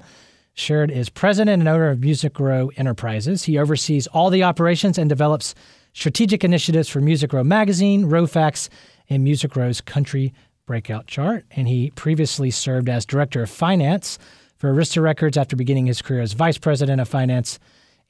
Sherrod 0.56 0.90
is 0.90 1.10
president 1.10 1.60
and 1.60 1.68
owner 1.68 1.90
of 1.90 2.00
Music 2.00 2.38
Row 2.40 2.70
Enterprises. 2.76 3.42
He 3.42 3.58
oversees 3.58 4.06
all 4.06 4.30
the 4.30 4.42
operations 4.42 4.96
and 4.96 5.08
develops 5.08 5.54
strategic 5.92 6.44
initiatives 6.44 6.88
for 6.88 7.00
Music 7.00 7.32
Row 7.32 7.44
Magazine, 7.44 8.06
Rowfax, 8.06 8.70
and 9.08 9.24
Music 9.24 9.56
Row's 9.56 9.80
Country 9.80 10.32
Breakout 10.66 11.06
Chart. 11.06 11.44
And 11.52 11.68
he 11.68 11.90
previously 11.90 12.50
served 12.50 12.88
as 12.88 13.06
director 13.06 13.42
of 13.42 13.50
finance 13.50 14.18
for 14.56 14.72
Arista 14.72 15.02
Records 15.02 15.36
after 15.36 15.56
beginning 15.56 15.86
his 15.86 16.02
career 16.02 16.20
as 16.20 16.32
vice 16.32 16.58
president 16.58 17.00
of 17.00 17.08
finance 17.08 17.58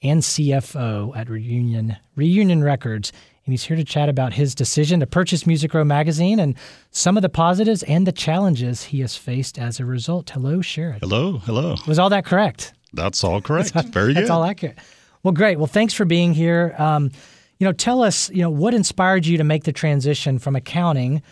and 0.02 0.22
CFO 0.22 1.16
at 1.16 1.28
Reunion 1.28 1.96
Reunion 2.14 2.62
Records. 2.62 3.12
And 3.44 3.52
he's 3.52 3.64
here 3.64 3.76
to 3.76 3.84
chat 3.84 4.08
about 4.08 4.32
his 4.32 4.54
decision 4.54 5.00
to 5.00 5.06
purchase 5.06 5.46
Music 5.46 5.72
Row 5.72 5.84
magazine 5.84 6.40
and 6.40 6.56
some 6.90 7.16
of 7.16 7.22
the 7.22 7.28
positives 7.28 7.84
and 7.84 8.06
the 8.06 8.12
challenges 8.12 8.84
he 8.84 9.00
has 9.00 9.16
faced 9.16 9.56
as 9.58 9.78
a 9.78 9.84
result. 9.84 10.30
Hello, 10.30 10.58
Sherrod. 10.58 10.98
Hello, 11.00 11.38
hello. 11.38 11.76
Was 11.86 11.98
all 11.98 12.10
that 12.10 12.24
correct? 12.24 12.72
That's 12.92 13.22
all 13.22 13.40
correct. 13.40 13.72
that's, 13.74 13.88
Very 13.88 14.14
good. 14.14 14.22
That's 14.22 14.30
all 14.30 14.42
accurate. 14.42 14.78
Well, 15.22 15.32
great. 15.32 15.58
Well, 15.58 15.66
thanks 15.66 15.94
for 15.94 16.04
being 16.04 16.34
here. 16.34 16.74
Um, 16.78 17.12
you 17.58 17.64
know, 17.64 17.72
tell 17.72 18.02
us, 18.02 18.30
you 18.30 18.42
know, 18.42 18.50
what 18.50 18.74
inspired 18.74 19.26
you 19.26 19.38
to 19.38 19.44
make 19.44 19.64
the 19.64 19.72
transition 19.72 20.38
from 20.38 20.56
accounting, 20.56 21.22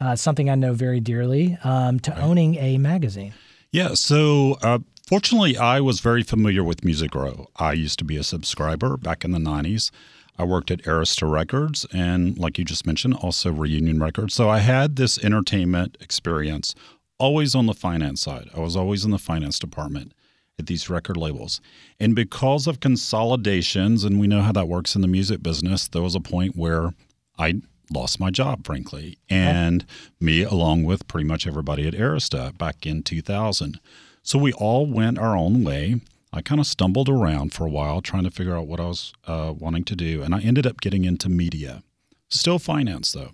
uh, 0.00 0.16
something 0.16 0.48
I 0.48 0.54
know 0.54 0.72
very 0.72 1.00
dearly, 1.00 1.58
um, 1.64 1.98
to 2.00 2.18
owning 2.20 2.56
a 2.56 2.78
magazine. 2.78 3.34
Yeah. 3.72 3.94
So, 3.94 4.58
uh, 4.62 4.78
fortunately, 5.06 5.56
I 5.56 5.80
was 5.80 6.00
very 6.00 6.22
familiar 6.22 6.62
with 6.62 6.84
Music 6.84 7.14
Row. 7.14 7.48
I 7.56 7.72
used 7.72 7.98
to 8.00 8.04
be 8.04 8.16
a 8.16 8.22
subscriber 8.22 8.96
back 8.96 9.24
in 9.24 9.32
the 9.32 9.38
90s. 9.38 9.90
I 10.38 10.44
worked 10.44 10.70
at 10.70 10.82
Arista 10.82 11.30
Records 11.30 11.86
and, 11.92 12.38
like 12.38 12.58
you 12.58 12.64
just 12.64 12.86
mentioned, 12.86 13.14
also 13.14 13.50
Reunion 13.52 14.00
Records. 14.00 14.34
So 14.34 14.48
I 14.48 14.58
had 14.58 14.96
this 14.96 15.22
entertainment 15.22 15.96
experience 16.00 16.74
always 17.18 17.54
on 17.54 17.66
the 17.66 17.74
finance 17.74 18.20
side. 18.20 18.48
I 18.54 18.60
was 18.60 18.76
always 18.76 19.04
in 19.04 19.10
the 19.10 19.18
finance 19.18 19.58
department 19.58 20.12
at 20.58 20.66
these 20.66 20.90
record 20.90 21.16
labels. 21.16 21.60
And 21.98 22.14
because 22.14 22.66
of 22.66 22.80
consolidations, 22.80 24.04
and 24.04 24.20
we 24.20 24.26
know 24.26 24.42
how 24.42 24.52
that 24.52 24.68
works 24.68 24.94
in 24.94 25.02
the 25.02 25.08
music 25.08 25.42
business, 25.42 25.88
there 25.88 26.02
was 26.02 26.14
a 26.14 26.20
point 26.20 26.56
where 26.56 26.92
I 27.38 27.62
lost 27.90 28.20
my 28.20 28.30
job, 28.30 28.64
frankly, 28.64 29.18
and 29.28 29.84
me 30.20 30.42
along 30.42 30.84
with 30.84 31.06
pretty 31.08 31.26
much 31.26 31.46
everybody 31.46 31.86
at 31.86 31.94
Arista 31.94 32.56
back 32.56 32.86
in 32.86 33.02
2000. 33.02 33.80
So 34.22 34.38
we 34.38 34.52
all 34.52 34.86
went 34.86 35.18
our 35.18 35.36
own 35.36 35.64
way. 35.64 36.00
I 36.32 36.40
kind 36.40 36.60
of 36.60 36.66
stumbled 36.66 37.08
around 37.08 37.52
for 37.52 37.66
a 37.66 37.70
while 37.70 38.00
trying 38.00 38.24
to 38.24 38.30
figure 38.30 38.56
out 38.56 38.66
what 38.66 38.80
I 38.80 38.86
was 38.86 39.12
uh, 39.26 39.52
wanting 39.56 39.84
to 39.84 39.96
do, 39.96 40.22
and 40.22 40.34
I 40.34 40.40
ended 40.40 40.66
up 40.66 40.80
getting 40.80 41.04
into 41.04 41.28
media. 41.28 41.82
Still 42.28 42.58
finance 42.58 43.12
though. 43.12 43.32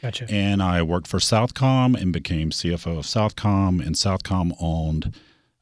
Gotcha. 0.00 0.26
And 0.30 0.62
I 0.62 0.80
worked 0.82 1.08
for 1.08 1.18
SouthComm 1.18 2.00
and 2.00 2.12
became 2.12 2.50
CFO 2.50 2.98
of 2.98 3.04
SouthComm, 3.04 3.84
and 3.84 3.96
SouthComm 3.96 4.52
owned, 4.60 5.14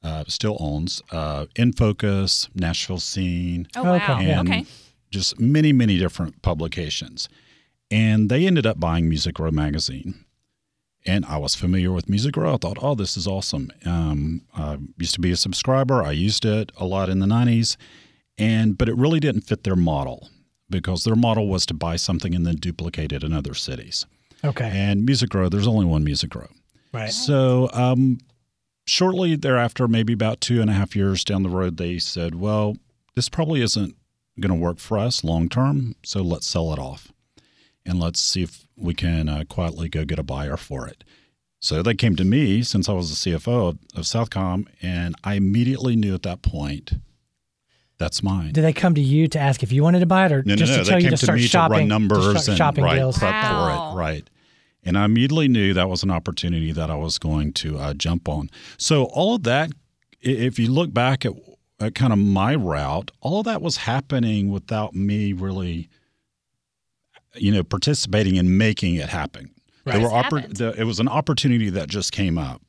uh, 0.06 0.24
still 0.28 0.56
owns, 0.60 1.02
uh, 1.10 1.46
Nfocus, 1.56 2.48
Nashville 2.54 3.00
Scene, 3.00 3.66
Oh, 3.76 3.82
wow. 3.84 3.96
Okay. 3.96 4.30
and 4.30 4.48
Okay. 4.48 4.64
just 5.10 5.40
many, 5.40 5.72
many 5.72 5.98
different 5.98 6.40
publications. 6.42 7.28
And 7.90 8.28
they 8.30 8.46
ended 8.46 8.66
up 8.66 8.78
buying 8.80 9.08
Music 9.08 9.38
Row 9.38 9.50
magazine. 9.50 10.14
And 11.04 11.24
I 11.26 11.36
was 11.36 11.54
familiar 11.54 11.92
with 11.92 12.08
Music 12.08 12.36
Row. 12.36 12.54
I 12.54 12.56
thought, 12.56 12.78
oh, 12.82 12.94
this 12.96 13.16
is 13.16 13.26
awesome. 13.28 13.70
Um, 13.84 14.42
I 14.56 14.78
used 14.98 15.14
to 15.14 15.20
be 15.20 15.30
a 15.30 15.36
subscriber. 15.36 16.02
I 16.02 16.10
used 16.12 16.44
it 16.44 16.72
a 16.76 16.84
lot 16.84 17.08
in 17.08 17.20
the 17.20 17.26
90s. 17.26 17.76
And 18.38 18.76
but 18.76 18.88
it 18.88 18.96
really 18.96 19.20
didn't 19.20 19.42
fit 19.42 19.62
their 19.64 19.76
model 19.76 20.28
because 20.68 21.04
their 21.04 21.14
model 21.16 21.46
was 21.48 21.64
to 21.66 21.74
buy 21.74 21.96
something 21.96 22.34
and 22.34 22.44
then 22.44 22.56
duplicate 22.56 23.12
it 23.12 23.22
in 23.22 23.32
other 23.32 23.54
cities. 23.54 24.04
Okay. 24.44 24.68
And 24.72 25.06
Music 25.06 25.32
Row, 25.32 25.48
there's 25.48 25.66
only 25.68 25.86
one 25.86 26.02
Music 26.04 26.34
Row. 26.34 26.48
Right. 26.92 27.12
So, 27.12 27.70
um, 27.72 28.18
shortly 28.86 29.36
thereafter, 29.36 29.86
maybe 29.88 30.12
about 30.12 30.40
two 30.40 30.60
and 30.60 30.70
a 30.70 30.74
half 30.74 30.94
years 30.96 31.24
down 31.24 31.42
the 31.42 31.48
road, 31.48 31.76
they 31.76 31.98
said, 31.98 32.34
well, 32.36 32.76
this 33.14 33.28
probably 33.28 33.60
isn't 33.62 33.96
going 34.40 34.50
to 34.50 34.60
work 34.64 34.78
for 34.78 34.98
us 34.98 35.24
long 35.24 35.48
term. 35.48 35.94
So 36.04 36.22
let's 36.22 36.46
sell 36.46 36.72
it 36.72 36.78
off 36.78 37.12
and 37.84 37.98
let's 38.00 38.20
see 38.20 38.42
if 38.42 38.66
we 38.76 38.94
can 38.94 39.28
uh, 39.28 39.44
quietly 39.48 39.88
go 39.88 40.04
get 40.04 40.18
a 40.18 40.22
buyer 40.22 40.56
for 40.56 40.86
it. 40.86 41.04
So 41.58 41.82
they 41.82 41.94
came 41.94 42.16
to 42.16 42.24
me 42.24 42.62
since 42.62 42.88
I 42.88 42.92
was 42.92 43.08
the 43.24 43.30
CFO 43.30 43.70
of, 43.70 43.78
of 43.94 44.04
SouthComm, 44.04 44.66
and 44.82 45.14
I 45.24 45.34
immediately 45.34 45.96
knew 45.96 46.14
at 46.14 46.22
that 46.22 46.42
point 46.42 46.92
that's 47.98 48.22
mine. 48.22 48.52
Did 48.52 48.62
they 48.62 48.74
come 48.74 48.94
to 48.94 49.00
you 49.00 49.26
to 49.28 49.38
ask 49.38 49.62
if 49.62 49.72
you 49.72 49.82
wanted 49.82 50.00
to 50.00 50.06
buy 50.06 50.26
it, 50.26 50.32
or 50.32 50.42
No, 50.44 50.54
just 50.54 50.70
no, 50.70 50.76
no. 50.78 50.82
to 50.84 50.88
tell 50.90 50.98
They 50.98 51.04
you 51.04 51.10
to 51.10 51.16
to, 51.16 51.24
start 51.24 51.38
me 51.38 51.46
shopping, 51.46 51.74
to 51.74 51.80
run 51.80 51.88
numbers 51.88 52.18
to 52.18 52.30
start 52.38 52.48
and 52.48 52.56
shopping 52.58 52.84
right, 52.84 52.96
deals? 52.96 53.16
prep 53.18 53.32
Wow. 53.32 53.92
for 53.94 53.98
it, 53.98 54.02
right. 54.02 54.30
And 54.86 54.96
I 54.96 55.04
immediately 55.04 55.48
knew 55.48 55.74
that 55.74 55.88
was 55.88 56.04
an 56.04 56.12
opportunity 56.12 56.70
that 56.70 56.90
I 56.90 56.94
was 56.94 57.18
going 57.18 57.52
to 57.54 57.76
uh, 57.76 57.92
jump 57.92 58.28
on. 58.28 58.48
So 58.78 59.04
all 59.06 59.34
of 59.34 59.42
that, 59.42 59.72
if 60.20 60.60
you 60.60 60.70
look 60.70 60.94
back 60.94 61.26
at, 61.26 61.32
at 61.80 61.96
kind 61.96 62.12
of 62.12 62.20
my 62.20 62.54
route, 62.54 63.10
all 63.20 63.40
of 63.40 63.46
that 63.46 63.60
was 63.60 63.78
happening 63.78 64.52
without 64.52 64.94
me 64.94 65.32
really, 65.32 65.88
you 67.34 67.50
know, 67.50 67.64
participating 67.64 68.36
in 68.36 68.56
making 68.56 68.94
it 68.94 69.08
happen. 69.08 69.50
Right. 69.84 69.94
There 69.94 70.02
were 70.02 70.08
oppor- 70.08 70.56
the, 70.56 70.80
it 70.80 70.84
was 70.84 71.00
an 71.00 71.08
opportunity 71.08 71.68
that 71.70 71.88
just 71.88 72.12
came 72.12 72.38
up, 72.38 72.62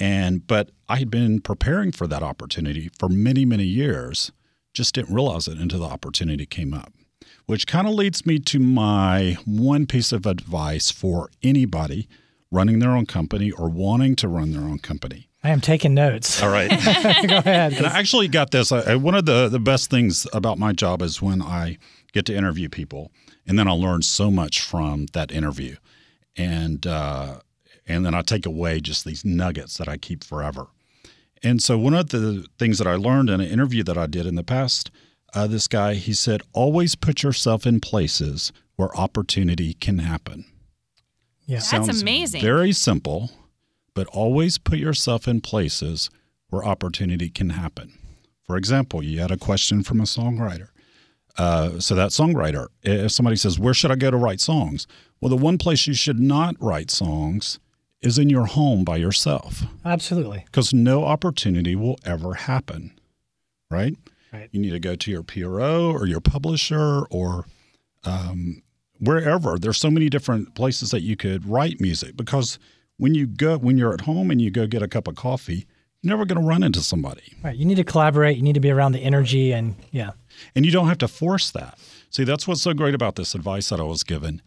and 0.00 0.46
but 0.46 0.70
I 0.88 0.96
had 0.96 1.10
been 1.10 1.40
preparing 1.40 1.90
for 1.90 2.06
that 2.06 2.22
opportunity 2.22 2.90
for 2.98 3.08
many 3.08 3.46
many 3.46 3.64
years. 3.64 4.30
Just 4.74 4.94
didn't 4.94 5.14
realize 5.14 5.48
it 5.48 5.56
until 5.56 5.80
the 5.80 5.86
opportunity 5.86 6.44
came 6.44 6.74
up 6.74 6.92
which 7.46 7.66
kind 7.66 7.86
of 7.86 7.94
leads 7.94 8.24
me 8.26 8.38
to 8.38 8.58
my 8.58 9.36
one 9.44 9.86
piece 9.86 10.12
of 10.12 10.26
advice 10.26 10.90
for 10.90 11.30
anybody 11.42 12.08
running 12.50 12.78
their 12.78 12.90
own 12.92 13.06
company 13.06 13.50
or 13.50 13.68
wanting 13.68 14.14
to 14.16 14.28
run 14.28 14.52
their 14.52 14.62
own 14.62 14.78
company. 14.78 15.28
I 15.42 15.50
am 15.50 15.60
taking 15.60 15.92
notes. 15.92 16.42
All 16.42 16.48
right. 16.48 16.70
Go 17.28 17.36
ahead. 17.38 17.74
and 17.74 17.86
I 17.86 17.98
actually 17.98 18.28
got 18.28 18.50
this. 18.50 18.72
I, 18.72 18.92
I- 18.92 18.96
one 18.96 19.14
of 19.14 19.26
the, 19.26 19.48
the 19.48 19.58
best 19.58 19.90
things 19.90 20.26
about 20.32 20.58
my 20.58 20.72
job 20.72 21.02
is 21.02 21.20
when 21.20 21.42
I 21.42 21.76
get 22.12 22.24
to 22.26 22.34
interview 22.34 22.68
people, 22.68 23.10
and 23.46 23.58
then 23.58 23.68
I 23.68 23.72
learn 23.72 24.00
so 24.02 24.30
much 24.30 24.62
from 24.62 25.06
that 25.12 25.30
interview, 25.32 25.76
and 26.36 26.86
uh, 26.86 27.40
and 27.86 28.06
then 28.06 28.14
I 28.14 28.22
take 28.22 28.46
away 28.46 28.80
just 28.80 29.04
these 29.04 29.24
nuggets 29.24 29.76
that 29.76 29.88
I 29.88 29.96
keep 29.98 30.24
forever. 30.24 30.68
And 31.42 31.62
so 31.62 31.76
one 31.76 31.92
of 31.92 32.08
the 32.08 32.46
things 32.58 32.78
that 32.78 32.86
I 32.86 32.94
learned 32.94 33.28
in 33.28 33.40
an 33.42 33.48
interview 33.48 33.82
that 33.82 33.98
I 33.98 34.06
did 34.06 34.24
in 34.24 34.34
the 34.36 34.42
past, 34.44 34.90
uh, 35.34 35.46
this 35.46 35.68
guy 35.68 35.94
he 35.94 36.12
said, 36.12 36.42
always 36.52 36.94
put 36.94 37.22
yourself 37.22 37.66
in 37.66 37.80
places 37.80 38.52
where 38.76 38.94
opportunity 38.96 39.74
can 39.74 39.98
happen. 39.98 40.44
Yeah. 41.46 41.56
That's 41.56 41.70
Sounds 41.70 42.02
amazing. 42.02 42.40
Very 42.40 42.72
simple, 42.72 43.30
but 43.94 44.06
always 44.08 44.58
put 44.58 44.78
yourself 44.78 45.28
in 45.28 45.40
places 45.40 46.10
where 46.48 46.64
opportunity 46.64 47.28
can 47.30 47.50
happen. 47.50 47.98
For 48.44 48.56
example, 48.56 49.02
you 49.02 49.20
had 49.20 49.30
a 49.30 49.36
question 49.36 49.82
from 49.82 50.00
a 50.00 50.04
songwriter. 50.04 50.68
Uh, 51.36 51.80
so 51.80 51.94
that 51.94 52.10
songwriter, 52.10 52.68
if 52.82 53.10
somebody 53.10 53.36
says, 53.36 53.58
"Where 53.58 53.74
should 53.74 53.90
I 53.90 53.96
go 53.96 54.10
to 54.10 54.16
write 54.16 54.40
songs?" 54.40 54.86
Well, 55.20 55.30
the 55.30 55.36
one 55.36 55.58
place 55.58 55.86
you 55.86 55.94
should 55.94 56.20
not 56.20 56.54
write 56.60 56.90
songs 56.90 57.58
is 58.00 58.18
in 58.18 58.30
your 58.30 58.46
home 58.46 58.84
by 58.84 58.98
yourself, 58.98 59.64
Absolutely. 59.84 60.44
because 60.46 60.72
no 60.72 61.04
opportunity 61.04 61.74
will 61.74 61.98
ever 62.04 62.34
happen. 62.34 62.92
Right? 63.70 63.96
Right. 64.34 64.48
You 64.50 64.60
need 64.60 64.70
to 64.70 64.80
go 64.80 64.96
to 64.96 65.10
your 65.10 65.22
PRO 65.22 65.92
or 65.92 66.06
your 66.06 66.20
publisher 66.20 67.04
or 67.10 67.46
um, 68.02 68.62
wherever. 68.98 69.58
There's 69.58 69.78
so 69.78 69.90
many 69.90 70.08
different 70.08 70.56
places 70.56 70.90
that 70.90 71.02
you 71.02 71.16
could 71.16 71.46
write 71.46 71.80
music 71.80 72.16
because 72.16 72.58
when 72.96 73.14
you 73.14 73.28
go 73.28 73.58
when 73.58 73.78
you're 73.78 73.94
at 73.94 74.02
home 74.02 74.32
and 74.32 74.40
you 74.42 74.50
go 74.50 74.66
get 74.66 74.82
a 74.82 74.88
cup 74.88 75.06
of 75.06 75.14
coffee, 75.14 75.66
you're 76.02 76.10
never 76.10 76.24
going 76.24 76.40
to 76.40 76.46
run 76.46 76.64
into 76.64 76.80
somebody, 76.80 77.22
Right. 77.44 77.56
You 77.56 77.64
need 77.64 77.76
to 77.76 77.84
collaborate. 77.84 78.36
You 78.36 78.42
need 78.42 78.54
to 78.54 78.60
be 78.60 78.72
around 78.72 78.92
the 78.92 79.00
energy, 79.00 79.52
and 79.52 79.76
yeah. 79.92 80.10
and 80.56 80.66
you 80.66 80.72
don't 80.72 80.88
have 80.88 80.98
to 80.98 81.08
force 81.08 81.50
that. 81.52 81.78
See, 82.10 82.24
that's 82.24 82.48
what's 82.48 82.62
so 82.62 82.74
great 82.74 82.94
about 82.94 83.14
this 83.14 83.34
advice 83.34 83.68
that 83.68 83.80
I 83.80 83.84
was 83.84 84.02
given. 84.02 84.42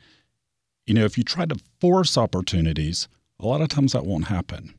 You 0.86 0.96
know, 0.96 1.06
if 1.06 1.18
you 1.18 1.24
try 1.24 1.46
to 1.46 1.58
force 1.80 2.18
opportunities, 2.18 3.08
a 3.40 3.46
lot 3.46 3.62
of 3.62 3.70
times 3.70 3.94
that 3.94 4.06
won't 4.06 4.26
happen. 4.26 4.74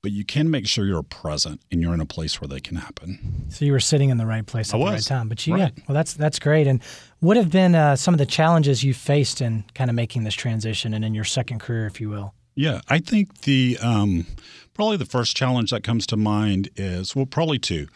But 0.00 0.12
you 0.12 0.24
can 0.24 0.48
make 0.48 0.66
sure 0.68 0.86
you're 0.86 1.02
present 1.02 1.60
and 1.72 1.82
you're 1.82 1.92
in 1.92 2.00
a 2.00 2.06
place 2.06 2.40
where 2.40 2.46
they 2.48 2.60
can 2.60 2.76
happen. 2.76 3.46
So 3.50 3.64
you 3.64 3.72
were 3.72 3.80
sitting 3.80 4.10
in 4.10 4.16
the 4.16 4.26
right 4.26 4.46
place 4.46 4.72
at 4.72 4.76
I 4.76 4.78
the 4.78 4.90
right 4.92 5.02
time. 5.02 5.28
But 5.28 5.44
you, 5.46 5.54
Right. 5.54 5.72
yeah, 5.76 5.82
well, 5.88 5.94
that's 5.94 6.14
that's 6.14 6.38
great. 6.38 6.68
And 6.68 6.80
what 7.18 7.36
have 7.36 7.50
been 7.50 7.74
uh, 7.74 7.96
some 7.96 8.14
of 8.14 8.18
the 8.18 8.26
challenges 8.26 8.84
you 8.84 8.94
faced 8.94 9.40
in 9.40 9.64
kind 9.74 9.90
of 9.90 9.96
making 9.96 10.22
this 10.22 10.34
transition 10.34 10.94
and 10.94 11.04
in 11.04 11.14
your 11.14 11.24
second 11.24 11.58
career, 11.60 11.86
if 11.86 12.00
you 12.00 12.10
will? 12.10 12.32
Yeah, 12.54 12.80
I 12.88 12.98
think 13.00 13.42
the 13.42 13.76
um, 13.82 14.26
probably 14.72 14.96
the 14.98 15.04
first 15.04 15.36
challenge 15.36 15.70
that 15.72 15.82
comes 15.82 16.06
to 16.08 16.16
mind 16.16 16.68
is 16.76 17.16
well, 17.16 17.26
probably 17.26 17.58
two, 17.58 17.88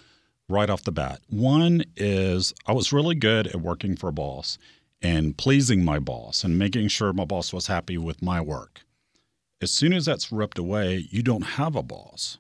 right 0.48 0.68
off 0.70 0.82
the 0.82 0.92
bat. 0.92 1.20
One 1.28 1.84
is 1.96 2.52
I 2.66 2.72
was 2.72 2.92
really 2.92 3.14
good 3.14 3.46
at 3.46 3.60
working 3.60 3.94
for 3.96 4.08
a 4.08 4.12
boss 4.12 4.58
and 5.00 5.36
pleasing 5.36 5.84
my 5.84 6.00
boss 6.00 6.42
and 6.42 6.58
making 6.58 6.88
sure 6.88 7.12
my 7.12 7.24
boss 7.24 7.52
was 7.52 7.68
happy 7.68 7.96
with 7.96 8.22
my 8.22 8.40
work. 8.40 8.80
As 9.62 9.70
soon 9.70 9.92
as 9.92 10.04
that's 10.04 10.32
ripped 10.32 10.58
away, 10.58 11.06
you 11.10 11.22
don't 11.22 11.42
have 11.42 11.76
a 11.76 11.82
boss. 11.82 12.38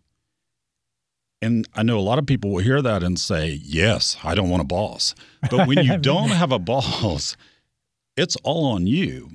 And 1.40 1.66
I 1.74 1.82
know 1.82 1.98
a 1.98 2.00
lot 2.02 2.18
of 2.18 2.26
people 2.26 2.50
will 2.50 2.62
hear 2.62 2.82
that 2.82 3.02
and 3.02 3.18
say, 3.18 3.60
"Yes, 3.64 4.16
I 4.22 4.34
don't 4.34 4.48
want 4.50 4.62
a 4.62 4.66
boss." 4.66 5.14
But 5.50 5.66
when 5.66 5.84
you 5.84 5.96
don't 6.12 6.28
have 6.30 6.52
a 6.52 6.58
boss, 6.58 7.36
it's 8.16 8.36
all 8.44 8.64
on 8.66 8.86
you. 8.86 9.30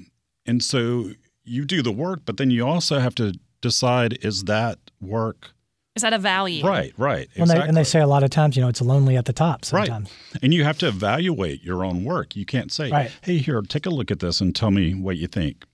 And 0.45 0.63
so 0.63 1.11
you 1.43 1.65
do 1.65 1.81
the 1.81 1.91
work, 1.91 2.21
but 2.25 2.37
then 2.37 2.49
you 2.51 2.65
also 2.65 2.99
have 2.99 3.15
to 3.15 3.33
decide 3.61 4.17
is 4.21 4.45
that 4.45 4.79
work 5.01 5.51
Is 5.95 6.03
that 6.03 6.13
a 6.13 6.17
value? 6.19 6.63
right? 6.65 6.93
Right. 6.97 7.27
And, 7.35 7.49
they, 7.49 7.53
exactly. 7.55 7.67
and 7.69 7.77
they 7.77 7.83
say 7.83 7.99
a 8.01 8.07
lot 8.07 8.23
of 8.23 8.29
times, 8.29 8.55
you 8.55 8.61
know, 8.61 8.67
it's 8.69 8.81
lonely 8.81 9.17
at 9.17 9.25
the 9.25 9.33
top 9.33 9.65
Right. 9.71 9.87
sometimes. 9.87 10.11
And 10.41 10.53
you 10.53 10.63
have 10.63 10.77
to 10.79 10.87
evaluate 10.87 11.63
your 11.63 11.83
own 11.83 12.03
work. 12.03 12.35
You 12.35 12.45
can't 12.45 12.71
say, 12.71 12.91
Right. 12.91 13.11
hey, 13.21 13.37
here, 13.39 13.61
take 13.63 13.85
a 13.85 13.89
look 13.89 14.11
at 14.11 14.19
this 14.19 14.39
and 14.41 14.55
tell 14.55 14.71
me 14.71 14.93
what 14.93 15.17
you 15.17 15.27
think. 15.27 15.65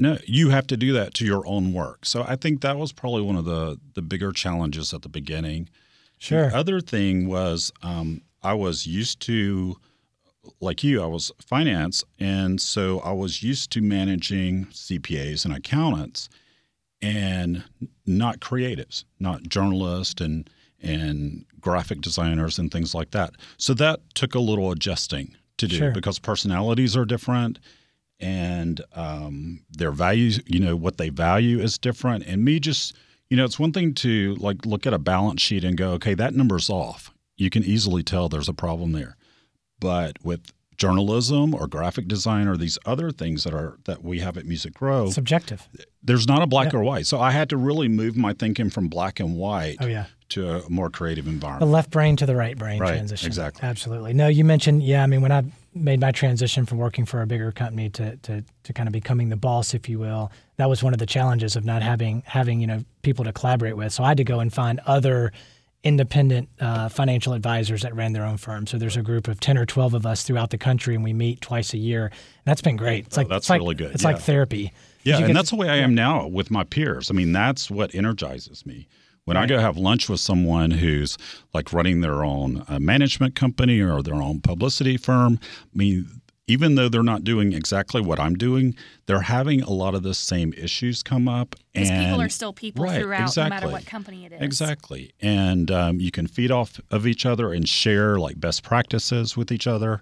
No, 0.00 0.16
you 0.24 0.48
have 0.48 0.66
to 0.68 0.76
do 0.78 0.94
that 0.94 1.12
to 1.14 1.26
your 1.26 1.46
own 1.46 1.72
work. 1.74 2.06
So 2.06 2.24
I 2.26 2.34
think 2.34 2.62
that 2.62 2.78
was 2.78 2.90
probably 2.90 3.20
one 3.20 3.36
of 3.36 3.44
the, 3.44 3.78
the 3.94 4.00
bigger 4.02 4.32
challenges 4.32 4.94
at 4.94 5.02
the 5.02 5.10
beginning. 5.10 5.68
Sure. 6.18 6.48
The 6.48 6.56
other 6.56 6.80
thing 6.80 7.28
was 7.28 7.70
um, 7.82 8.22
I 8.42 8.54
was 8.54 8.86
used 8.86 9.20
to, 9.20 9.76
like 10.58 10.82
you, 10.82 11.02
I 11.02 11.06
was 11.06 11.30
finance. 11.40 12.02
And 12.18 12.60
so 12.62 13.00
I 13.00 13.12
was 13.12 13.42
used 13.42 13.70
to 13.72 13.82
managing 13.82 14.66
CPAs 14.66 15.44
and 15.44 15.54
accountants 15.54 16.30
and 17.02 17.62
not 18.06 18.40
creatives, 18.40 19.04
not 19.18 19.42
journalists 19.42 20.20
and, 20.22 20.48
and 20.82 21.44
graphic 21.60 22.00
designers 22.00 22.58
and 22.58 22.70
things 22.72 22.94
like 22.94 23.10
that. 23.10 23.34
So 23.58 23.74
that 23.74 24.00
took 24.14 24.34
a 24.34 24.40
little 24.40 24.70
adjusting 24.70 25.36
to 25.58 25.68
do 25.68 25.76
Sure. 25.76 25.90
because 25.92 26.18
personalities 26.18 26.96
are 26.96 27.04
different 27.04 27.58
and 28.20 28.80
um, 28.94 29.64
their 29.70 29.92
values, 29.92 30.40
you 30.46 30.60
know, 30.60 30.76
what 30.76 30.98
they 30.98 31.08
value 31.08 31.58
is 31.60 31.78
different. 31.78 32.24
And 32.26 32.44
me 32.44 32.60
just, 32.60 32.94
you 33.28 33.36
know, 33.36 33.44
it's 33.44 33.58
one 33.58 33.72
thing 33.72 33.94
to 33.94 34.34
like 34.36 34.66
look 34.66 34.86
at 34.86 34.94
a 34.94 34.98
balance 34.98 35.40
sheet 35.40 35.64
and 35.64 35.76
go, 35.76 35.92
okay, 35.92 36.14
that 36.14 36.34
number's 36.34 36.68
off. 36.68 37.12
You 37.36 37.50
can 37.50 37.64
easily 37.64 38.02
tell 38.02 38.28
there's 38.28 38.48
a 38.48 38.54
problem 38.54 38.92
there. 38.92 39.16
But 39.80 40.22
with 40.22 40.52
journalism 40.76 41.54
or 41.54 41.66
graphic 41.66 42.08
design 42.08 42.48
or 42.48 42.56
these 42.56 42.78
other 42.86 43.10
things 43.10 43.44
that 43.44 43.52
are 43.54 43.78
that 43.84 44.02
we 44.02 44.20
have 44.20 44.36
at 44.36 44.46
Music 44.46 44.80
Row, 44.80 45.10
Subjective. 45.10 45.68
there's 46.02 46.26
not 46.26 46.42
a 46.42 46.46
black 46.46 46.74
or 46.74 46.82
white. 46.82 47.06
So 47.06 47.20
I 47.20 47.30
had 47.30 47.48
to 47.50 47.56
really 47.56 47.88
move 47.88 48.16
my 48.16 48.32
thinking 48.32 48.70
from 48.70 48.88
black 48.88 49.20
and 49.20 49.36
white 49.36 49.76
Oh 49.80 49.86
yeah. 49.86 50.06
To 50.30 50.50
a 50.50 50.70
more 50.70 50.90
creative 50.90 51.26
environment. 51.26 51.60
The 51.60 51.72
left 51.72 51.90
brain 51.90 52.16
to 52.16 52.26
the 52.26 52.34
right 52.36 52.56
brain 52.56 52.80
Right, 52.80 52.88
transition. 52.90 53.26
exactly. 53.26 53.66
Absolutely. 53.68 54.12
No, 54.14 54.28
you 54.28 54.44
mentioned, 54.44 54.82
yeah, 54.82 55.02
I 55.02 55.06
mean, 55.06 55.20
when 55.20 55.32
I 55.32 55.44
made 55.74 56.00
my 56.00 56.10
transition 56.12 56.66
from 56.66 56.78
working 56.78 57.04
for 57.06 57.22
a 57.22 57.26
bigger 57.26 57.52
company 57.52 57.88
to, 57.90 58.16
to, 58.16 58.44
to 58.64 58.72
kind 58.72 58.88
of 58.88 58.92
becoming 58.92 59.28
the 59.28 59.36
boss, 59.36 59.74
if 59.74 59.88
you 59.88 59.98
will, 59.98 60.30
that 60.56 60.68
was 60.68 60.82
one 60.82 60.92
of 60.92 60.98
the 60.98 61.06
challenges 61.06 61.54
of 61.56 61.64
not 61.64 61.82
having, 61.82 62.22
having, 62.26 62.60
you 62.60 62.66
know, 62.66 62.84
people 63.02 63.24
to 63.24 63.32
collaborate 63.32 63.76
with. 63.76 63.92
So 63.92 64.02
I 64.04 64.08
had 64.08 64.16
to 64.16 64.24
go 64.24 64.40
and 64.40 64.52
find 64.52 64.80
other 64.86 65.32
independent 65.82 66.48
uh, 66.60 66.88
financial 66.88 67.32
advisors 67.32 67.82
that 67.82 67.94
ran 67.94 68.12
their 68.12 68.24
own 68.24 68.36
firm. 68.36 68.66
So 68.66 68.76
there's 68.78 68.96
a 68.98 69.02
group 69.02 69.28
of 69.28 69.40
10 69.40 69.56
or 69.56 69.64
12 69.64 69.94
of 69.94 70.06
us 70.06 70.22
throughout 70.24 70.50
the 70.50 70.58
country 70.58 70.94
and 70.94 71.02
we 71.02 71.12
meet 71.14 71.40
twice 71.40 71.72
a 71.72 71.78
year. 71.78 72.06
And 72.06 72.12
that's 72.44 72.60
been 72.60 72.76
great. 72.76 73.06
It's 73.06 73.16
like, 73.16 73.26
Oh, 73.26 73.30
that's 73.30 73.44
it's 73.44 73.50
like, 73.50 73.60
really 73.60 73.74
good, 73.76 73.92
It's 73.92 74.02
yeah. 74.02 74.10
like 74.10 74.20
therapy. 74.20 74.72
Yeah, 75.02 75.18
and 75.20 75.34
that's 75.34 75.48
to- 75.48 75.56
the 75.56 75.60
way 75.60 75.70
I 75.70 75.76
am 75.76 75.94
now 75.94 76.26
with 76.26 76.50
my 76.50 76.64
peers. 76.64 77.10
I 77.10 77.14
mean, 77.14 77.32
that's 77.32 77.70
what 77.70 77.94
energizes 77.94 78.66
me. 78.66 78.86
When 79.24 79.36
I 79.36 79.46
go 79.46 79.58
have 79.58 79.76
lunch 79.76 80.08
with 80.08 80.20
someone 80.20 80.72
who's 80.72 81.16
like 81.54 81.72
running 81.72 82.00
their 82.00 82.24
own 82.24 82.64
uh, 82.68 82.80
management 82.80 83.36
company 83.36 83.80
or 83.80 84.02
their 84.02 84.14
own 84.14 84.40
publicity 84.40 84.96
firm, 84.96 85.38
I 85.42 85.76
mean, 85.76 86.20
even 86.46 86.74
though 86.74 86.88
they're 86.88 87.04
not 87.04 87.22
doing 87.22 87.52
exactly 87.52 88.00
what 88.00 88.18
I'm 88.18 88.34
doing, 88.34 88.74
they're 89.06 89.20
having 89.20 89.62
a 89.62 89.70
lot 89.70 89.94
of 89.94 90.02
the 90.02 90.14
same 90.14 90.52
issues 90.54 91.02
come 91.02 91.28
up. 91.28 91.54
Because 91.72 91.90
and 91.90 92.06
people 92.06 92.22
are 92.22 92.28
still 92.28 92.52
people 92.52 92.84
Right, 92.84 93.00
throughout, 93.00 93.36
no 93.36 93.48
matter 93.48 93.68
what 93.68 93.86
company 93.86 94.24
it 94.24 94.32
is. 94.32 94.40
Exactly. 94.40 95.12
And 95.20 95.70
um, 95.70 96.00
you 96.00 96.10
can 96.10 96.26
feed 96.26 96.50
off 96.50 96.80
of 96.90 97.06
each 97.06 97.24
other 97.24 97.52
and 97.52 97.68
share 97.68 98.18
like 98.18 98.40
best 98.40 98.64
practices 98.64 99.36
with 99.36 99.52
each 99.52 99.68
other. 99.68 100.00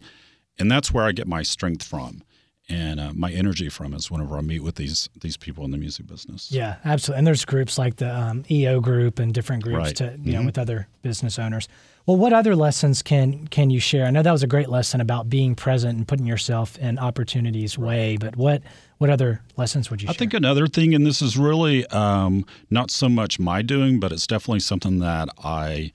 And 0.59 0.73
that's 0.73 0.91
where 0.91 1.05
I 1.05 1.13
get 1.13 1.27
my 1.27 1.43
strength 1.43 1.85
from 1.85 2.23
and 2.69 3.01
uh, 3.01 3.13
my 3.15 3.31
energy 3.33 3.69
from 3.69 3.95
is 3.95 4.11
whenever 4.11 4.37
I 4.37 4.43
meet 4.43 4.63
with 4.63 4.75
these 4.75 5.09
these 5.21 5.37
people 5.37 5.65
in 5.65 5.71
the 5.71 5.79
music 5.79 6.07
business. 6.07 6.51
Yeah, 6.53 6.77
absolutely. 6.85 7.19
And 7.19 7.27
there's 7.27 7.45
groups 7.45 7.79
like 7.79 7.97
the 7.97 8.15
um, 8.15 8.45
EO 8.51 8.81
group 8.81 9.19
and 9.19 9.33
different 9.33 9.63
groups 9.63 9.79
Right. 9.79 9.97
to 9.97 10.19
you 10.23 10.33
know 10.35 10.45
with 10.45 10.59
other 10.59 10.89
business 11.03 11.39
owners. 11.39 11.69
Well, 12.07 12.17
what 12.17 12.33
other 12.33 12.57
lessons 12.57 13.03
can 13.03 13.47
can 13.49 13.71
you 13.71 13.81
share? 13.81 14.07
I 14.07 14.11
know 14.11 14.23
that 14.23 14.33
was 14.33 14.43
a 14.43 14.47
great 14.47 14.69
lesson 14.69 15.01
about 15.01 15.29
being 15.29 15.55
present 15.55 15.99
and 15.99 16.09
putting 16.09 16.27
yourself 16.27 16.79
in 16.79 16.99
opportunities' 16.99 17.77
way, 17.79 18.17
but 18.19 18.37
what 18.37 18.63
what 18.99 19.11
other 19.11 19.43
lessons 19.57 19.91
would 19.91 20.03
you 20.03 20.09
I 20.09 20.13
share? 20.13 20.19
think 20.19 20.35
another 20.35 20.67
thing, 20.67 20.95
and 20.95 21.07
this 21.07 21.21
is 21.23 21.37
really 21.39 21.87
um, 21.89 22.45
not 22.71 22.91
so 22.91 23.09
much 23.09 23.39
my 23.39 23.63
doing, 23.63 24.01
but 24.01 24.11
it's 24.13 24.27
definitely 24.27 24.61
something 24.61 24.99
that 25.01 25.29
I 25.45 25.93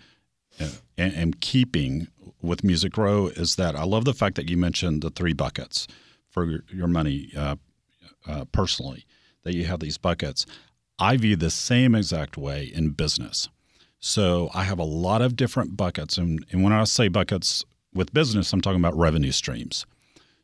uh, 0.60 0.70
am 0.98 1.12
am 1.12 1.34
keeping 1.34 2.08
with 2.42 2.64
Music 2.64 2.98
Row 2.98 3.28
is 3.28 3.56
that 3.56 3.76
I 3.76 3.84
love 3.84 4.06
the 4.06 4.14
fact 4.14 4.36
that 4.36 4.50
you 4.50 4.58
mentioned 4.58 5.02
the 5.02 5.10
three 5.10 5.34
buckets 5.34 5.88
for 6.34 6.64
your, 6.74 6.88
money 6.88 7.32
uh, 7.38 7.56
uh, 8.28 8.46
personally, 8.52 9.06
that 9.44 9.54
you 9.54 9.66
have 9.66 9.80
these 9.80 9.98
buckets. 9.98 10.46
I 11.00 11.18
view 11.18 11.36
the 11.36 11.50
same 11.50 11.96
exact 11.96 12.38
way 12.38 12.66
in 12.66 12.90
business. 12.90 13.50
So 14.00 14.50
I 14.54 14.64
have 14.64 14.80
a 14.80 14.84
lot 14.84 15.22
of 15.22 15.36
different 15.36 15.78
buckets. 15.78 16.18
And, 16.18 16.46
and 16.52 16.64
when 16.64 16.74
I 16.74 16.84
say 16.86 17.08
buckets 17.08 17.64
with 17.94 18.14
business, 18.14 18.52
I'm 18.52 18.62
talking 18.62 18.80
about 18.80 18.98
revenue 18.98 19.32
streams. 19.32 19.86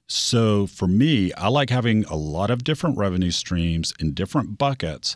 So 0.08 0.68
for 0.68 0.88
me, 0.88 1.34
I 1.34 1.50
like 1.50 1.70
having 1.70 2.06
a 2.06 2.16
lot 2.16 2.52
of 2.52 2.64
different 2.64 2.98
revenue 2.98 3.32
streams 3.32 3.94
in 4.00 4.14
different 4.14 4.58
buckets. 4.58 5.16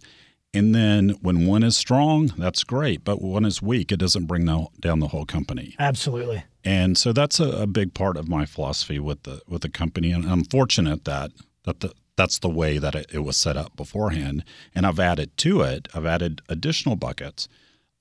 And 0.53 0.75
then 0.75 1.09
when 1.21 1.47
one 1.47 1.63
is 1.63 1.75
strong, 1.75 2.27
that's 2.37 2.63
great. 2.63 3.03
But 3.03 3.21
when 3.21 3.31
one 3.31 3.45
is 3.45 3.61
weak, 3.61 3.91
it 3.91 3.97
doesn't 3.97 4.25
bring 4.27 4.45
the, 4.45 4.67
down 4.79 4.99
the 4.99 5.07
whole 5.07 5.25
company. 5.25 5.75
Absolutely. 5.79 6.43
And 6.63 6.97
so 6.97 7.11
that's 7.11 7.39
a, 7.39 7.49
a 7.49 7.67
big 7.67 7.93
part 7.93 8.17
of 8.17 8.27
my 8.27 8.45
philosophy 8.45 8.99
with 8.99 9.23
the 9.23 9.41
with 9.47 9.63
the 9.63 9.69
company. 9.69 10.11
And 10.11 10.25
I'm 10.25 10.43
fortunate 10.43 11.05
that 11.05 11.31
that 11.63 11.79
the, 11.79 11.91
that's 12.15 12.37
the 12.39 12.49
way 12.49 12.77
that 12.77 12.93
it, 12.93 13.07
it 13.11 13.19
was 13.19 13.35
set 13.37 13.57
up 13.57 13.75
beforehand. 13.75 14.43
And 14.75 14.85
I've 14.85 14.99
added 14.99 15.35
to 15.37 15.61
it. 15.61 15.87
I've 15.95 16.05
added 16.05 16.41
additional 16.47 16.95
buckets. 16.95 17.47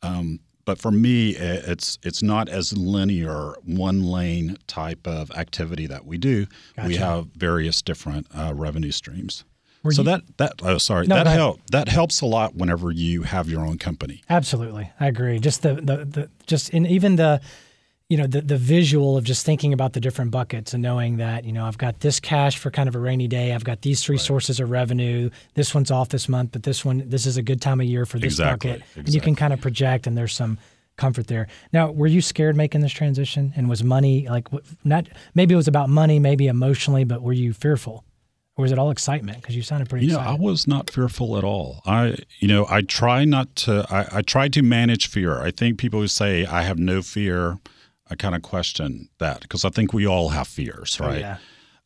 Um, 0.02 0.40
but 0.64 0.78
for 0.78 0.90
me, 0.92 1.34
i- 1.36 1.62
it's 1.66 1.98
it's 2.02 2.22
not 2.22 2.48
as 2.50 2.76
linear, 2.76 3.54
one 3.64 4.02
lane 4.02 4.58
type 4.66 5.06
of 5.08 5.30
activity 5.32 5.86
that 5.86 6.04
we 6.04 6.18
do. 6.18 6.46
We 6.86 6.96
have 6.96 7.28
various 7.34 7.80
different 7.82 8.26
uh, 8.36 8.52
revenue 8.54 8.92
streams. 8.92 9.44
Were 9.82 9.92
so 9.92 10.02
you- 10.02 10.06
that 10.06 10.22
that 10.36 10.52
oh 10.62 10.78
sorry 10.78 11.06
No, 11.06 11.16
that 11.16 11.26
help 11.26 11.60
that 11.70 11.88
helps 11.88 12.20
a 12.20 12.26
lot 12.26 12.54
whenever 12.54 12.90
you 12.90 13.22
have 13.22 13.48
your 13.48 13.66
own 13.66 13.78
company. 13.78 14.22
Absolutely, 14.30 14.90
I 15.00 15.06
agree. 15.06 15.38
Just 15.38 15.62
the 15.62 15.74
the, 15.74 16.04
the 16.04 16.28
just 16.46 16.70
in 16.70 16.86
even 16.86 17.16
the 17.16 17.40
you 18.08 18.18
know 18.18 18.26
the 18.26 18.42
the 18.42 18.58
visual 18.58 19.16
of 19.16 19.24
just 19.24 19.44
thinking 19.46 19.72
about 19.72 19.94
the 19.94 20.00
different 20.00 20.30
buckets 20.30 20.74
and 20.74 20.82
knowing 20.82 21.16
that 21.16 21.44
you 21.44 21.52
know 21.52 21.64
I've 21.64 21.78
got 21.78 22.00
this 22.00 22.20
cash 22.20 22.58
for 22.58 22.70
kind 22.70 22.88
of 22.88 22.94
a 22.94 22.98
rainy 22.98 23.26
day. 23.26 23.52
I've 23.54 23.64
got 23.64 23.80
these 23.82 24.02
three 24.04 24.18
sources 24.18 24.60
of 24.60 24.70
revenue. 24.70 25.30
This 25.54 25.74
one's 25.74 25.90
off 25.90 26.10
this 26.10 26.28
month, 26.28 26.52
but 26.52 26.62
this 26.62 26.84
one 26.84 27.08
this 27.08 27.26
is 27.26 27.36
a 27.36 27.42
good 27.42 27.60
time 27.62 27.80
of 27.80 27.86
year 27.86 28.04
for 28.04 28.18
this 28.18 28.34
Exactly, 28.34 28.70
bucket. 28.72 28.86
And 28.96 29.14
you 29.14 29.20
can 29.20 29.34
kind 29.34 29.52
of 29.52 29.60
project, 29.60 30.06
and 30.06 30.16
there's 30.16 30.34
some 30.34 30.58
comfort 30.96 31.26
there. 31.26 31.48
Now, 31.72 31.90
were 31.90 32.06
you 32.06 32.20
scared 32.20 32.54
making 32.54 32.82
this 32.82 32.92
transition? 32.92 33.52
And 33.56 33.68
was 33.68 33.82
money 33.82 34.28
like 34.28 34.46
not 34.84 35.06
maybe 35.34 35.54
it 35.54 35.56
was 35.56 35.68
about 35.68 35.88
money, 35.88 36.18
maybe 36.18 36.48
emotionally, 36.48 37.04
but 37.04 37.22
were 37.22 37.32
you 37.32 37.52
fearful? 37.54 38.04
Or 38.56 38.62
was 38.62 38.72
it 38.72 38.78
all 38.78 38.90
excitement? 38.90 39.40
Because 39.40 39.56
you 39.56 39.62
sounded 39.62 39.88
pretty 39.88 40.06
You 40.06 40.12
know, 40.12 40.18
I 40.18 40.34
was 40.34 40.66
not 40.66 40.90
fearful 40.90 41.38
at 41.38 41.44
all. 41.44 41.80
I, 41.86 42.16
you 42.38 42.48
know, 42.48 42.66
I 42.68 42.82
try 42.82 43.24
not 43.24 43.54
to. 43.56 43.86
I, 43.90 44.18
I 44.18 44.22
try 44.22 44.48
to 44.48 44.62
manage 44.62 45.08
fear. 45.08 45.40
I 45.40 45.50
think 45.50 45.78
people 45.78 46.00
who 46.00 46.08
say 46.08 46.44
I 46.44 46.62
have 46.62 46.78
no 46.78 47.00
fear, 47.00 47.58
I 48.10 48.14
kind 48.14 48.34
of 48.34 48.42
question 48.42 49.08
that 49.18 49.40
because 49.40 49.64
I 49.64 49.70
think 49.70 49.94
we 49.94 50.06
all 50.06 50.30
have 50.30 50.46
fears, 50.48 50.98
Oh, 51.00 51.06
right? 51.06 51.20
yeah. 51.20 51.38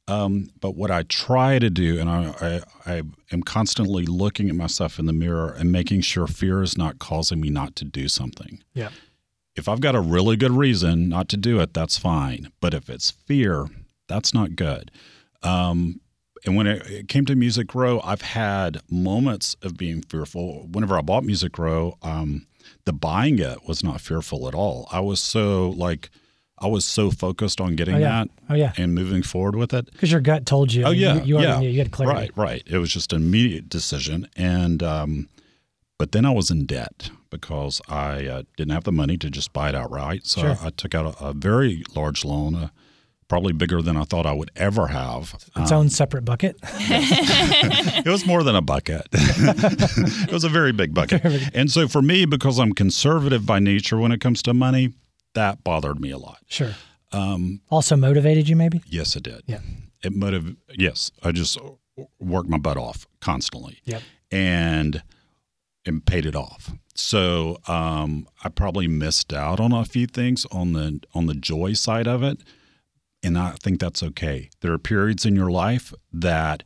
Um, 0.09 0.51
but 0.61 0.77
what 0.77 0.91
I 0.93 1.03
try 1.05 1.59
to 1.59 1.69
do, 1.71 1.99
and 2.01 2.09
I, 2.09 2.62
I, 2.87 2.95
I 2.95 3.03
am 3.33 3.43
constantly 3.43 4.05
looking 4.05 4.49
at 4.49 4.55
myself 4.55 4.99
in 5.01 5.07
the 5.07 5.12
mirror 5.12 5.51
and 5.53 5.71
making 5.73 6.01
sure 6.03 6.27
fear 6.29 6.62
is 6.62 6.77
not 6.79 6.99
causing 7.01 7.41
me 7.41 7.51
not 7.51 7.75
to 7.77 7.85
do 7.85 8.07
something. 8.09 8.62
Yeah. 8.73 8.91
If 9.57 9.69
I've 9.69 9.81
got 9.81 9.95
a 9.97 10.01
really 10.01 10.37
good 10.37 10.53
reason 10.53 11.09
not 11.09 11.29
to 11.31 11.37
do 11.37 11.61
it, 11.61 11.75
that's 11.75 11.97
fine. 11.99 12.53
But 12.61 12.73
if 12.75 12.89
it's 12.91 13.11
fear, 13.11 13.67
that's 14.07 14.33
not 14.35 14.55
good. 14.55 14.91
Um, 15.43 16.01
and 16.47 16.57
when 16.57 16.66
it, 16.66 17.09
came 17.09 17.24
to 17.26 17.34
Music 17.34 17.74
Row, 17.74 18.01
I've 18.05 18.22
had 18.22 18.80
moments 18.90 19.57
of 19.62 19.76
being 19.76 20.03
fearful. 20.03 20.68
Whenever 20.70 20.97
I 20.97 21.01
bought 21.03 21.24
Music 21.24 21.59
Row, 21.59 21.99
um, 22.03 22.47
the 22.84 22.92
buying 22.92 23.38
it 23.40 23.66
was 23.66 23.82
not 23.84 24.01
fearful 24.01 24.47
at 24.49 24.55
all. 24.55 24.88
I 24.92 25.01
was 25.01 25.20
so 25.20 25.70
like, 25.70 26.09
I 26.59 26.68
was 26.68 26.84
so 26.84 27.11
focused 27.11 27.61
on 27.61 27.76
getting 27.76 27.97
Oh, 27.97 27.99
yeah. 27.99 28.09
that 28.24 28.28
Oh 28.49 28.55
yeah. 28.55 28.72
and 28.78 28.94
moving 28.94 29.22
forward 29.22 29.57
with 29.57 29.74
it. 29.74 29.90
Because 29.92 30.11
your 30.11 30.20
gut 30.22 30.47
told 30.47 30.72
you. 30.72 30.84
Oh 30.84 30.90
you- 30.90 31.05
yeah, 31.07 31.22
you, 31.22 31.34
already 31.36 31.53
yeah, 31.53 31.59
knew. 31.61 31.68
You 31.68 31.78
had 31.78 31.90
clarity. 31.90 32.20
Right, 32.20 32.36
right. 32.36 32.62
It 32.66 32.78
was 32.78 32.90
just 32.92 33.12
an 33.12 33.22
immediate 33.22 33.68
decision, 33.68 34.28
and 34.36 34.82
um, 34.82 35.28
but 35.99 36.12
then 36.12 36.24
I 36.24 36.30
was 36.30 36.51
in 36.51 36.64
debt 36.66 37.11
because 37.30 37.80
I 37.88 38.26
uh, 38.26 38.42
didn't 38.57 38.72
have 38.72 38.84
the 38.84 38.92
money 38.92 39.16
to 39.18 39.28
just 39.30 39.53
buy 39.53 39.68
it 39.70 39.74
outright. 39.74 40.26
So 40.26 40.40
Sure. 40.42 40.57
I, 40.62 40.66
I 40.68 40.70
took 40.70 40.94
out 40.94 41.20
a, 41.20 41.24
a 41.26 41.32
very 41.34 41.82
large 41.94 42.24
loan, 42.24 42.55
uh, 42.55 42.68
probably 43.29 43.53
bigger 43.53 43.83
than 43.83 43.97
I 43.97 44.05
thought 44.05 44.24
I 44.27 44.33
would 44.33 44.51
ever 44.57 44.87
have. 44.89 45.35
Its 45.57 45.72
own 45.72 45.89
separate 45.89 46.24
bucket. 46.24 46.57
it 46.62 48.07
was 48.09 48.27
more 48.27 48.43
than 48.43 48.55
a 48.57 48.62
bucket. 48.62 49.07
it 49.12 50.33
was 50.33 50.45
a 50.45 50.49
very 50.49 50.72
big 50.72 50.95
bucket. 50.95 51.22
And 51.55 51.70
so 51.70 51.89
for 51.89 52.03
me, 52.03 52.24
because 52.24 52.59
I'm 52.59 52.72
conservative 52.72 53.45
by 53.47 53.59
nature 53.59 53.99
when 53.99 54.12
it 54.12 54.20
comes 54.20 54.43
to 54.43 54.55
money, 54.55 54.93
that 55.35 55.64
bothered 55.64 56.01
me 56.01 56.11
a 56.11 56.18
lot. 56.18 56.39
Sure. 56.49 56.72
Um, 57.12 57.61
Also 57.70 57.97
motivated 57.97 58.49
you, 58.49 58.57
maybe. 58.57 58.83
yes, 58.87 59.16
it 59.16 59.22
did. 59.22 59.43
Yeah. 59.47 59.61
It 60.03 60.14
motiv. 60.14 60.57
Yes, 60.77 61.11
I 61.22 61.33
just 61.33 61.59
worked 62.18 62.49
my 62.49 62.59
butt 62.59 62.77
off 62.77 63.07
constantly. 63.20 63.81
Yep. 63.85 64.03
and 64.31 65.03
and 65.85 66.05
paid 66.05 66.27
it 66.27 66.35
off. 66.35 66.72
So 66.97 67.59
um, 67.68 68.27
I 68.43 68.49
probably 68.49 68.89
missed 68.89 69.33
out 69.33 69.61
on 69.61 69.72
a 69.72 69.85
few 69.85 70.07
things 70.07 70.45
on 70.51 70.72
the 70.72 71.01
on 71.14 71.27
the 71.27 71.35
joy 71.35 71.74
side 71.74 72.07
of 72.09 72.22
it, 72.22 72.41
and 73.27 73.37
I 73.39 73.51
think 73.62 73.81
that's 73.81 74.03
okay. 74.03 74.49
There 74.61 74.72
are 74.72 74.79
periods 74.79 75.27
in 75.27 75.37
your 75.37 75.51
life 75.51 75.93
that 76.12 76.62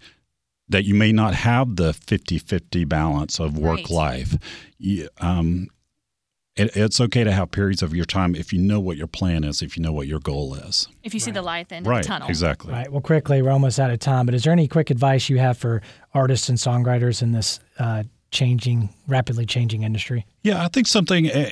that 0.68 0.84
you 0.84 0.94
may 0.94 1.10
not 1.10 1.34
have 1.34 1.74
the 1.74 1.90
50-50 1.90 2.88
balance 2.88 3.40
of 3.40 3.58
work 3.58 3.78
Right. 3.78 3.90
life. 3.90 4.36
You, 4.78 5.08
um, 5.18 5.66
it, 6.54 6.76
it's 6.76 7.00
okay 7.00 7.24
to 7.24 7.32
have 7.32 7.50
periods 7.50 7.82
of 7.82 7.92
your 7.92 8.04
time 8.04 8.36
if 8.36 8.52
you 8.52 8.60
know 8.60 8.78
what 8.78 8.96
your 8.96 9.08
plan 9.08 9.42
is, 9.42 9.62
if 9.62 9.76
you 9.76 9.82
know 9.82 9.92
what 9.92 10.06
your 10.06 10.20
goal 10.20 10.54
is. 10.54 10.86
If 11.02 11.12
you 11.12 11.18
see 11.18 11.32
the 11.32 11.42
light 11.42 11.62
at 11.62 11.68
the 11.70 11.74
end 11.76 11.86
right. 11.88 11.96
of 11.98 12.02
the 12.04 12.08
tunnel. 12.08 12.28
Exactly. 12.28 12.72
Right. 12.72 12.90
Well, 12.92 13.00
quickly, 13.00 13.42
we're 13.42 13.50
almost 13.50 13.80
out 13.80 13.90
of 13.90 13.98
time. 13.98 14.26
But 14.26 14.34
is 14.36 14.44
there 14.44 14.52
any 14.52 14.68
quick 14.68 14.90
advice 14.90 15.28
you 15.28 15.38
have 15.38 15.58
for 15.58 15.82
artists 16.14 16.48
and 16.48 16.56
songwriters 16.56 17.20
in 17.20 17.32
this 17.32 17.58
uh, 17.80 18.04
changing, 18.30 18.90
rapidly 19.08 19.46
changing 19.46 19.82
industry? 19.82 20.24
Yeah, 20.44 20.64
I 20.64 20.68
think 20.68 20.86
something. 20.86 21.26
eh, 21.30 21.50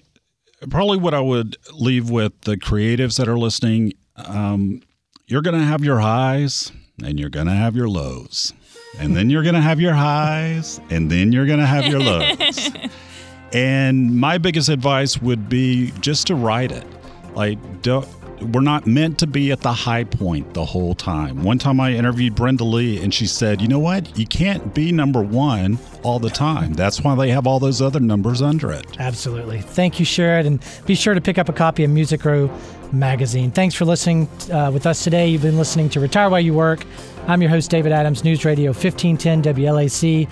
probably 0.70 0.98
what 0.98 1.14
I 1.14 1.20
would 1.20 1.56
leave 1.72 2.08
with 2.08 2.40
the 2.42 2.56
creatives 2.56 3.16
that 3.18 3.28
are 3.28 3.38
listening. 3.38 3.94
Um, 4.16 4.82
you're 5.28 5.42
going 5.42 5.58
to 5.58 5.64
have 5.64 5.84
your 5.84 5.98
highs 5.98 6.72
and 7.04 7.20
you're 7.20 7.28
going 7.28 7.46
to 7.46 7.52
have 7.52 7.76
your 7.76 7.88
lows. 7.88 8.54
And 8.98 9.14
then 9.14 9.28
you're 9.28 9.42
going 9.42 9.54
to 9.54 9.60
have 9.60 9.78
your 9.78 9.92
highs 9.92 10.80
and 10.88 11.10
then 11.10 11.32
you're 11.32 11.44
going 11.44 11.58
to 11.58 11.66
have 11.66 11.86
your 11.86 12.00
lows. 12.00 12.70
and 13.52 14.16
my 14.16 14.38
biggest 14.38 14.70
advice 14.70 15.20
would 15.20 15.48
be 15.48 15.92
just 16.00 16.26
to 16.28 16.34
ride 16.34 16.72
it. 16.72 16.86
Like, 17.34 17.58
don't, 17.82 18.08
we're 18.40 18.62
not 18.62 18.86
meant 18.86 19.18
to 19.18 19.26
be 19.26 19.52
at 19.52 19.60
the 19.60 19.72
high 19.72 20.04
point 20.04 20.54
the 20.54 20.64
whole 20.64 20.94
time. 20.94 21.44
One 21.44 21.58
time 21.58 21.78
I 21.78 21.92
interviewed 21.92 22.34
Brenda 22.34 22.64
Lee 22.64 23.00
and 23.02 23.12
she 23.12 23.26
said, 23.26 23.60
you 23.60 23.68
know 23.68 23.78
what? 23.78 24.18
You 24.18 24.26
can't 24.26 24.74
be 24.74 24.92
number 24.92 25.20
one 25.20 25.78
all 26.02 26.18
the 26.18 26.30
time. 26.30 26.72
That's 26.72 27.02
why 27.02 27.14
they 27.14 27.30
have 27.30 27.46
all 27.46 27.60
those 27.60 27.82
other 27.82 28.00
numbers 28.00 28.40
under 28.40 28.72
it. 28.72 28.86
Absolutely. 28.98 29.60
Thank 29.60 30.00
you, 30.00 30.06
Sherrod. 30.06 30.46
And 30.46 30.64
be 30.86 30.94
sure 30.94 31.12
to 31.12 31.20
pick 31.20 31.36
up 31.36 31.50
a 31.50 31.52
copy 31.52 31.84
of 31.84 31.90
Music 31.90 32.24
Row 32.24 32.50
magazine. 32.92 33.50
Thanks 33.50 33.74
for 33.74 33.84
listening 33.84 34.28
uh, 34.52 34.70
with 34.72 34.86
us 34.86 35.04
today. 35.04 35.28
You've 35.28 35.42
been 35.42 35.58
listening 35.58 35.88
to 35.90 36.00
Retire 36.00 36.30
While 36.30 36.40
You 36.40 36.54
Work. 36.54 36.84
I'm 37.26 37.42
your 37.42 37.50
host, 37.50 37.70
David 37.70 37.92
Adams, 37.92 38.24
News 38.24 38.44
Radio 38.44 38.70
1510 38.70 39.42
WLAC. 39.42 40.28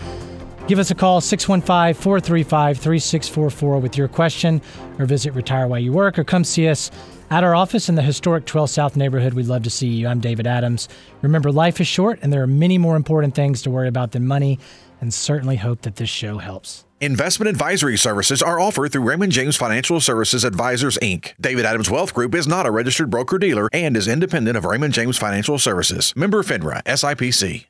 Give 0.66 0.78
us 0.78 0.90
a 0.90 0.94
call, 0.94 1.20
615 1.20 1.94
435 2.02 2.78
3644, 2.78 3.78
with 3.78 3.96
your 3.96 4.08
question, 4.08 4.60
or 4.98 5.06
visit 5.06 5.34
Retire 5.34 5.68
While 5.68 5.80
You 5.80 5.92
Work, 5.92 6.18
or 6.18 6.24
come 6.24 6.42
see 6.42 6.68
us 6.68 6.90
at 7.30 7.44
our 7.44 7.54
office 7.54 7.88
in 7.88 7.94
the 7.94 8.02
historic 8.02 8.46
12 8.46 8.70
South 8.70 8.96
neighborhood. 8.96 9.34
We'd 9.34 9.46
love 9.46 9.62
to 9.64 9.70
see 9.70 9.88
you. 9.88 10.08
I'm 10.08 10.20
David 10.20 10.46
Adams. 10.46 10.88
Remember, 11.22 11.52
life 11.52 11.80
is 11.80 11.86
short, 11.86 12.18
and 12.22 12.32
there 12.32 12.42
are 12.42 12.48
many 12.48 12.78
more 12.78 12.96
important 12.96 13.34
things 13.34 13.62
to 13.62 13.70
worry 13.70 13.88
about 13.88 14.12
than 14.12 14.26
money, 14.26 14.58
and 15.00 15.12
certainly 15.12 15.56
hope 15.56 15.82
that 15.82 15.96
this 15.96 16.08
show 16.08 16.38
helps. 16.38 16.85
Investment 17.02 17.50
advisory 17.50 17.98
services 17.98 18.40
are 18.40 18.58
offered 18.58 18.90
through 18.90 19.02
Raymond 19.02 19.30
James 19.30 19.54
Financial 19.54 20.00
Services 20.00 20.44
Advisors, 20.44 20.96
Inc. 21.02 21.34
David 21.38 21.66
Adams 21.66 21.90
Wealth 21.90 22.14
Group 22.14 22.34
is 22.34 22.48
not 22.48 22.64
a 22.64 22.70
registered 22.70 23.10
broker 23.10 23.36
dealer 23.36 23.68
and 23.70 23.94
is 23.98 24.08
independent 24.08 24.56
of 24.56 24.64
Raymond 24.64 24.94
James 24.94 25.18
Financial 25.18 25.58
Services. 25.58 26.14
Member 26.16 26.42
FINRA, 26.42 26.82
SIPC. 26.84 27.66